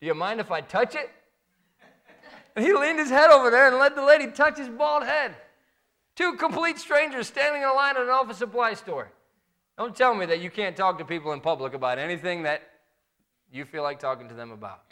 Do 0.00 0.06
you 0.06 0.14
mind 0.14 0.40
if 0.40 0.50
I 0.50 0.62
touch 0.62 0.94
it? 0.94 1.10
And 2.56 2.64
he 2.64 2.72
leaned 2.72 2.98
his 2.98 3.10
head 3.10 3.30
over 3.30 3.50
there 3.50 3.68
and 3.68 3.76
let 3.76 3.96
the 3.96 4.02
lady 4.04 4.28
touch 4.28 4.56
his 4.56 4.70
bald 4.70 5.04
head. 5.04 5.36
Two 6.20 6.34
complete 6.34 6.78
strangers 6.78 7.28
standing 7.28 7.62
in 7.62 7.68
a 7.68 7.72
line 7.72 7.96
at 7.96 8.02
an 8.02 8.10
office 8.10 8.36
supply 8.36 8.74
store. 8.74 9.10
Don't 9.78 9.96
tell 9.96 10.14
me 10.14 10.26
that 10.26 10.42
you 10.42 10.50
can't 10.50 10.76
talk 10.76 10.98
to 10.98 11.04
people 11.06 11.32
in 11.32 11.40
public 11.40 11.72
about 11.72 11.98
anything 11.98 12.42
that 12.42 12.60
you 13.50 13.64
feel 13.64 13.82
like 13.82 13.98
talking 13.98 14.28
to 14.28 14.34
them 14.34 14.50
about. 14.50 14.82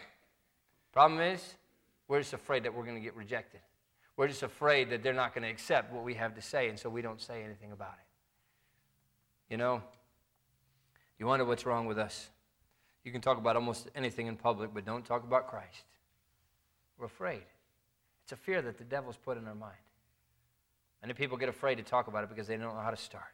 Problem 0.91 1.21
is, 1.21 1.57
we're 2.09 2.21
just 2.21 2.33
afraid 2.33 2.63
that 2.63 2.73
we're 2.73 2.85
going 2.85 2.95
to 2.95 3.03
get 3.03 3.15
rejected. 3.15 3.61
We're 4.17 4.29
just 4.29 4.43
afraid 4.43 4.89
that 4.89 5.03
they're 5.03 5.13
not 5.13 5.35
going 5.35 5.43
to 5.43 5.51
accept 5.51 5.93
what 5.93 6.03
we 6.03 6.15
have 6.15 6.35
to 6.35 6.41
say, 6.41 6.71
and 6.71 6.79
so 6.79 6.89
we 6.89 7.03
don't 7.03 7.21
say 7.21 7.45
anything 7.45 7.73
about 7.73 7.93
it. 7.93 9.53
You 9.53 9.59
know, 9.59 9.83
you 11.19 11.27
wonder 11.27 11.45
what's 11.45 11.67
wrong 11.67 11.85
with 11.85 11.99
us. 11.99 12.31
You 13.05 13.13
can 13.13 13.21
talk 13.21 13.37
about 13.37 13.55
almost 13.55 13.91
anything 13.95 14.29
in 14.29 14.37
public, 14.37 14.73
but 14.73 14.87
don't 14.87 15.05
talk 15.05 15.25
about 15.25 15.47
Christ. 15.47 15.85
We're 16.99 17.05
afraid. 17.05 17.43
It's 18.23 18.33
a 18.33 18.37
fear 18.37 18.63
that 18.63 18.79
the 18.79 18.85
devil's 18.85 19.19
put 19.19 19.37
in 19.37 19.47
our 19.47 19.55
mind. 19.55 19.77
Many 21.03 21.15
people 21.15 21.37
get 21.37 21.49
afraid 21.49 21.77
to 21.77 21.83
talk 21.83 22.09
about 22.09 22.25
it 22.25 22.29
because 22.29 22.47
they 22.47 22.57
don't 22.57 22.75
know 22.75 22.81
how 22.81 22.91
to 22.91 22.97
start. 22.97 23.25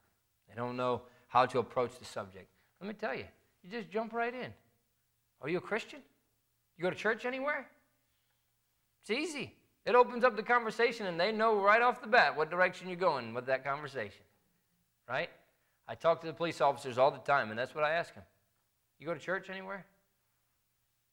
They 0.49 0.55
don't 0.55 0.77
know 0.77 1.03
how 1.29 1.47
to 1.47 1.59
approach 1.59 1.99
the 1.99 2.05
subject. 2.05 2.49
Let 2.81 2.89
me 2.89 2.95
tell 2.95 3.15
you, 3.15 3.25
you 3.63 3.71
just 3.71 3.91
jump 3.91 4.13
right 4.13 4.35
in. 4.35 4.53
Are 5.41 5.49
you 5.49 5.59
a 5.59 5.63
Christian? 5.63 6.01
You 6.77 6.83
go 6.83 6.91
to 6.91 6.97
church 6.97 7.25
anywhere? 7.25 7.67
It's 9.01 9.11
easy. 9.11 9.55
It 9.85 9.95
opens 9.95 10.25
up 10.25 10.37
the 10.37 10.43
conversation, 10.43 11.07
and 11.07 11.21
they 11.21 11.33
know 11.33 11.61
right 11.61 11.83
off 11.83 12.01
the 12.01 12.07
bat 12.07 12.37
what 12.37 12.51
direction 12.51 12.89
you're 12.89 12.97
going 12.97 13.35
with 13.35 13.47
that 13.47 13.65
conversation. 13.65 14.23
Right? 15.09 15.31
I 15.87 15.95
talk 15.95 16.21
to 16.23 16.27
the 16.27 16.33
police 16.33 16.61
officers 16.61 16.97
all 16.97 17.11
the 17.11 17.19
time, 17.19 17.51
and 17.51 17.59
that's 17.59 17.75
what 17.75 17.85
I 17.85 17.93
ask 17.93 18.15
them. 18.15 18.25
You 18.99 19.07
go 19.07 19.15
to 19.15 19.21
church 19.21 19.51
anywhere? 19.51 19.85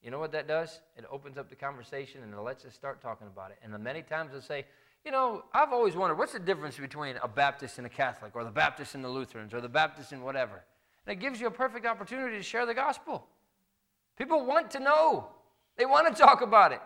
You 0.02 0.10
know 0.10 0.20
what 0.20 0.32
that 0.32 0.48
does? 0.48 0.80
It 0.98 1.06
opens 1.12 1.38
up 1.38 1.50
the 1.50 1.56
conversation 1.56 2.24
and 2.24 2.34
it 2.34 2.40
lets 2.40 2.66
us 2.66 2.74
start 2.74 3.02
talking 3.02 3.28
about 3.28 3.52
it. 3.52 3.60
And 3.64 3.78
many 3.84 4.02
times 4.02 4.32
they'll 4.32 4.42
say, 4.42 4.66
you 5.06 5.12
know, 5.12 5.44
I've 5.54 5.72
always 5.72 5.96
wondered 5.96 6.18
what's 6.18 6.34
the 6.34 6.40
difference 6.40 6.78
between 6.78 7.16
a 7.24 7.28
Baptist 7.28 7.78
and 7.78 7.88
a 7.88 7.90
Catholic, 7.90 8.36
or 8.36 8.44
the 8.44 8.52
Baptist 8.52 8.96
and 8.96 9.04
the 9.04 9.10
Lutherans, 9.10 9.54
or 9.54 9.62
the 9.62 9.70
Baptist 9.70 10.12
and 10.12 10.24
whatever. 10.24 10.64
And 11.06 11.18
it 11.18 11.20
gives 11.22 11.42
you 11.42 11.48
a 11.48 11.52
perfect 11.52 11.86
opportunity 11.86 12.38
to 12.38 12.44
share 12.44 12.66
the 12.66 12.74
gospel. 12.74 13.26
People 14.18 14.46
want 14.46 14.70
to 14.72 14.80
know, 14.80 15.28
they 15.78 15.86
want 15.86 16.14
to 16.14 16.22
talk 16.22 16.42
about 16.42 16.72
it. 16.72 16.82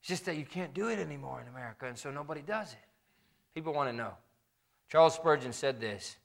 It's 0.00 0.08
just 0.08 0.26
that 0.26 0.36
you 0.36 0.44
can't 0.44 0.74
do 0.74 0.88
it 0.88 0.98
anymore 0.98 1.40
in 1.40 1.48
America, 1.48 1.86
and 1.86 1.96
so 1.96 2.10
nobody 2.10 2.42
does 2.42 2.72
it. 2.72 2.78
People 3.54 3.72
want 3.72 3.88
to 3.88 3.96
know. 3.96 4.12
Charles 4.90 5.14
Spurgeon 5.14 5.52
said 5.52 5.80
this 5.80 6.16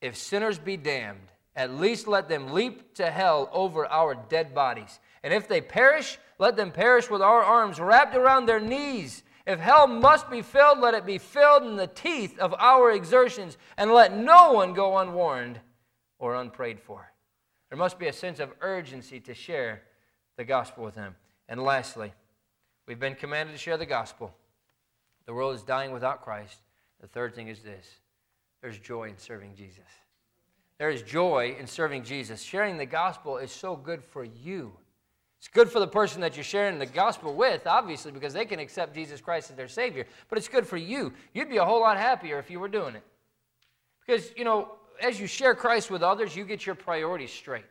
If 0.00 0.16
sinners 0.16 0.58
be 0.58 0.76
damned, 0.76 1.28
at 1.56 1.72
least 1.72 2.06
let 2.06 2.28
them 2.28 2.52
leap 2.52 2.94
to 2.94 3.10
hell 3.10 3.50
over 3.52 3.86
our 3.86 4.14
dead 4.14 4.54
bodies. 4.54 5.00
And 5.22 5.34
if 5.34 5.48
they 5.48 5.60
perish, 5.60 6.18
let 6.38 6.56
them 6.56 6.70
perish 6.70 7.10
with 7.10 7.20
our 7.20 7.42
arms 7.42 7.80
wrapped 7.80 8.14
around 8.14 8.46
their 8.46 8.60
knees. 8.60 9.22
If 9.50 9.58
hell 9.58 9.88
must 9.88 10.30
be 10.30 10.42
filled, 10.42 10.78
let 10.78 10.94
it 10.94 11.04
be 11.04 11.18
filled 11.18 11.64
in 11.64 11.74
the 11.74 11.88
teeth 11.88 12.38
of 12.38 12.54
our 12.56 12.92
exertions, 12.92 13.58
and 13.76 13.90
let 13.90 14.16
no 14.16 14.52
one 14.52 14.74
go 14.74 14.98
unwarned 14.98 15.58
or 16.20 16.36
unprayed 16.36 16.78
for. 16.78 17.10
There 17.68 17.76
must 17.76 17.98
be 17.98 18.06
a 18.06 18.12
sense 18.12 18.38
of 18.38 18.52
urgency 18.60 19.18
to 19.18 19.34
share 19.34 19.82
the 20.36 20.44
gospel 20.44 20.84
with 20.84 20.94
them. 20.94 21.16
And 21.48 21.64
lastly, 21.64 22.12
we've 22.86 23.00
been 23.00 23.16
commanded 23.16 23.50
to 23.50 23.58
share 23.58 23.76
the 23.76 23.86
gospel. 23.86 24.32
The 25.26 25.34
world 25.34 25.56
is 25.56 25.64
dying 25.64 25.90
without 25.90 26.22
Christ. 26.22 26.60
The 27.00 27.08
third 27.08 27.34
thing 27.34 27.48
is 27.48 27.58
this 27.58 27.88
there's 28.62 28.78
joy 28.78 29.08
in 29.08 29.18
serving 29.18 29.56
Jesus. 29.56 29.88
There 30.78 30.90
is 30.90 31.02
joy 31.02 31.56
in 31.58 31.66
serving 31.66 32.04
Jesus. 32.04 32.40
Sharing 32.40 32.76
the 32.76 32.86
gospel 32.86 33.36
is 33.38 33.50
so 33.50 33.74
good 33.74 34.04
for 34.04 34.22
you. 34.22 34.76
It's 35.40 35.48
good 35.48 35.70
for 35.70 35.80
the 35.80 35.88
person 35.88 36.20
that 36.20 36.36
you're 36.36 36.44
sharing 36.44 36.78
the 36.78 36.84
gospel 36.84 37.34
with, 37.34 37.66
obviously, 37.66 38.12
because 38.12 38.34
they 38.34 38.44
can 38.44 38.60
accept 38.60 38.94
Jesus 38.94 39.22
Christ 39.22 39.50
as 39.50 39.56
their 39.56 39.68
Savior. 39.68 40.04
But 40.28 40.36
it's 40.36 40.48
good 40.48 40.66
for 40.66 40.76
you. 40.76 41.14
You'd 41.32 41.48
be 41.48 41.56
a 41.56 41.64
whole 41.64 41.80
lot 41.80 41.96
happier 41.96 42.38
if 42.38 42.50
you 42.50 42.60
were 42.60 42.68
doing 42.68 42.94
it. 42.94 43.02
Because, 44.06 44.30
you 44.36 44.44
know, 44.44 44.72
as 45.02 45.18
you 45.18 45.26
share 45.26 45.54
Christ 45.54 45.90
with 45.90 46.02
others, 46.02 46.36
you 46.36 46.44
get 46.44 46.66
your 46.66 46.74
priorities 46.74 47.32
straight. 47.32 47.64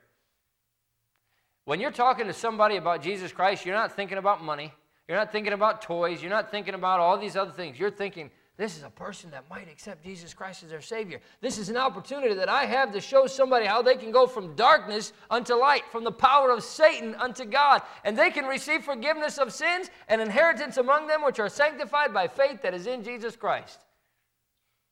When 1.65 1.79
you're 1.79 1.91
talking 1.91 2.25
to 2.25 2.34
somebody 2.34 2.77
about 2.77 3.03
Jesus 3.03 3.32
Christ, 3.32 3.67
you're 3.67 3.75
not 3.75 3.95
thinking 3.95 4.17
about 4.17 4.43
money. 4.43 4.73
You're 5.08 5.17
not 5.17 5.32
thinking 5.32 5.53
about 5.53 5.84
toys. 5.84 6.23
You're 6.23 6.32
not 6.32 6.49
thinking 6.49 6.73
about 6.73 6.99
all 6.99 7.19
these 7.19 7.36
other 7.36 7.51
things. 7.51 7.77
You're 7.77 7.91
thinking, 7.91 8.32
this 8.59 8.75
is 8.75 8.83
a 8.83 8.89
person 8.89 9.31
that 9.31 9.49
might 9.49 9.71
accept 9.71 10.03
Jesus 10.03 10.33
Christ 10.33 10.63
as 10.63 10.69
their 10.69 10.81
Savior. 10.81 11.21
This 11.39 11.57
is 11.57 11.69
an 11.69 11.77
opportunity 11.77 12.33
that 12.33 12.49
I 12.49 12.65
have 12.65 12.91
to 12.91 12.99
show 12.99 13.25
somebody 13.25 13.65
how 13.65 13.81
they 13.81 13.95
can 13.95 14.11
go 14.11 14.27
from 14.27 14.53
darkness 14.53 15.13
unto 15.29 15.53
light, 15.53 15.83
from 15.89 16.03
the 16.03 16.11
power 16.11 16.51
of 16.51 16.61
Satan 16.61 17.15
unto 17.15 17.45
God. 17.45 17.81
And 18.03 18.19
they 18.19 18.29
can 18.29 18.43
receive 18.43 18.83
forgiveness 18.83 19.37
of 19.37 19.53
sins 19.53 19.89
and 20.09 20.19
inheritance 20.19 20.75
among 20.75 21.07
them 21.07 21.23
which 21.23 21.39
are 21.39 21.47
sanctified 21.47 22.13
by 22.13 22.27
faith 22.27 22.61
that 22.63 22.73
is 22.73 22.85
in 22.85 23.01
Jesus 23.01 23.37
Christ. 23.37 23.79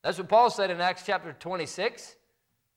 That's 0.02 0.18
what 0.18 0.30
Paul 0.30 0.50
said 0.50 0.72
in 0.72 0.80
Acts 0.80 1.04
chapter 1.06 1.34
26, 1.34 2.16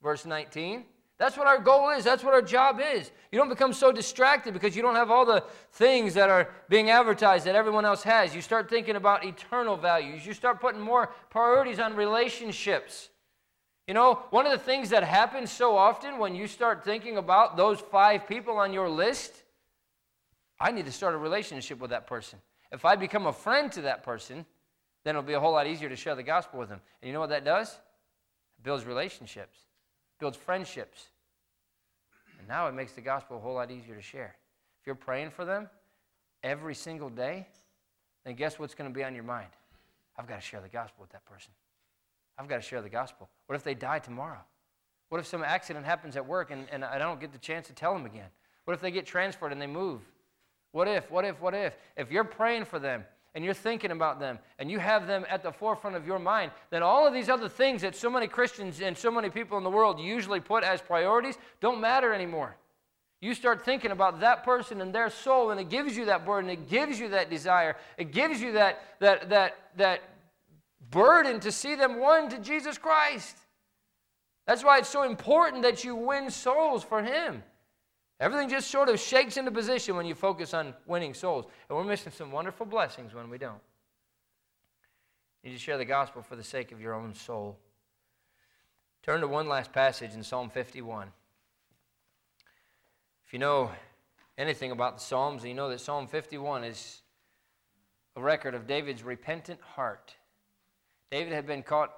verse 0.02 0.26
19. 0.26 0.86
That's 1.20 1.36
what 1.36 1.46
our 1.46 1.58
goal 1.58 1.90
is. 1.90 2.02
That's 2.02 2.24
what 2.24 2.32
our 2.32 2.40
job 2.40 2.80
is. 2.80 3.10
You 3.30 3.38
don't 3.38 3.50
become 3.50 3.74
so 3.74 3.92
distracted 3.92 4.54
because 4.54 4.74
you 4.74 4.80
don't 4.80 4.94
have 4.94 5.10
all 5.10 5.26
the 5.26 5.44
things 5.72 6.14
that 6.14 6.30
are 6.30 6.48
being 6.70 6.88
advertised 6.88 7.44
that 7.44 7.54
everyone 7.54 7.84
else 7.84 8.02
has. 8.04 8.34
You 8.34 8.40
start 8.40 8.70
thinking 8.70 8.96
about 8.96 9.22
eternal 9.22 9.76
values. 9.76 10.24
You 10.24 10.32
start 10.32 10.62
putting 10.62 10.80
more 10.80 11.10
priorities 11.28 11.78
on 11.78 11.94
relationships. 11.94 13.10
You 13.86 13.92
know, 13.92 14.22
one 14.30 14.46
of 14.46 14.52
the 14.52 14.58
things 14.64 14.88
that 14.90 15.04
happens 15.04 15.52
so 15.52 15.76
often 15.76 16.16
when 16.16 16.34
you 16.34 16.46
start 16.46 16.84
thinking 16.86 17.18
about 17.18 17.54
those 17.54 17.80
five 17.80 18.26
people 18.26 18.56
on 18.56 18.72
your 18.72 18.88
list, 18.88 19.42
I 20.58 20.70
need 20.70 20.86
to 20.86 20.92
start 20.92 21.14
a 21.14 21.18
relationship 21.18 21.80
with 21.80 21.90
that 21.90 22.06
person. 22.06 22.38
If 22.72 22.86
I 22.86 22.96
become 22.96 23.26
a 23.26 23.32
friend 23.34 23.70
to 23.72 23.82
that 23.82 24.04
person, 24.04 24.46
then 25.04 25.16
it'll 25.16 25.22
be 25.22 25.34
a 25.34 25.40
whole 25.40 25.52
lot 25.52 25.66
easier 25.66 25.90
to 25.90 25.96
share 25.96 26.14
the 26.14 26.22
gospel 26.22 26.60
with 26.60 26.70
them. 26.70 26.80
And 27.02 27.08
you 27.08 27.12
know 27.12 27.20
what 27.20 27.28
that 27.28 27.44
does? 27.44 27.68
It 27.68 28.62
builds 28.62 28.86
relationships 28.86 29.58
builds 30.20 30.36
friendships. 30.36 31.08
Now 32.50 32.66
it 32.66 32.74
makes 32.74 32.94
the 32.94 33.00
gospel 33.00 33.36
a 33.36 33.40
whole 33.40 33.54
lot 33.54 33.70
easier 33.70 33.94
to 33.94 34.02
share. 34.02 34.34
If 34.80 34.86
you're 34.86 34.96
praying 34.96 35.30
for 35.30 35.44
them 35.44 35.70
every 36.42 36.74
single 36.74 37.08
day, 37.08 37.46
then 38.24 38.34
guess 38.34 38.58
what's 38.58 38.74
going 38.74 38.90
to 38.90 38.94
be 38.94 39.04
on 39.04 39.14
your 39.14 39.22
mind? 39.22 39.50
I've 40.18 40.26
got 40.26 40.34
to 40.34 40.40
share 40.40 40.60
the 40.60 40.68
gospel 40.68 41.02
with 41.02 41.10
that 41.10 41.24
person. 41.24 41.52
I've 42.36 42.48
got 42.48 42.56
to 42.56 42.62
share 42.62 42.82
the 42.82 42.88
gospel. 42.88 43.28
What 43.46 43.54
if 43.54 43.62
they 43.62 43.74
die 43.74 44.00
tomorrow? 44.00 44.40
What 45.10 45.20
if 45.20 45.28
some 45.28 45.44
accident 45.44 45.86
happens 45.86 46.16
at 46.16 46.26
work 46.26 46.50
and, 46.50 46.66
and 46.72 46.84
I 46.84 46.98
don't 46.98 47.20
get 47.20 47.30
the 47.30 47.38
chance 47.38 47.68
to 47.68 47.72
tell 47.72 47.94
them 47.94 48.04
again? 48.04 48.28
What 48.64 48.74
if 48.74 48.80
they 48.80 48.90
get 48.90 49.06
transferred 49.06 49.52
and 49.52 49.62
they 49.62 49.68
move? 49.68 50.00
What 50.72 50.88
if, 50.88 51.08
what 51.08 51.24
if, 51.24 51.40
what 51.40 51.54
if? 51.54 51.76
If 51.96 52.10
you're 52.10 52.24
praying 52.24 52.64
for 52.64 52.80
them 52.80 53.04
and 53.34 53.44
you're 53.44 53.54
thinking 53.54 53.90
about 53.90 54.18
them 54.18 54.38
and 54.58 54.70
you 54.70 54.78
have 54.78 55.06
them 55.06 55.24
at 55.28 55.42
the 55.42 55.52
forefront 55.52 55.96
of 55.96 56.06
your 56.06 56.18
mind, 56.18 56.50
then 56.70 56.82
all 56.82 57.06
of 57.06 57.12
these 57.14 57.28
other 57.28 57.48
things 57.48 57.82
that 57.82 57.94
so 57.94 58.10
many 58.10 58.26
Christians 58.26 58.80
and 58.80 58.96
so 58.96 59.10
many 59.10 59.30
people 59.30 59.58
in 59.58 59.64
the 59.64 59.70
world 59.70 60.00
usually 60.00 60.40
put 60.40 60.64
as 60.64 60.80
priorities 60.80 61.36
don't 61.60 61.80
matter 61.80 62.12
anymore. 62.12 62.56
You 63.20 63.34
start 63.34 63.64
thinking 63.64 63.90
about 63.90 64.20
that 64.20 64.44
person 64.44 64.80
and 64.80 64.94
their 64.94 65.10
soul, 65.10 65.50
and 65.50 65.60
it 65.60 65.68
gives 65.68 65.94
you 65.94 66.06
that 66.06 66.24
burden, 66.24 66.48
it 66.48 66.70
gives 66.70 66.98
you 66.98 67.10
that 67.10 67.28
desire, 67.28 67.76
it 67.98 68.12
gives 68.12 68.40
you 68.40 68.52
that, 68.52 68.80
that, 69.00 69.28
that, 69.28 69.56
that 69.76 70.00
burden 70.90 71.38
to 71.40 71.52
see 71.52 71.74
them 71.74 72.00
won 72.00 72.30
to 72.30 72.38
Jesus 72.38 72.78
Christ. 72.78 73.36
That's 74.46 74.64
why 74.64 74.78
it's 74.78 74.88
so 74.88 75.02
important 75.02 75.62
that 75.64 75.84
you 75.84 75.94
win 75.94 76.30
souls 76.30 76.82
for 76.82 77.02
Him. 77.02 77.42
Everything 78.20 78.50
just 78.50 78.70
sort 78.70 78.90
of 78.90 79.00
shakes 79.00 79.38
into 79.38 79.50
position 79.50 79.96
when 79.96 80.04
you 80.04 80.14
focus 80.14 80.52
on 80.52 80.74
winning 80.86 81.14
souls. 81.14 81.46
And 81.68 81.76
we're 81.76 81.84
missing 81.84 82.12
some 82.12 82.30
wonderful 82.30 82.66
blessings 82.66 83.14
when 83.14 83.30
we 83.30 83.38
don't. 83.38 83.60
You 85.42 85.50
need 85.50 85.56
to 85.56 85.62
share 85.62 85.78
the 85.78 85.86
gospel 85.86 86.20
for 86.20 86.36
the 86.36 86.44
sake 86.44 86.70
of 86.70 86.82
your 86.82 86.92
own 86.92 87.14
soul. 87.14 87.58
Turn 89.02 89.22
to 89.22 89.26
one 89.26 89.48
last 89.48 89.72
passage 89.72 90.12
in 90.12 90.22
Psalm 90.22 90.50
51. 90.50 91.08
If 93.24 93.32
you 93.32 93.38
know 93.38 93.70
anything 94.36 94.70
about 94.70 94.98
the 94.98 95.04
Psalms, 95.04 95.42
you 95.42 95.54
know 95.54 95.70
that 95.70 95.80
Psalm 95.80 96.06
51 96.06 96.64
is 96.64 97.00
a 98.16 98.20
record 98.20 98.54
of 98.54 98.66
David's 98.66 99.02
repentant 99.02 99.60
heart. 99.62 100.14
David 101.10 101.32
had 101.32 101.46
been 101.46 101.62
caught 101.62 101.92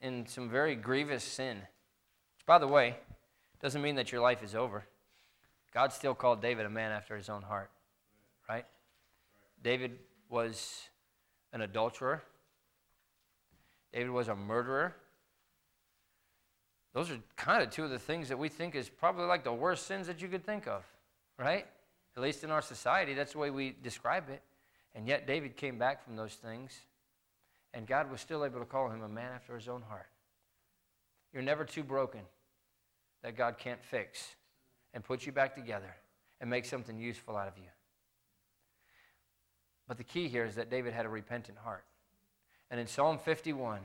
in 0.00 0.26
some 0.26 0.48
very 0.48 0.74
grievous 0.76 1.22
sin. 1.22 1.58
Which, 1.58 2.46
by 2.46 2.56
the 2.58 2.66
way, 2.66 2.96
doesn't 3.60 3.82
mean 3.82 3.96
that 3.96 4.12
your 4.12 4.22
life 4.22 4.42
is 4.42 4.54
over. 4.54 4.86
God 5.72 5.92
still 5.92 6.14
called 6.14 6.42
David 6.42 6.66
a 6.66 6.70
man 6.70 6.92
after 6.92 7.16
his 7.16 7.28
own 7.28 7.42
heart, 7.42 7.70
right? 8.48 8.66
David 9.62 9.98
was 10.28 10.82
an 11.52 11.62
adulterer, 11.62 12.22
David 13.92 14.10
was 14.10 14.28
a 14.28 14.34
murderer. 14.34 14.94
Those 16.94 17.10
are 17.10 17.18
kind 17.36 17.62
of 17.62 17.70
two 17.70 17.84
of 17.84 17.90
the 17.90 17.98
things 17.98 18.28
that 18.28 18.38
we 18.38 18.50
think 18.50 18.74
is 18.74 18.90
probably 18.90 19.24
like 19.24 19.44
the 19.44 19.52
worst 19.52 19.86
sins 19.86 20.06
that 20.08 20.20
you 20.20 20.28
could 20.28 20.44
think 20.44 20.66
of, 20.66 20.84
right? 21.38 21.66
At 22.16 22.22
least 22.22 22.44
in 22.44 22.50
our 22.50 22.60
society, 22.60 23.14
that's 23.14 23.32
the 23.32 23.38
way 23.38 23.50
we 23.50 23.74
describe 23.82 24.28
it. 24.28 24.42
And 24.94 25.08
yet, 25.08 25.26
David 25.26 25.56
came 25.56 25.78
back 25.78 26.04
from 26.04 26.16
those 26.16 26.34
things, 26.34 26.78
and 27.72 27.86
God 27.86 28.10
was 28.10 28.20
still 28.20 28.44
able 28.44 28.60
to 28.60 28.66
call 28.66 28.90
him 28.90 29.02
a 29.02 29.08
man 29.08 29.32
after 29.34 29.54
his 29.54 29.68
own 29.68 29.80
heart. 29.80 30.08
You're 31.32 31.42
never 31.42 31.64
too 31.64 31.82
broken 31.82 32.20
that 33.22 33.38
God 33.38 33.56
can't 33.56 33.82
fix 33.82 34.34
and 34.94 35.04
put 35.04 35.26
you 35.26 35.32
back 35.32 35.54
together 35.54 35.94
and 36.40 36.50
make 36.50 36.64
something 36.64 36.98
useful 36.98 37.36
out 37.36 37.48
of 37.48 37.56
you. 37.56 37.68
But 39.88 39.98
the 39.98 40.04
key 40.04 40.28
here 40.28 40.44
is 40.44 40.54
that 40.56 40.70
David 40.70 40.92
had 40.92 41.06
a 41.06 41.08
repentant 41.08 41.58
heart. 41.58 41.84
And 42.70 42.80
in 42.80 42.86
Psalm 42.86 43.18
51, 43.18 43.80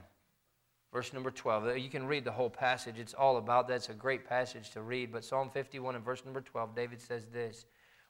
verse 0.93 1.13
number 1.13 1.31
12, 1.31 1.65
uh, 1.65 1.73
you 1.73 1.89
can 1.89 2.07
read 2.07 2.23
the 2.23 2.31
whole 2.31 2.49
passage. 2.49 2.97
It's 2.97 3.13
all 3.13 3.37
about 3.37 3.67
that. 3.67 3.75
It's 3.75 3.89
a 3.89 3.93
great 3.93 4.27
passage 4.27 4.69
to 4.71 4.81
read. 4.81 5.11
But 5.11 5.25
Psalm 5.25 5.49
51 5.49 5.95
and 5.95 6.05
verse 6.05 6.23
number 6.23 6.41
12, 6.41 6.75
David 6.75 7.01
says 7.01 7.25
this 7.25 7.65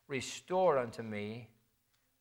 Restore 0.08 0.78
unto 0.78 1.02
me 1.02 1.50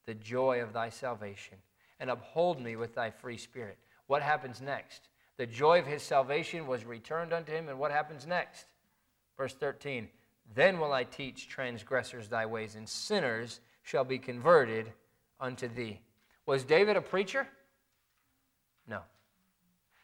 the 0.06 0.14
joy 0.14 0.62
of 0.62 0.72
thy 0.72 0.88
salvation, 0.88 1.58
and 2.00 2.10
uphold 2.10 2.60
me 2.60 2.76
with 2.76 2.94
thy 2.94 3.10
free 3.10 3.36
spirit. 3.36 3.76
What 4.06 4.22
happens 4.22 4.60
next? 4.60 5.08
The 5.36 5.46
joy 5.46 5.80
of 5.80 5.86
his 5.86 6.02
salvation 6.02 6.66
was 6.66 6.84
returned 6.84 7.32
unto 7.32 7.52
him, 7.52 7.68
and 7.68 7.78
what 7.78 7.90
happens 7.90 8.26
next? 8.26 8.66
Verse 9.36 9.52
13 9.52 10.08
then 10.54 10.78
will 10.78 10.92
I 10.92 11.04
teach 11.04 11.48
transgressors 11.48 12.28
thy 12.28 12.46
ways, 12.46 12.74
and 12.74 12.88
sinners 12.88 13.60
shall 13.82 14.04
be 14.04 14.18
converted 14.18 14.92
unto 15.40 15.68
thee. 15.68 16.00
Was 16.46 16.64
David 16.64 16.96
a 16.96 17.00
preacher? 17.00 17.46
No. 18.88 19.00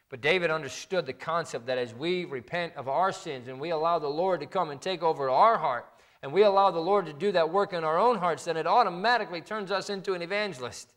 But 0.09 0.20
David 0.20 0.50
understood 0.50 1.07
the 1.07 1.12
concept 1.12 1.66
that 1.66 1.78
as 1.78 1.94
we 1.94 2.24
repent 2.24 2.74
of 2.76 2.88
our 2.88 3.12
sins 3.12 3.48
and 3.48 3.61
we 3.61 3.70
allow 3.70 3.98
the 3.98 4.09
Lord 4.09 4.40
to 4.40 4.46
come 4.46 4.70
and 4.70 4.81
take 4.81 5.02
over 5.02 5.31
our 5.31 5.57
heart, 5.57 5.87
and 6.22 6.33
we 6.33 6.42
allow 6.42 6.70
the 6.70 6.78
Lord 6.78 7.07
to 7.07 7.12
do 7.12 7.33
that 7.33 7.50
work 7.50 7.72
in 7.72 7.83
our 7.83 7.98
own 7.98 8.18
hearts, 8.18 8.44
then 8.44 8.57
it 8.57 8.66
automatically 8.66 9.40
turns 9.40 9.70
us 9.70 9.90
into 9.90 10.14
an 10.14 10.22
evangelist. 10.22 10.93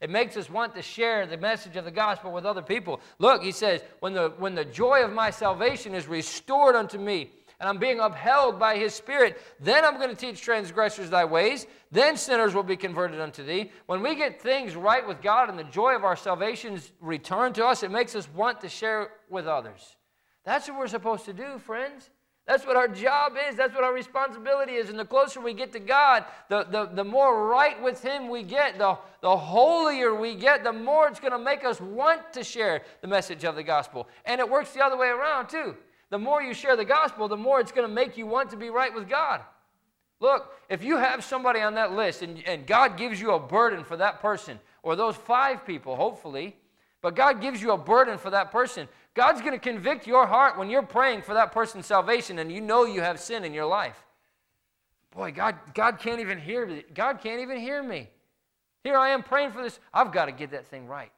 It 0.00 0.10
makes 0.10 0.36
us 0.36 0.50
want 0.50 0.74
to 0.74 0.82
share 0.82 1.26
the 1.26 1.38
message 1.38 1.76
of 1.76 1.86
the 1.86 1.90
gospel 1.90 2.30
with 2.30 2.44
other 2.44 2.60
people. 2.60 3.00
Look, 3.18 3.42
he 3.42 3.52
says, 3.52 3.80
when 4.00 4.12
the, 4.12 4.34
when 4.36 4.54
the 4.54 4.64
joy 4.64 5.02
of 5.02 5.12
my 5.12 5.30
salvation 5.30 5.94
is 5.94 6.06
restored 6.06 6.74
unto 6.74 6.98
me, 6.98 7.30
and 7.58 7.68
I'm 7.68 7.78
being 7.78 8.00
upheld 8.00 8.58
by 8.58 8.76
his 8.76 8.94
spirit. 8.94 9.40
Then 9.60 9.84
I'm 9.84 9.96
going 9.96 10.10
to 10.10 10.16
teach 10.16 10.42
transgressors 10.42 11.08
thy 11.08 11.24
ways. 11.24 11.66
Then 11.90 12.16
sinners 12.16 12.54
will 12.54 12.62
be 12.62 12.76
converted 12.76 13.20
unto 13.20 13.44
thee. 13.44 13.70
When 13.86 14.02
we 14.02 14.14
get 14.14 14.40
things 14.40 14.76
right 14.76 15.06
with 15.06 15.22
God 15.22 15.48
and 15.48 15.58
the 15.58 15.64
joy 15.64 15.94
of 15.96 16.04
our 16.04 16.16
salvations 16.16 16.92
returned 17.00 17.54
to 17.54 17.64
us, 17.64 17.82
it 17.82 17.90
makes 17.90 18.14
us 18.14 18.28
want 18.34 18.60
to 18.60 18.68
share 18.68 19.10
with 19.30 19.46
others. 19.46 19.96
That's 20.44 20.68
what 20.68 20.78
we're 20.78 20.88
supposed 20.88 21.24
to 21.24 21.32
do, 21.32 21.58
friends. 21.58 22.10
That's 22.46 22.64
what 22.64 22.76
our 22.76 22.86
job 22.86 23.32
is. 23.48 23.56
That's 23.56 23.74
what 23.74 23.82
our 23.82 23.92
responsibility 23.92 24.74
is. 24.74 24.88
And 24.88 24.96
the 24.96 25.04
closer 25.04 25.40
we 25.40 25.52
get 25.52 25.72
to 25.72 25.80
God, 25.80 26.24
the, 26.48 26.64
the, 26.64 26.86
the 26.94 27.02
more 27.02 27.48
right 27.48 27.82
with 27.82 28.00
Him 28.02 28.28
we 28.28 28.44
get, 28.44 28.78
the, 28.78 28.96
the 29.20 29.36
holier 29.36 30.14
we 30.14 30.36
get, 30.36 30.62
the 30.62 30.72
more 30.72 31.08
it's 31.08 31.18
going 31.18 31.32
to 31.32 31.38
make 31.40 31.64
us 31.64 31.80
want 31.80 32.32
to 32.34 32.44
share 32.44 32.82
the 33.00 33.08
message 33.08 33.44
of 33.44 33.56
the 33.56 33.64
gospel. 33.64 34.08
And 34.24 34.40
it 34.40 34.48
works 34.48 34.72
the 34.72 34.84
other 34.84 34.96
way 34.96 35.08
around, 35.08 35.48
too. 35.48 35.76
The 36.10 36.18
more 36.18 36.42
you 36.42 36.54
share 36.54 36.76
the 36.76 36.84
gospel, 36.84 37.28
the 37.28 37.36
more 37.36 37.60
it's 37.60 37.72
going 37.72 37.88
to 37.88 37.92
make 37.92 38.16
you 38.16 38.26
want 38.26 38.50
to 38.50 38.56
be 38.56 38.70
right 38.70 38.94
with 38.94 39.08
God. 39.08 39.40
Look, 40.20 40.52
if 40.68 40.82
you 40.82 40.96
have 40.96 41.24
somebody 41.24 41.60
on 41.60 41.74
that 41.74 41.92
list 41.92 42.22
and, 42.22 42.42
and 42.46 42.66
God 42.66 42.96
gives 42.96 43.20
you 43.20 43.32
a 43.32 43.40
burden 43.40 43.84
for 43.84 43.96
that 43.96 44.20
person, 44.20 44.58
or 44.82 44.94
those 44.94 45.16
five 45.16 45.66
people, 45.66 45.96
hopefully, 45.96 46.56
but 47.02 47.16
God 47.16 47.40
gives 47.40 47.60
you 47.60 47.72
a 47.72 47.76
burden 47.76 48.18
for 48.18 48.30
that 48.30 48.52
person, 48.52 48.88
God's 49.14 49.40
going 49.40 49.52
to 49.52 49.58
convict 49.58 50.06
your 50.06 50.26
heart 50.26 50.56
when 50.56 50.70
you're 50.70 50.82
praying 50.82 51.22
for 51.22 51.34
that 51.34 51.52
person's 51.52 51.86
salvation 51.86 52.38
and 52.38 52.52
you 52.52 52.60
know 52.60 52.84
you 52.84 53.00
have 53.00 53.18
sin 53.18 53.44
in 53.44 53.52
your 53.52 53.66
life. 53.66 54.04
Boy, 55.10 55.32
God, 55.32 55.56
God 55.74 55.98
can't 55.98 56.20
even 56.20 56.38
hear 56.38 56.66
me. 56.66 56.84
God 56.94 57.20
can't 57.20 57.40
even 57.40 57.58
hear 57.58 57.82
me. 57.82 58.08
Here 58.84 58.96
I 58.96 59.08
am 59.08 59.22
praying 59.22 59.52
for 59.52 59.62
this. 59.62 59.80
I've 59.92 60.12
got 60.12 60.26
to 60.26 60.32
get 60.32 60.50
that 60.52 60.66
thing 60.66 60.86
right. 60.86 61.10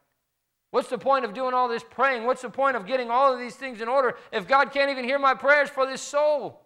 What's 0.70 0.88
the 0.88 0.98
point 0.98 1.24
of 1.24 1.32
doing 1.32 1.54
all 1.54 1.68
this 1.68 1.82
praying? 1.82 2.24
What's 2.24 2.42
the 2.42 2.50
point 2.50 2.76
of 2.76 2.86
getting 2.86 3.10
all 3.10 3.32
of 3.32 3.40
these 3.40 3.56
things 3.56 3.80
in 3.80 3.88
order 3.88 4.16
if 4.32 4.46
God 4.46 4.70
can't 4.70 4.90
even 4.90 5.04
hear 5.04 5.18
my 5.18 5.34
prayers 5.34 5.70
for 5.70 5.86
this 5.86 6.02
soul? 6.02 6.60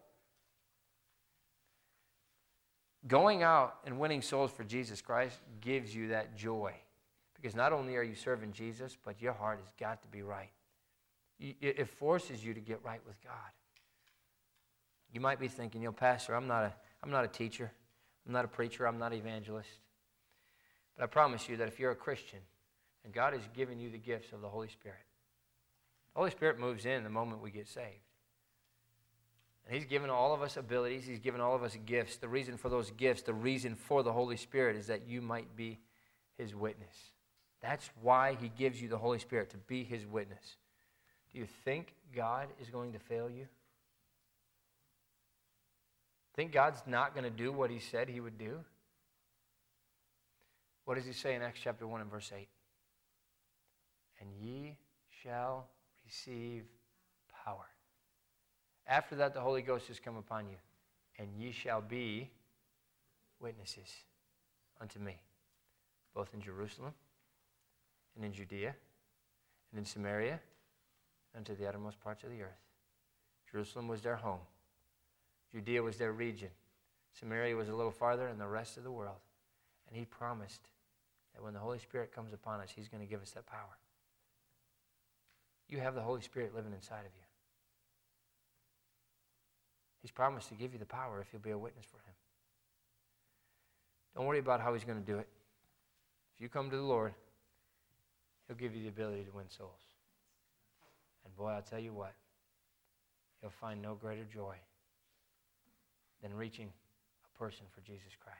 Going 3.07 3.43
out 3.43 3.77
and 3.85 3.99
winning 3.99 4.23
souls 4.23 4.51
for 4.51 4.65
Jesus 4.65 5.01
Christ 5.01 5.39
gives 5.61 5.95
you 5.95 6.09
that 6.09 6.37
joy. 6.37 6.73
Because 7.35 7.55
not 7.57 7.73
only 7.73 7.97
are 7.97 8.03
you 8.03 8.15
serving 8.15 8.53
Jesus, 8.53 8.97
but 9.05 9.21
your 9.21 9.33
heart 9.33 9.59
has 9.61 9.73
got 9.79 10.03
to 10.03 10.09
be 10.09 10.23
right. 10.23 10.51
It 11.41 11.89
forces 11.89 12.45
you 12.45 12.55
to 12.55 12.61
get 12.61 12.81
right 12.85 13.01
with 13.05 13.21
God. 13.23 13.33
You 15.13 15.21
might 15.21 15.41
be 15.41 15.49
thinking, 15.49 15.83
you 15.83 15.89
know, 15.89 15.93
Pastor, 15.93 16.35
I'm 16.35 16.47
not 16.47 16.65
a, 16.65 16.75
I'm 17.03 17.11
not 17.11 17.25
a 17.25 17.29
teacher. 17.29 17.73
I'm 18.27 18.33
not 18.33 18.45
a 18.45 18.49
preacher. 18.49 18.87
I'm 18.87 18.99
not 18.99 19.13
an 19.13 19.19
evangelist. 19.19 19.69
But 20.97 21.05
I 21.05 21.07
promise 21.07 21.49
you 21.49 21.57
that 21.57 21.67
if 21.67 21.81
you're 21.81 21.91
a 21.91 21.97
Christian 21.97 22.39
and 23.05 23.13
God 23.13 23.33
has 23.33 23.43
given 23.55 23.81
you 23.81 23.91
the 23.91 23.99
gifts 23.99 24.33
of 24.33 24.41
the 24.41 24.49
Holy 24.49 24.69
Spirit, 24.69 25.05
the 26.15 26.21
Holy 26.21 26.31
Spirit 26.31 26.59
moves 26.59 26.85
in 26.85 27.05
the 27.05 27.11
moment 27.11 27.43
we 27.43 27.51
get 27.51 27.69
saved. 27.69 27.87
And 29.67 29.75
He's 29.75 29.87
given 29.87 30.11
all 30.11 30.35
of 30.35 30.43
us 30.43 30.57
abilities, 30.57 31.07
He's 31.07 31.21
given 31.21 31.41
all 31.41 31.55
of 31.55 31.63
us 31.63 31.77
gifts. 31.87 32.17
The 32.17 32.29
reason 32.29 32.57
for 32.57 32.69
those 32.69 32.91
gifts, 32.93 33.23
the 33.23 33.35
reason 33.35 33.75
for 33.75 34.03
the 34.03 34.13
Holy 34.13 34.37
Spirit 34.37 34.77
is 34.77 34.89
that 34.89 35.07
you 35.07 35.23
might 35.23 35.57
be 35.57 35.79
His 36.37 36.55
witness. 36.55 36.97
That's 37.61 37.89
why 38.01 38.37
He 38.41 38.49
gives 38.49 38.83
you 38.83 38.89
the 38.89 38.99
Holy 38.99 39.19
Spirit, 39.19 39.51
to 39.51 39.57
be 39.57 39.85
His 39.85 40.07
witness. 40.07 40.57
Do 41.33 41.39
you 41.39 41.47
think 41.65 41.95
God 42.15 42.49
is 42.61 42.69
going 42.71 42.93
to 42.93 42.99
fail 42.99 43.31
you? 43.31 43.47
Think 46.35 46.53
God's 46.53 46.83
not 46.87 47.15
going 47.15 47.25
to 47.25 47.31
do 47.31 47.53
what 47.53 47.71
He 47.71 47.79
said 47.79 48.09
He 48.09 48.21
would 48.21 48.39
do? 48.39 48.59
What 50.85 50.97
does 50.97 51.07
He 51.07 51.13
say 51.13 51.35
in 51.35 51.43
Acts 51.43 51.61
chapter 51.63 51.87
1 51.87 52.01
and 52.01 52.11
verse 52.11 52.33
8? 52.37 52.49
And 54.23 54.31
ye 54.41 54.77
shall 55.23 55.67
receive 56.05 56.63
power. 57.45 57.67
After 58.87 59.17
that, 59.17 59.35
the 59.35 59.41
Holy 59.41 59.63
Ghost 59.63 59.89
has 59.89 59.99
come 59.99 60.17
upon 60.17 60.47
you, 60.47 60.57
and 61.19 61.29
ye 61.37 61.51
shall 61.51 61.81
be 61.81 62.31
witnesses 63.41 63.89
unto 64.81 64.99
me, 64.99 65.21
both 66.15 66.33
in 66.33 66.41
Jerusalem 66.41 66.95
and 68.17 68.25
in 68.25 68.33
Judea 68.33 68.75
and 69.71 69.79
in 69.79 69.85
Samaria 69.85 70.41
and 71.35 71.45
to 71.47 71.55
the 71.55 71.67
uttermost 71.67 72.01
parts 72.01 72.25
of 72.25 72.31
the 72.31 72.43
earth. 72.43 72.61
Jerusalem 73.51 73.89
was 73.89 74.03
their 74.03 74.17
home, 74.17 74.41
Judea 75.53 75.83
was 75.83 75.97
their 75.97 76.13
region, 76.13 76.51
Samaria 77.13 77.57
was 77.57 77.69
a 77.69 77.75
little 77.75 77.91
farther, 77.91 78.29
and 78.29 78.41
the 78.41 78.47
rest 78.47 78.77
of 78.77 78.85
the 78.85 78.91
world. 78.91 79.21
And 79.89 79.97
he 79.99 80.07
promised 80.07 80.69
that 81.35 81.43
when 81.43 81.53
the 81.53 81.61
Holy 81.61 81.79
Spirit 81.79 82.15
comes 82.15 82.33
upon 82.33 82.61
us, 82.61 82.71
he's 82.75 82.89
going 82.89 83.03
to 83.03 83.09
give 83.09 83.21
us 83.21 83.31
that 83.33 83.47
power. 83.47 83.77
You 85.73 85.79
have 85.79 85.95
the 85.95 86.03
Holy 86.03 86.21
Spirit 86.21 86.55
living 86.55 86.75
inside 86.75 86.99
of 86.99 87.13
you. 87.17 87.25
He's 90.03 90.11
promised 90.11 90.51
to 90.51 90.55
give 90.55 90.75
you 90.75 90.79
the 90.79 90.85
power 90.85 91.19
if 91.23 91.29
you'll 91.33 91.41
be 91.41 91.53
a 91.53 91.57
witness 91.57 91.87
for 91.91 91.97
him. 91.97 92.15
Don't 94.15 94.27
worry 94.27 94.39
about 94.39 94.61
how 94.61 94.75
he's 94.75 94.85
going 94.85 95.01
to 95.01 95.13
do 95.13 95.17
it. 95.17 95.27
If 96.37 96.43
you 96.43 96.51
come 96.51 96.69
to 96.69 96.77
the 96.77 96.83
Lord, 96.83 97.15
he'll 98.47 98.57
give 98.59 98.77
you 98.77 98.83
the 98.83 98.91
ability 98.91 99.25
to 99.25 99.35
win 99.35 99.49
souls. 99.49 99.81
And 101.25 101.35
boy, 101.35 101.49
I'll 101.49 101.63
tell 101.63 101.81
you 101.81 101.95
what, 101.95 102.13
you'll 103.41 103.51
find 103.51 103.81
no 103.81 103.95
greater 103.95 104.25
joy 104.31 104.57
than 106.23 106.35
reaching 106.35 106.69
a 106.69 107.39
person 107.39 107.65
for 107.75 107.81
Jesus 107.81 108.13
Christ. 108.23 108.37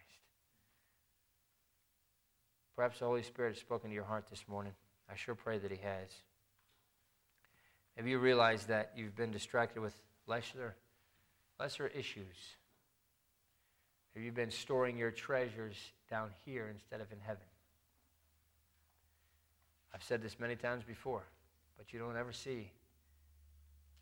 Perhaps 2.77 2.99
the 2.99 3.07
Holy 3.07 3.23
Spirit 3.23 3.55
has 3.55 3.59
spoken 3.59 3.89
to 3.89 3.95
your 3.95 4.05
heart 4.05 4.27
this 4.29 4.45
morning. 4.47 4.75
I 5.11 5.17
sure 5.17 5.35
pray 5.35 5.57
that 5.57 5.71
He 5.71 5.79
has. 5.79 6.11
Maybe 7.97 8.11
you 8.11 8.19
realized 8.19 8.69
that 8.69 8.93
you've 8.97 9.17
been 9.17 9.31
distracted 9.31 9.81
with 9.81 9.95
lesser 10.27 10.77
lesser 11.59 11.87
issues. 11.87 12.57
Have 14.15 14.23
you 14.23 14.33
been 14.33 14.51
storing 14.51 14.99
your 14.99 15.11
treasures 15.11 15.77
down 16.11 16.31
here 16.45 16.69
instead 16.73 17.01
of 17.01 17.11
in 17.13 17.19
heaven? 17.21 17.45
I've 19.95 20.03
said 20.03 20.23
this 20.23 20.41
many 20.41 20.57
times 20.57 20.83
before, 20.85 21.23
but 21.77 21.93
you 21.93 21.99
don't 21.99 22.17
ever 22.17 22.33
see 22.33 22.71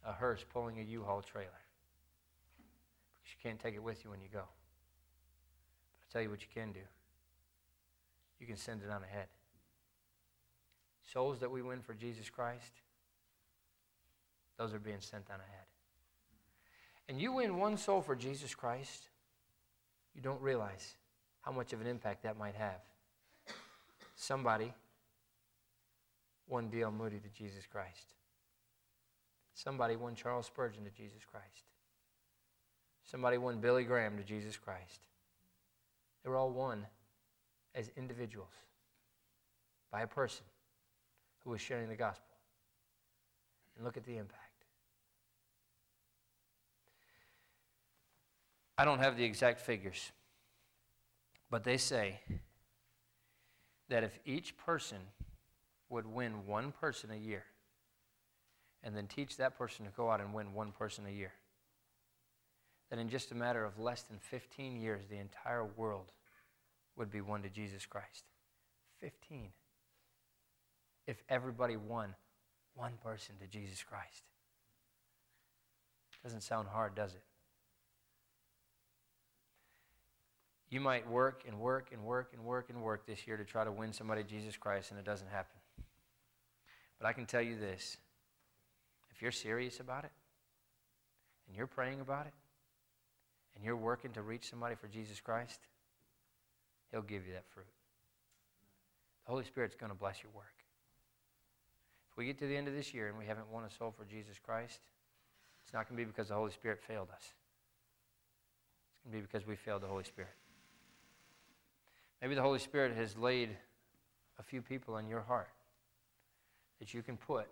a 0.05 0.12
hearse 0.12 0.45
pulling 0.53 0.78
a 0.78 0.82
U-Haul 0.82 1.22
trailer 1.22 1.49
because 3.22 3.34
you 3.36 3.51
can't 3.51 3.61
take 3.61 3.74
it 3.74 3.82
with 3.82 4.05
you 4.05 4.11
when 4.11 4.20
you 4.20 4.28
go. 4.32 4.45
But 5.93 6.03
I'll 6.03 6.12
tell 6.12 6.22
you 6.22 6.30
what 6.30 6.41
you 6.41 6.49
can 6.55 6.72
do. 6.72 6.80
You 8.38 8.47
can 8.47 8.57
send 8.57 8.82
it 8.82 8.91
on 8.91 9.03
ahead. 9.03 9.26
Souls 11.12 11.41
that 11.41 11.51
we 11.51 11.61
win 11.61 11.82
for 11.82 11.93
Jesus 11.93 12.30
Christ, 12.30 12.72
those 14.61 14.75
are 14.75 14.79
being 14.79 15.01
sent 15.01 15.25
on 15.31 15.41
ahead 15.41 15.71
and 17.11 17.21
you 17.21 17.33
win 17.33 17.59
one 17.59 17.77
soul 17.77 18.01
for 18.01 18.15
Jesus 18.15 18.55
Christ, 18.55 19.09
you 20.15 20.23
don't 20.23 20.41
realize 20.41 20.95
how 21.41 21.51
much 21.51 21.73
of 21.73 21.81
an 21.81 21.89
impact 21.89 22.23
that 22.23 22.39
might 22.39 22.55
have. 22.55 22.81
Somebody 24.15 24.73
won 26.47 26.69
D.L. 26.69 26.93
Moody 26.93 27.19
to 27.19 27.29
Jesus 27.31 27.67
Christ. 27.67 28.15
Somebody 29.55 29.97
won 29.97 30.15
Charles 30.15 30.47
Spurgeon 30.47 30.85
to 30.85 30.91
Jesus 30.91 31.23
Christ. 31.29 31.65
Somebody 33.03 33.39
won 33.39 33.59
Billy 33.59 33.83
Graham 33.83 34.17
to 34.17 34.23
Jesus 34.23 34.57
Christ. 34.57 35.01
They 36.23 36.31
were 36.31 36.37
all 36.37 36.51
won 36.51 36.87
as 37.75 37.91
individuals 37.97 38.55
by 39.91 40.03
a 40.03 40.07
person 40.07 40.45
who 41.43 41.51
was 41.51 41.61
sharing 41.61 41.89
the 41.89 41.97
gospel. 41.97 42.37
And 43.75 43.85
look 43.85 43.97
at 43.97 44.05
the 44.05 44.17
impact. 44.17 44.50
I 48.81 48.87
don't 48.87 49.01
have 49.01 49.18
the 49.18 49.24
exact 49.24 49.61
figures, 49.61 50.11
but 51.51 51.64
they 51.64 51.76
say 51.76 52.18
that 53.91 54.05
if 54.05 54.18
each 54.24 54.57
person 54.57 54.97
would 55.91 56.07
win 56.07 56.47
one 56.47 56.72
person 56.72 57.11
a 57.11 57.14
year 57.14 57.45
and 58.83 58.97
then 58.97 59.07
teach 59.07 59.37
that 59.37 59.59
person 59.59 59.85
to 59.85 59.91
go 59.95 60.11
out 60.11 60.22
and 60.22 60.33
win 60.33 60.55
one 60.55 60.72
person 60.72 61.05
a 61.07 61.11
year, 61.11 61.35
that 62.89 62.99
in 62.99 63.11
just 63.11 63.33
a 63.33 63.35
matter 63.35 63.66
of 63.66 63.78
less 63.78 64.01
than 64.05 64.18
15 64.18 64.81
years, 64.81 65.03
the 65.11 65.18
entire 65.18 65.66
world 65.66 66.12
would 66.97 67.11
be 67.11 67.20
won 67.20 67.43
to 67.43 67.51
Jesus 67.51 67.85
Christ. 67.85 68.24
15. 69.01 69.51
If 71.07 71.22
everybody 71.28 71.76
won 71.76 72.14
one 72.74 72.95
person 73.05 73.35
to 73.43 73.47
Jesus 73.47 73.83
Christ. 73.83 74.22
Doesn't 76.24 76.41
sound 76.41 76.68
hard, 76.68 76.95
does 76.95 77.12
it? 77.12 77.24
You 80.71 80.81
might 80.81 81.09
work 81.09 81.43
and 81.47 81.59
work 81.59 81.89
and 81.93 82.05
work 82.05 82.31
and 82.33 82.45
work 82.45 82.71
and 82.71 82.81
work 82.81 83.05
this 83.05 83.27
year 83.27 83.37
to 83.37 83.45
try 83.45 83.64
to 83.64 83.73
win 83.73 83.93
somebody 83.93 84.23
Jesus 84.23 84.57
Christ, 84.57 84.93
and 84.93 85.01
it 85.01 85.05
doesn't 85.05 85.29
happen. 85.29 85.57
But 86.99 87.09
I 87.09 87.12
can 87.12 87.27
tell 87.27 87.43
you 87.43 87.59
this 87.59 87.97
if 89.11 89.21
you're 89.21 89.33
serious 89.33 89.81
about 89.81 90.05
it, 90.05 90.12
and 91.49 91.57
you're 91.57 91.66
praying 91.66 92.01
about 92.01 92.27
it, 92.27 92.33
and 93.57 93.64
you're 93.64 93.77
working 93.77 94.12
to 94.12 94.23
reach 94.23 94.49
somebody 94.49 94.77
for 94.77 94.87
Jesus 94.87 95.21
Christ, 95.21 95.59
He'll 96.93 97.03
give 97.03 97.27
you 97.27 97.33
that 97.33 97.49
fruit. 97.49 97.66
The 99.27 99.33
Holy 99.33 99.45
Spirit's 99.45 99.75
going 99.75 99.91
to 99.91 99.99
bless 99.99 100.23
your 100.23 100.31
work. 100.33 100.55
If 102.11 102.16
we 102.16 102.27
get 102.27 102.39
to 102.39 102.47
the 102.47 102.57
end 102.57 102.68
of 102.68 102.75
this 102.75 102.95
year 102.95 103.09
and 103.09 103.18
we 103.18 103.27
haven't 103.27 103.51
won 103.51 103.64
a 103.64 103.71
soul 103.71 103.93
for 103.97 104.05
Jesus 104.05 104.39
Christ, 104.43 104.81
it's 105.62 105.73
not 105.73 105.89
going 105.89 105.99
to 105.99 106.05
be 106.05 106.11
because 106.11 106.29
the 106.29 106.35
Holy 106.35 106.51
Spirit 106.53 106.81
failed 106.81 107.09
us. 107.14 107.23
It's 108.95 109.05
going 109.05 109.12
to 109.12 109.18
be 109.18 109.23
because 109.23 109.47
we 109.47 109.57
failed 109.57 109.83
the 109.83 109.87
Holy 109.87 110.05
Spirit. 110.05 110.31
Maybe 112.21 112.35
the 112.35 112.43
Holy 112.43 112.59
Spirit 112.59 112.97
has 112.97 113.16
laid 113.16 113.51
a 114.39 114.43
few 114.43 114.61
people 114.61 114.95
on 114.95 115.09
your 115.09 115.21
heart 115.21 115.51
that 116.79 116.93
you 116.93 117.03
can 117.03 117.16
put 117.16 117.47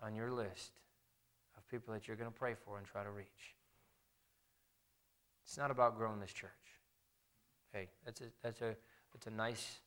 on 0.00 0.14
your 0.14 0.30
list 0.30 0.72
of 1.56 1.66
people 1.68 1.94
that 1.94 2.08
you're 2.08 2.16
going 2.16 2.30
to 2.30 2.36
pray 2.36 2.54
for 2.64 2.78
and 2.78 2.86
try 2.86 3.04
to 3.04 3.10
reach. 3.10 3.56
It's 5.44 5.56
not 5.56 5.70
about 5.70 5.96
growing 5.96 6.20
this 6.20 6.32
church. 6.32 6.50
Hey, 7.72 7.88
that's 8.04 8.20
a, 8.20 8.24
that's 8.42 8.60
a, 8.60 8.76
that's 9.12 9.26
a 9.26 9.30
nice 9.30 9.78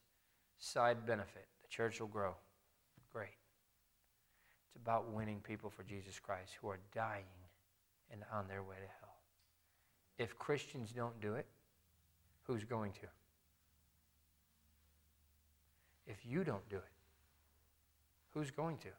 side 0.58 1.06
benefit. 1.06 1.46
The 1.62 1.68
church 1.68 2.00
will 2.00 2.08
grow. 2.08 2.36
Great. 3.12 3.30
It's 4.68 4.76
about 4.76 5.12
winning 5.12 5.40
people 5.42 5.70
for 5.70 5.84
Jesus 5.84 6.20
Christ 6.20 6.54
who 6.62 6.70
are 6.70 6.80
dying 6.94 7.24
and 8.12 8.22
on 8.34 8.48
their 8.48 8.64
way 8.64 8.76
to 8.76 8.88
hell. 9.00 9.16
if 10.18 10.38
Christians 10.38 10.92
don't 10.92 11.20
do 11.20 11.36
it, 11.36 11.46
who's 12.44 12.64
going 12.64 12.92
to? 12.94 13.08
If 16.08 16.26
you 16.26 16.44
don't 16.44 16.68
do 16.70 16.78
it, 16.78 16.84
who's 18.34 18.52
going 18.52 18.78
to? 18.78 18.88
It's 18.88 18.96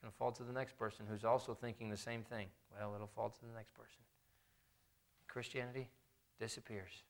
going 0.00 0.10
to 0.10 0.18
fall 0.18 0.32
to 0.32 0.42
the 0.42 0.52
next 0.52 0.78
person 0.78 1.06
who's 1.08 1.24
also 1.24 1.54
thinking 1.54 1.90
the 1.90 1.96
same 1.96 2.22
thing. 2.22 2.48
Well, 2.76 2.94
it'll 2.94 3.06
fall 3.06 3.30
to 3.30 3.40
the 3.40 3.54
next 3.56 3.74
person. 3.74 4.00
Christianity 5.28 5.90
disappears. 6.40 7.04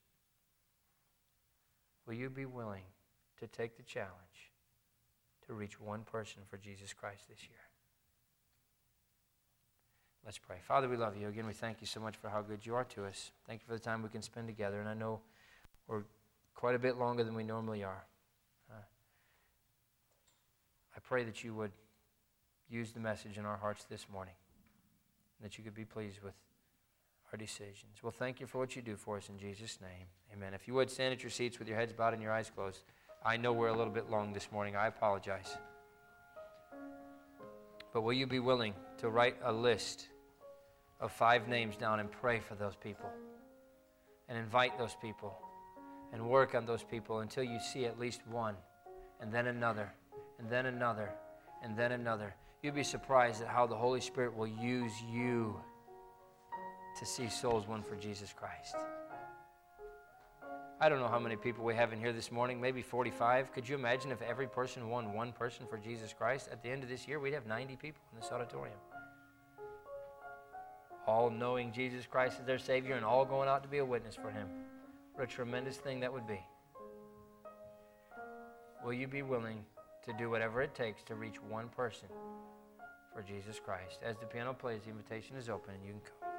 Will 2.07 2.15
you 2.15 2.29
be 2.29 2.47
willing 2.47 2.85
to 3.41 3.47
take 3.47 3.77
the 3.77 3.83
challenge 3.83 4.53
to 5.47 5.55
reach 5.55 5.81
one 5.81 6.03
person 6.03 6.43
for 6.49 6.57
Jesus 6.57 6.93
Christ 6.93 7.29
this 7.29 7.49
year? 7.49 7.72
Let's 10.25 10.39
pray. 10.39 10.57
Father, 10.63 10.89
we 10.89 10.97
love 10.97 11.17
you. 11.17 11.29
Again, 11.29 11.47
we 11.47 11.53
thank 11.53 11.81
you 11.81 11.87
so 11.87 11.99
much 11.99 12.17
for 12.17 12.29
how 12.29 12.43
good 12.43 12.65
you 12.65 12.77
are 12.77 12.85
to 12.85 13.07
us. 13.07 13.33
Thank 13.47 13.61
you 13.61 13.67
for 13.67 13.75
the 13.75 13.81
time 13.81 14.03
we 14.03 14.09
can 14.09 14.23
spend 14.23 14.47
together. 14.47 14.79
And 14.79 14.89
I 14.89 14.95
know 14.95 15.21
we're 15.89 16.05
quite 16.55 16.77
a 16.77 16.79
bit 16.79 16.97
longer 16.97 17.25
than 17.25 17.35
we 17.35 17.43
normally 17.43 17.83
are. 17.83 18.05
Uh, 18.71 18.85
I 20.97 21.01
pray 21.01 21.25
that 21.25 21.43
you 21.43 21.55
would 21.55 21.73
use 22.69 22.93
the 22.93 23.01
message 23.01 23.37
in 23.37 23.45
our 23.45 23.57
hearts 23.57 23.85
this 23.91 24.07
morning, 24.11 24.35
and 25.39 25.51
that 25.51 25.59
you 25.59 25.65
could 25.65 25.75
be 25.75 25.85
pleased 25.85 26.23
with 26.23 26.35
our 27.33 27.37
decisions. 27.37 28.03
Well, 28.03 28.13
thank 28.17 28.41
you 28.41 28.47
for 28.47 28.59
what 28.59 28.77
you 28.77 28.83
do 28.83 28.95
for 28.97 29.17
us 29.17 29.29
in 29.29 29.39
Jesus' 29.39 29.79
name. 29.81 30.07
Amen. 30.33 30.55
If 30.55 30.69
you 30.69 30.75
would 30.75 30.89
stand 30.89 31.13
at 31.13 31.23
your 31.23 31.31
seats 31.31 31.59
with 31.59 31.67
your 31.67 31.77
heads 31.77 31.93
bowed 31.93 32.15
and 32.15 32.23
your 32.23 32.33
eyes 32.33 32.51
closed. 32.55 32.85
I 33.25 33.37
know 33.37 33.53
we're 33.53 33.69
a 33.69 33.77
little 33.77 33.93
bit 33.93 34.11
long 34.11 34.33
this 34.33 34.51
morning. 34.53 34.77
I 34.77 34.87
apologize. 34.87 35.57
But 37.93 38.03
will 38.03 38.13
you 38.13 38.27
be 38.27 38.41
willing 38.41 38.75
to 38.99 39.11
write 39.11 39.37
a 39.45 39.53
list 39.53 40.09
of 41.03 41.11
five 41.11 41.49
names 41.49 41.77
down 41.77 42.01
and 42.01 42.11
pray 42.11 42.39
for 42.41 42.55
those 42.55 42.77
people 42.77 43.11
and 44.29 44.39
invite 44.39 44.79
those 44.79 44.97
people 45.03 45.37
and 46.13 46.25
work 46.27 46.55
on 46.55 46.65
those 46.65 46.85
people 46.85 47.19
until 47.19 47.43
you 47.43 47.59
see 47.61 47.85
at 47.85 47.99
least 47.99 48.27
one 48.29 48.55
and 49.21 49.33
then 49.33 49.49
another 49.49 49.93
and 50.39 50.49
then 50.49 50.67
another 50.67 51.11
and 51.63 51.77
then 51.77 51.93
another? 51.93 52.35
You'll 52.63 52.75
be 52.75 52.85
surprised 52.85 53.43
at 53.43 53.49
how 53.49 53.67
the 53.67 53.75
Holy 53.75 54.01
Spirit 54.01 54.35
will 54.37 54.47
use 54.47 54.93
you 55.11 55.61
to 56.99 57.05
see 57.05 57.29
souls 57.29 57.67
won 57.67 57.83
for 57.83 57.97
Jesus 57.97 58.33
Christ. 58.33 58.77
I 60.81 60.89
don't 60.89 61.01
know 61.01 61.09
how 61.09 61.19
many 61.19 61.37
people 61.37 61.65
we 61.65 61.75
have 61.75 61.93
in 61.93 61.99
here 61.99 62.13
this 62.13 62.31
morning, 62.31 62.61
maybe 62.61 62.83
45. 62.83 63.53
Could 63.53 63.69
you 63.69 63.75
imagine 63.75 64.13
if 64.13 64.23
every 64.23 64.47
person 64.47 64.89
won 64.89 65.13
one 65.13 65.33
person 65.33 65.67
for 65.69 65.79
Jesus 65.79 66.13
Christ? 66.13 66.49
At 66.51 66.63
the 66.63 66.71
end 66.71 66.83
of 66.83 66.89
this 66.89 67.09
year, 67.09 67.19
we'd 67.19 67.35
have 67.35 67.47
90 67.47 67.77
people 67.77 68.03
in 68.13 68.21
this 68.21 68.31
auditorium. 68.31 68.79
All 71.07 71.31
knowing 71.31 71.73
Jesus 71.73 72.07
Christ 72.07 72.39
as 72.41 72.47
their 72.47 72.59
Savior 72.59 72.95
and 72.95 73.05
all 73.05 73.25
going 73.25 73.49
out 73.49 73.63
to 73.63 73.69
be 73.69 73.79
a 73.79 73.85
witness 73.85 74.15
for 74.15 74.31
Him. 74.31 74.47
What 75.15 75.25
a 75.25 75.27
tremendous 75.27 75.77
thing 75.77 76.01
that 76.01 76.13
would 76.13 76.27
be. 76.27 76.41
Will 78.85 78.93
you 78.93 79.07
be 79.07 79.23
willing 79.23 79.65
to 80.05 80.13
do 80.19 80.31
whatever 80.31 80.63
it 80.63 80.75
takes 80.75 81.03
to 81.05 81.15
reach 81.15 81.37
one 81.43 81.69
person 81.69 82.09
for 83.15 83.23
Jesus 83.23 83.61
Christ? 83.65 84.01
As 84.05 84.17
the 84.19 84.27
piano 84.27 84.53
plays, 84.53 84.83
the 84.85 84.91
invitation 84.91 85.37
is 85.37 85.49
open 85.49 85.75
and 85.75 85.85
you 85.85 85.93
can 85.93 86.01
come. 86.01 86.32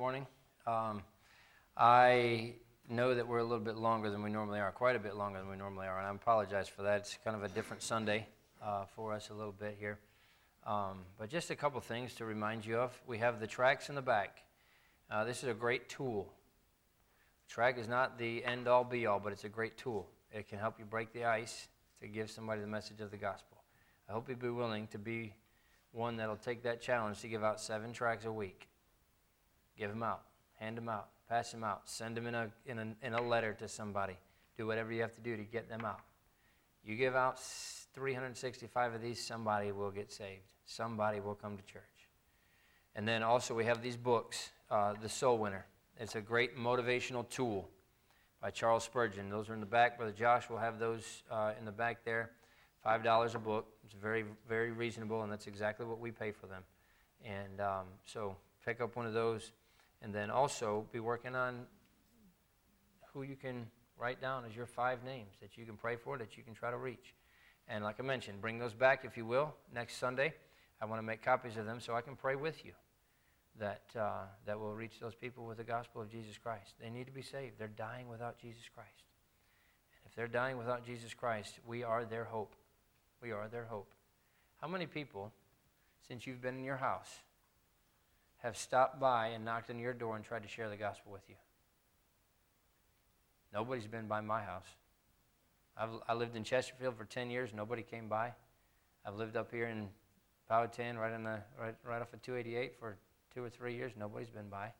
Morning. 0.00 0.26
Um, 0.66 1.02
I 1.76 2.54
know 2.88 3.14
that 3.14 3.28
we're 3.28 3.40
a 3.40 3.44
little 3.44 3.62
bit 3.62 3.76
longer 3.76 4.08
than 4.08 4.22
we 4.22 4.30
normally 4.30 4.58
are, 4.58 4.72
quite 4.72 4.96
a 4.96 4.98
bit 4.98 5.14
longer 5.14 5.38
than 5.40 5.50
we 5.50 5.58
normally 5.58 5.88
are, 5.88 5.98
and 5.98 6.06
I 6.06 6.10
apologize 6.10 6.68
for 6.68 6.84
that. 6.84 7.00
It's 7.00 7.18
kind 7.22 7.36
of 7.36 7.42
a 7.42 7.50
different 7.50 7.82
Sunday 7.82 8.26
uh, 8.64 8.86
for 8.96 9.12
us 9.12 9.28
a 9.28 9.34
little 9.34 9.52
bit 9.52 9.76
here. 9.78 9.98
Um, 10.66 11.00
but 11.18 11.28
just 11.28 11.50
a 11.50 11.54
couple 11.54 11.78
things 11.82 12.14
to 12.14 12.24
remind 12.24 12.64
you 12.64 12.78
of. 12.78 12.98
We 13.06 13.18
have 13.18 13.40
the 13.40 13.46
tracks 13.46 13.90
in 13.90 13.94
the 13.94 14.00
back. 14.00 14.38
Uh, 15.10 15.24
this 15.24 15.42
is 15.42 15.50
a 15.50 15.54
great 15.54 15.90
tool. 15.90 16.32
Track 17.50 17.76
is 17.76 17.86
not 17.86 18.16
the 18.16 18.42
end 18.42 18.68
all 18.68 18.84
be 18.84 19.04
all, 19.04 19.20
but 19.20 19.34
it's 19.34 19.44
a 19.44 19.50
great 19.50 19.76
tool. 19.76 20.08
It 20.32 20.48
can 20.48 20.58
help 20.58 20.78
you 20.78 20.86
break 20.86 21.12
the 21.12 21.26
ice 21.26 21.68
to 22.00 22.08
give 22.08 22.30
somebody 22.30 22.62
the 22.62 22.66
message 22.66 23.02
of 23.02 23.10
the 23.10 23.18
gospel. 23.18 23.58
I 24.08 24.12
hope 24.12 24.30
you'll 24.30 24.38
be 24.38 24.48
willing 24.48 24.86
to 24.92 24.98
be 24.98 25.34
one 25.92 26.16
that'll 26.16 26.36
take 26.36 26.62
that 26.62 26.80
challenge 26.80 27.20
to 27.20 27.28
give 27.28 27.44
out 27.44 27.60
seven 27.60 27.92
tracks 27.92 28.24
a 28.24 28.32
week. 28.32 28.69
Give 29.80 29.88
them 29.88 30.02
out. 30.02 30.20
Hand 30.56 30.76
them 30.76 30.90
out. 30.90 31.08
Pass 31.26 31.52
them 31.52 31.64
out. 31.64 31.88
Send 31.88 32.14
them 32.14 32.26
in 32.26 32.34
a, 32.34 32.50
in 32.66 32.78
a, 32.78 33.06
in 33.06 33.14
a 33.14 33.22
letter 33.22 33.54
to 33.54 33.66
somebody. 33.66 34.18
Do 34.58 34.66
whatever 34.66 34.92
you 34.92 35.00
have 35.00 35.14
to 35.14 35.22
do 35.22 35.38
to 35.38 35.42
get 35.42 35.70
them 35.70 35.86
out. 35.86 36.00
You 36.84 36.96
give 36.96 37.16
out 37.16 37.40
365 37.94 38.94
of 38.94 39.00
these, 39.00 39.24
somebody 39.24 39.72
will 39.72 39.90
get 39.90 40.12
saved. 40.12 40.52
Somebody 40.66 41.20
will 41.20 41.34
come 41.34 41.56
to 41.56 41.62
church. 41.64 41.82
And 42.94 43.08
then 43.08 43.22
also, 43.22 43.54
we 43.54 43.64
have 43.64 43.82
these 43.82 43.96
books 43.96 44.50
uh, 44.70 44.94
The 45.00 45.08
Soul 45.08 45.38
Winner. 45.38 45.64
It's 45.98 46.14
a 46.14 46.20
great 46.20 46.58
motivational 46.58 47.26
tool 47.28 47.70
by 48.42 48.50
Charles 48.50 48.84
Spurgeon. 48.84 49.30
Those 49.30 49.48
are 49.48 49.54
in 49.54 49.60
the 49.60 49.66
back. 49.66 49.96
Brother 49.96 50.12
Josh 50.12 50.50
will 50.50 50.58
have 50.58 50.78
those 50.78 51.22
uh, 51.30 51.52
in 51.58 51.64
the 51.64 51.72
back 51.72 52.04
there. 52.04 52.32
$5 52.86 53.34
a 53.34 53.38
book. 53.38 53.66
It's 53.84 53.94
very, 53.94 54.24
very 54.46 54.72
reasonable, 54.72 55.22
and 55.22 55.32
that's 55.32 55.46
exactly 55.46 55.86
what 55.86 56.00
we 56.00 56.10
pay 56.10 56.32
for 56.32 56.46
them. 56.46 56.62
And 57.24 57.60
um, 57.60 57.86
so 58.04 58.36
pick 58.64 58.80
up 58.80 58.96
one 58.96 59.06
of 59.06 59.12
those 59.12 59.52
and 60.02 60.14
then 60.14 60.30
also 60.30 60.86
be 60.92 61.00
working 61.00 61.34
on 61.34 61.66
who 63.12 63.22
you 63.22 63.36
can 63.36 63.66
write 63.98 64.20
down 64.20 64.44
as 64.44 64.56
your 64.56 64.66
five 64.66 65.04
names 65.04 65.34
that 65.42 65.56
you 65.56 65.66
can 65.66 65.76
pray 65.76 65.96
for, 65.96 66.16
that 66.18 66.36
you 66.36 66.42
can 66.42 66.54
try 66.54 66.70
to 66.70 66.76
reach. 66.76 67.14
And 67.68 67.84
like 67.84 67.96
I 68.00 68.02
mentioned, 68.02 68.40
bring 68.40 68.58
those 68.58 68.74
back, 68.74 69.04
if 69.04 69.16
you 69.16 69.26
will, 69.26 69.54
next 69.74 69.98
Sunday. 69.98 70.34
I 70.80 70.86
want 70.86 70.98
to 70.98 71.06
make 71.06 71.22
copies 71.22 71.56
of 71.56 71.66
them 71.66 71.80
so 71.80 71.94
I 71.94 72.00
can 72.00 72.16
pray 72.16 72.34
with 72.34 72.64
you 72.64 72.72
that, 73.58 73.82
uh, 73.98 74.22
that 74.46 74.58
will 74.58 74.74
reach 74.74 74.98
those 75.00 75.14
people 75.14 75.44
with 75.44 75.58
the 75.58 75.64
gospel 75.64 76.00
of 76.00 76.10
Jesus 76.10 76.38
Christ. 76.38 76.74
They 76.80 76.90
need 76.90 77.06
to 77.06 77.12
be 77.12 77.22
saved. 77.22 77.58
They're 77.58 77.68
dying 77.68 78.08
without 78.08 78.38
Jesus 78.38 78.64
Christ. 78.74 79.04
And 80.02 80.10
if 80.10 80.16
they're 80.16 80.26
dying 80.26 80.56
without 80.56 80.84
Jesus 80.84 81.12
Christ, 81.12 81.60
we 81.66 81.82
are 81.82 82.04
their 82.04 82.24
hope. 82.24 82.54
We 83.22 83.32
are 83.32 83.48
their 83.48 83.66
hope. 83.66 83.92
How 84.60 84.68
many 84.68 84.86
people 84.86 85.32
since 86.08 86.26
you've 86.26 86.40
been 86.40 86.56
in 86.56 86.64
your 86.64 86.76
house 86.76 87.10
have 88.42 88.56
stopped 88.56 89.00
by 89.00 89.28
and 89.28 89.44
knocked 89.44 89.70
on 89.70 89.78
your 89.78 89.92
door 89.92 90.16
and 90.16 90.24
tried 90.24 90.42
to 90.42 90.48
share 90.48 90.68
the 90.68 90.76
gospel 90.76 91.12
with 91.12 91.22
you? 91.28 91.36
Nobody's 93.52 93.86
been 93.86 94.06
by 94.06 94.20
my 94.20 94.42
house. 94.42 94.66
I've, 95.76 95.90
I 96.08 96.14
lived 96.14 96.36
in 96.36 96.44
Chesterfield 96.44 96.96
for 96.96 97.04
10 97.04 97.30
years. 97.30 97.50
Nobody 97.54 97.82
came 97.82 98.08
by. 98.08 98.32
I've 99.04 99.16
lived 99.16 99.36
up 99.36 99.50
here 99.50 99.66
in 99.66 99.88
Powhatan, 100.48 100.98
right, 100.98 101.12
in 101.12 101.24
the, 101.24 101.40
right, 101.60 101.74
right 101.84 102.02
off 102.02 102.12
of 102.12 102.22
288 102.22 102.78
for 102.78 102.96
two 103.34 103.42
or 103.42 103.48
three 103.48 103.74
years. 103.74 103.92
Nobody's 103.98 104.30
been 104.30 104.48
by. 104.48 104.72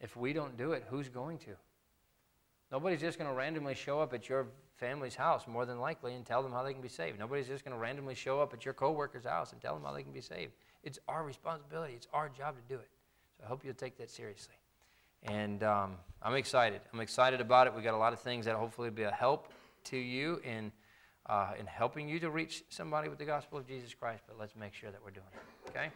If 0.00 0.16
we 0.16 0.32
don't 0.32 0.56
do 0.56 0.72
it, 0.72 0.84
who's 0.88 1.08
going 1.08 1.38
to? 1.38 1.50
Nobody's 2.70 3.00
just 3.00 3.18
going 3.18 3.30
to 3.30 3.36
randomly 3.36 3.74
show 3.74 4.00
up 4.00 4.12
at 4.14 4.28
your 4.28 4.48
family's 4.76 5.14
house, 5.14 5.46
more 5.46 5.64
than 5.64 5.80
likely, 5.80 6.14
and 6.14 6.26
tell 6.26 6.42
them 6.42 6.52
how 6.52 6.62
they 6.62 6.72
can 6.72 6.82
be 6.82 6.88
saved. 6.88 7.18
Nobody's 7.18 7.46
just 7.46 7.64
going 7.64 7.74
to 7.74 7.80
randomly 7.80 8.14
show 8.14 8.40
up 8.40 8.52
at 8.52 8.64
your 8.64 8.74
coworker's 8.74 9.24
house 9.24 9.52
and 9.52 9.60
tell 9.60 9.74
them 9.74 9.84
how 9.84 9.92
they 9.92 10.02
can 10.02 10.12
be 10.12 10.20
saved. 10.20 10.52
It's 10.84 10.98
our 11.08 11.24
responsibility. 11.24 11.94
It's 11.94 12.08
our 12.12 12.28
job 12.28 12.54
to 12.56 12.62
do 12.74 12.78
it. 12.78 12.88
So 13.36 13.44
I 13.44 13.48
hope 13.48 13.64
you'll 13.64 13.74
take 13.74 13.96
that 13.98 14.10
seriously. 14.10 14.54
And 15.22 15.62
um, 15.62 15.92
I'm 16.22 16.34
excited. 16.34 16.82
I'm 16.92 17.00
excited 17.00 17.40
about 17.40 17.66
it. 17.66 17.74
We 17.74 17.82
got 17.82 17.94
a 17.94 17.98
lot 17.98 18.12
of 18.12 18.20
things 18.20 18.44
that 18.44 18.54
hopefully 18.54 18.90
will 18.90 18.96
be 18.96 19.04
a 19.04 19.10
help 19.10 19.48
to 19.84 19.96
you 19.96 20.40
in, 20.44 20.70
uh, 21.26 21.52
in 21.58 21.66
helping 21.66 22.08
you 22.08 22.20
to 22.20 22.30
reach 22.30 22.64
somebody 22.68 23.08
with 23.08 23.18
the 23.18 23.24
gospel 23.24 23.58
of 23.58 23.66
Jesus 23.66 23.94
Christ. 23.94 24.22
But 24.28 24.38
let's 24.38 24.54
make 24.54 24.74
sure 24.74 24.90
that 24.90 25.00
we're 25.02 25.10
doing 25.10 25.26
it. 25.32 25.70
Okay? 25.70 25.88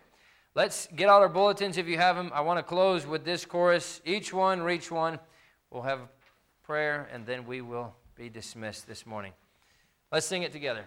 Let's 0.54 0.88
get 0.96 1.10
out 1.10 1.20
our 1.20 1.28
bulletins 1.28 1.76
if 1.76 1.86
you 1.86 1.98
have 1.98 2.16
them. 2.16 2.30
I 2.34 2.40
want 2.40 2.58
to 2.58 2.62
close 2.62 3.06
with 3.06 3.24
this 3.24 3.44
chorus. 3.44 4.00
Each 4.06 4.32
one, 4.32 4.62
reach 4.62 4.90
one. 4.90 5.18
We'll 5.70 5.82
have 5.82 6.00
prayer, 6.62 7.08
and 7.12 7.26
then 7.26 7.46
we 7.46 7.60
will 7.60 7.94
be 8.16 8.30
dismissed 8.30 8.86
this 8.86 9.06
morning. 9.06 9.32
Let's 10.10 10.26
sing 10.26 10.42
it 10.42 10.52
together. 10.52 10.86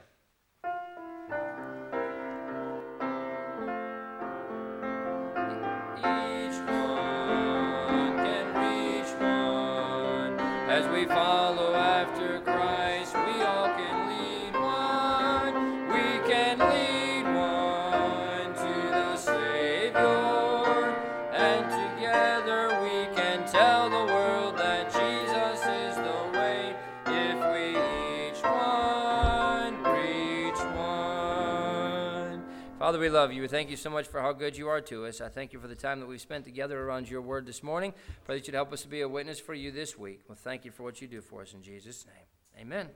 We 33.02 33.10
love 33.10 33.34
you. 33.34 33.41
We 33.41 33.47
thank 33.47 33.72
you 33.72 33.78
so 33.78 33.89
much 33.89 34.08
for 34.08 34.22
how 34.22 34.32
good 34.32 34.56
you 34.56 34.70
are 34.70 34.80
to 34.82 35.08
us. 35.08 35.22
I 35.22 35.28
thank 35.28 35.54
you 35.54 35.60
for 35.60 35.68
the 35.68 35.76
time 35.76 35.99
that 35.99 36.06
we've 36.06 36.22
spent 36.22 36.45
together 36.45 36.80
around 36.80 37.10
your 37.10 37.22
word 37.22 37.47
this 37.47 37.64
morning. 37.64 37.93
Pray 38.26 38.38
that 38.38 38.45
you'd 38.45 38.54
help 38.54 38.72
us 38.72 38.84
to 38.84 38.88
be 38.88 39.02
a 39.02 39.10
witness 39.10 39.39
for 39.39 39.56
you 39.56 39.72
this 39.72 39.97
week. 39.97 40.22
Well, 40.28 40.38
thank 40.39 40.66
you 40.66 40.72
for 40.72 40.84
what 40.84 41.02
you 41.02 41.08
do 41.08 41.20
for 41.20 41.41
us 41.41 41.54
in 41.54 41.64
Jesus' 41.64 42.06
name. 42.06 42.62
Amen. 42.62 42.89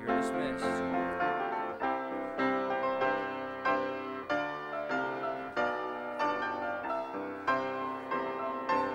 You're 0.00 0.20
dismissed. 0.20 1.29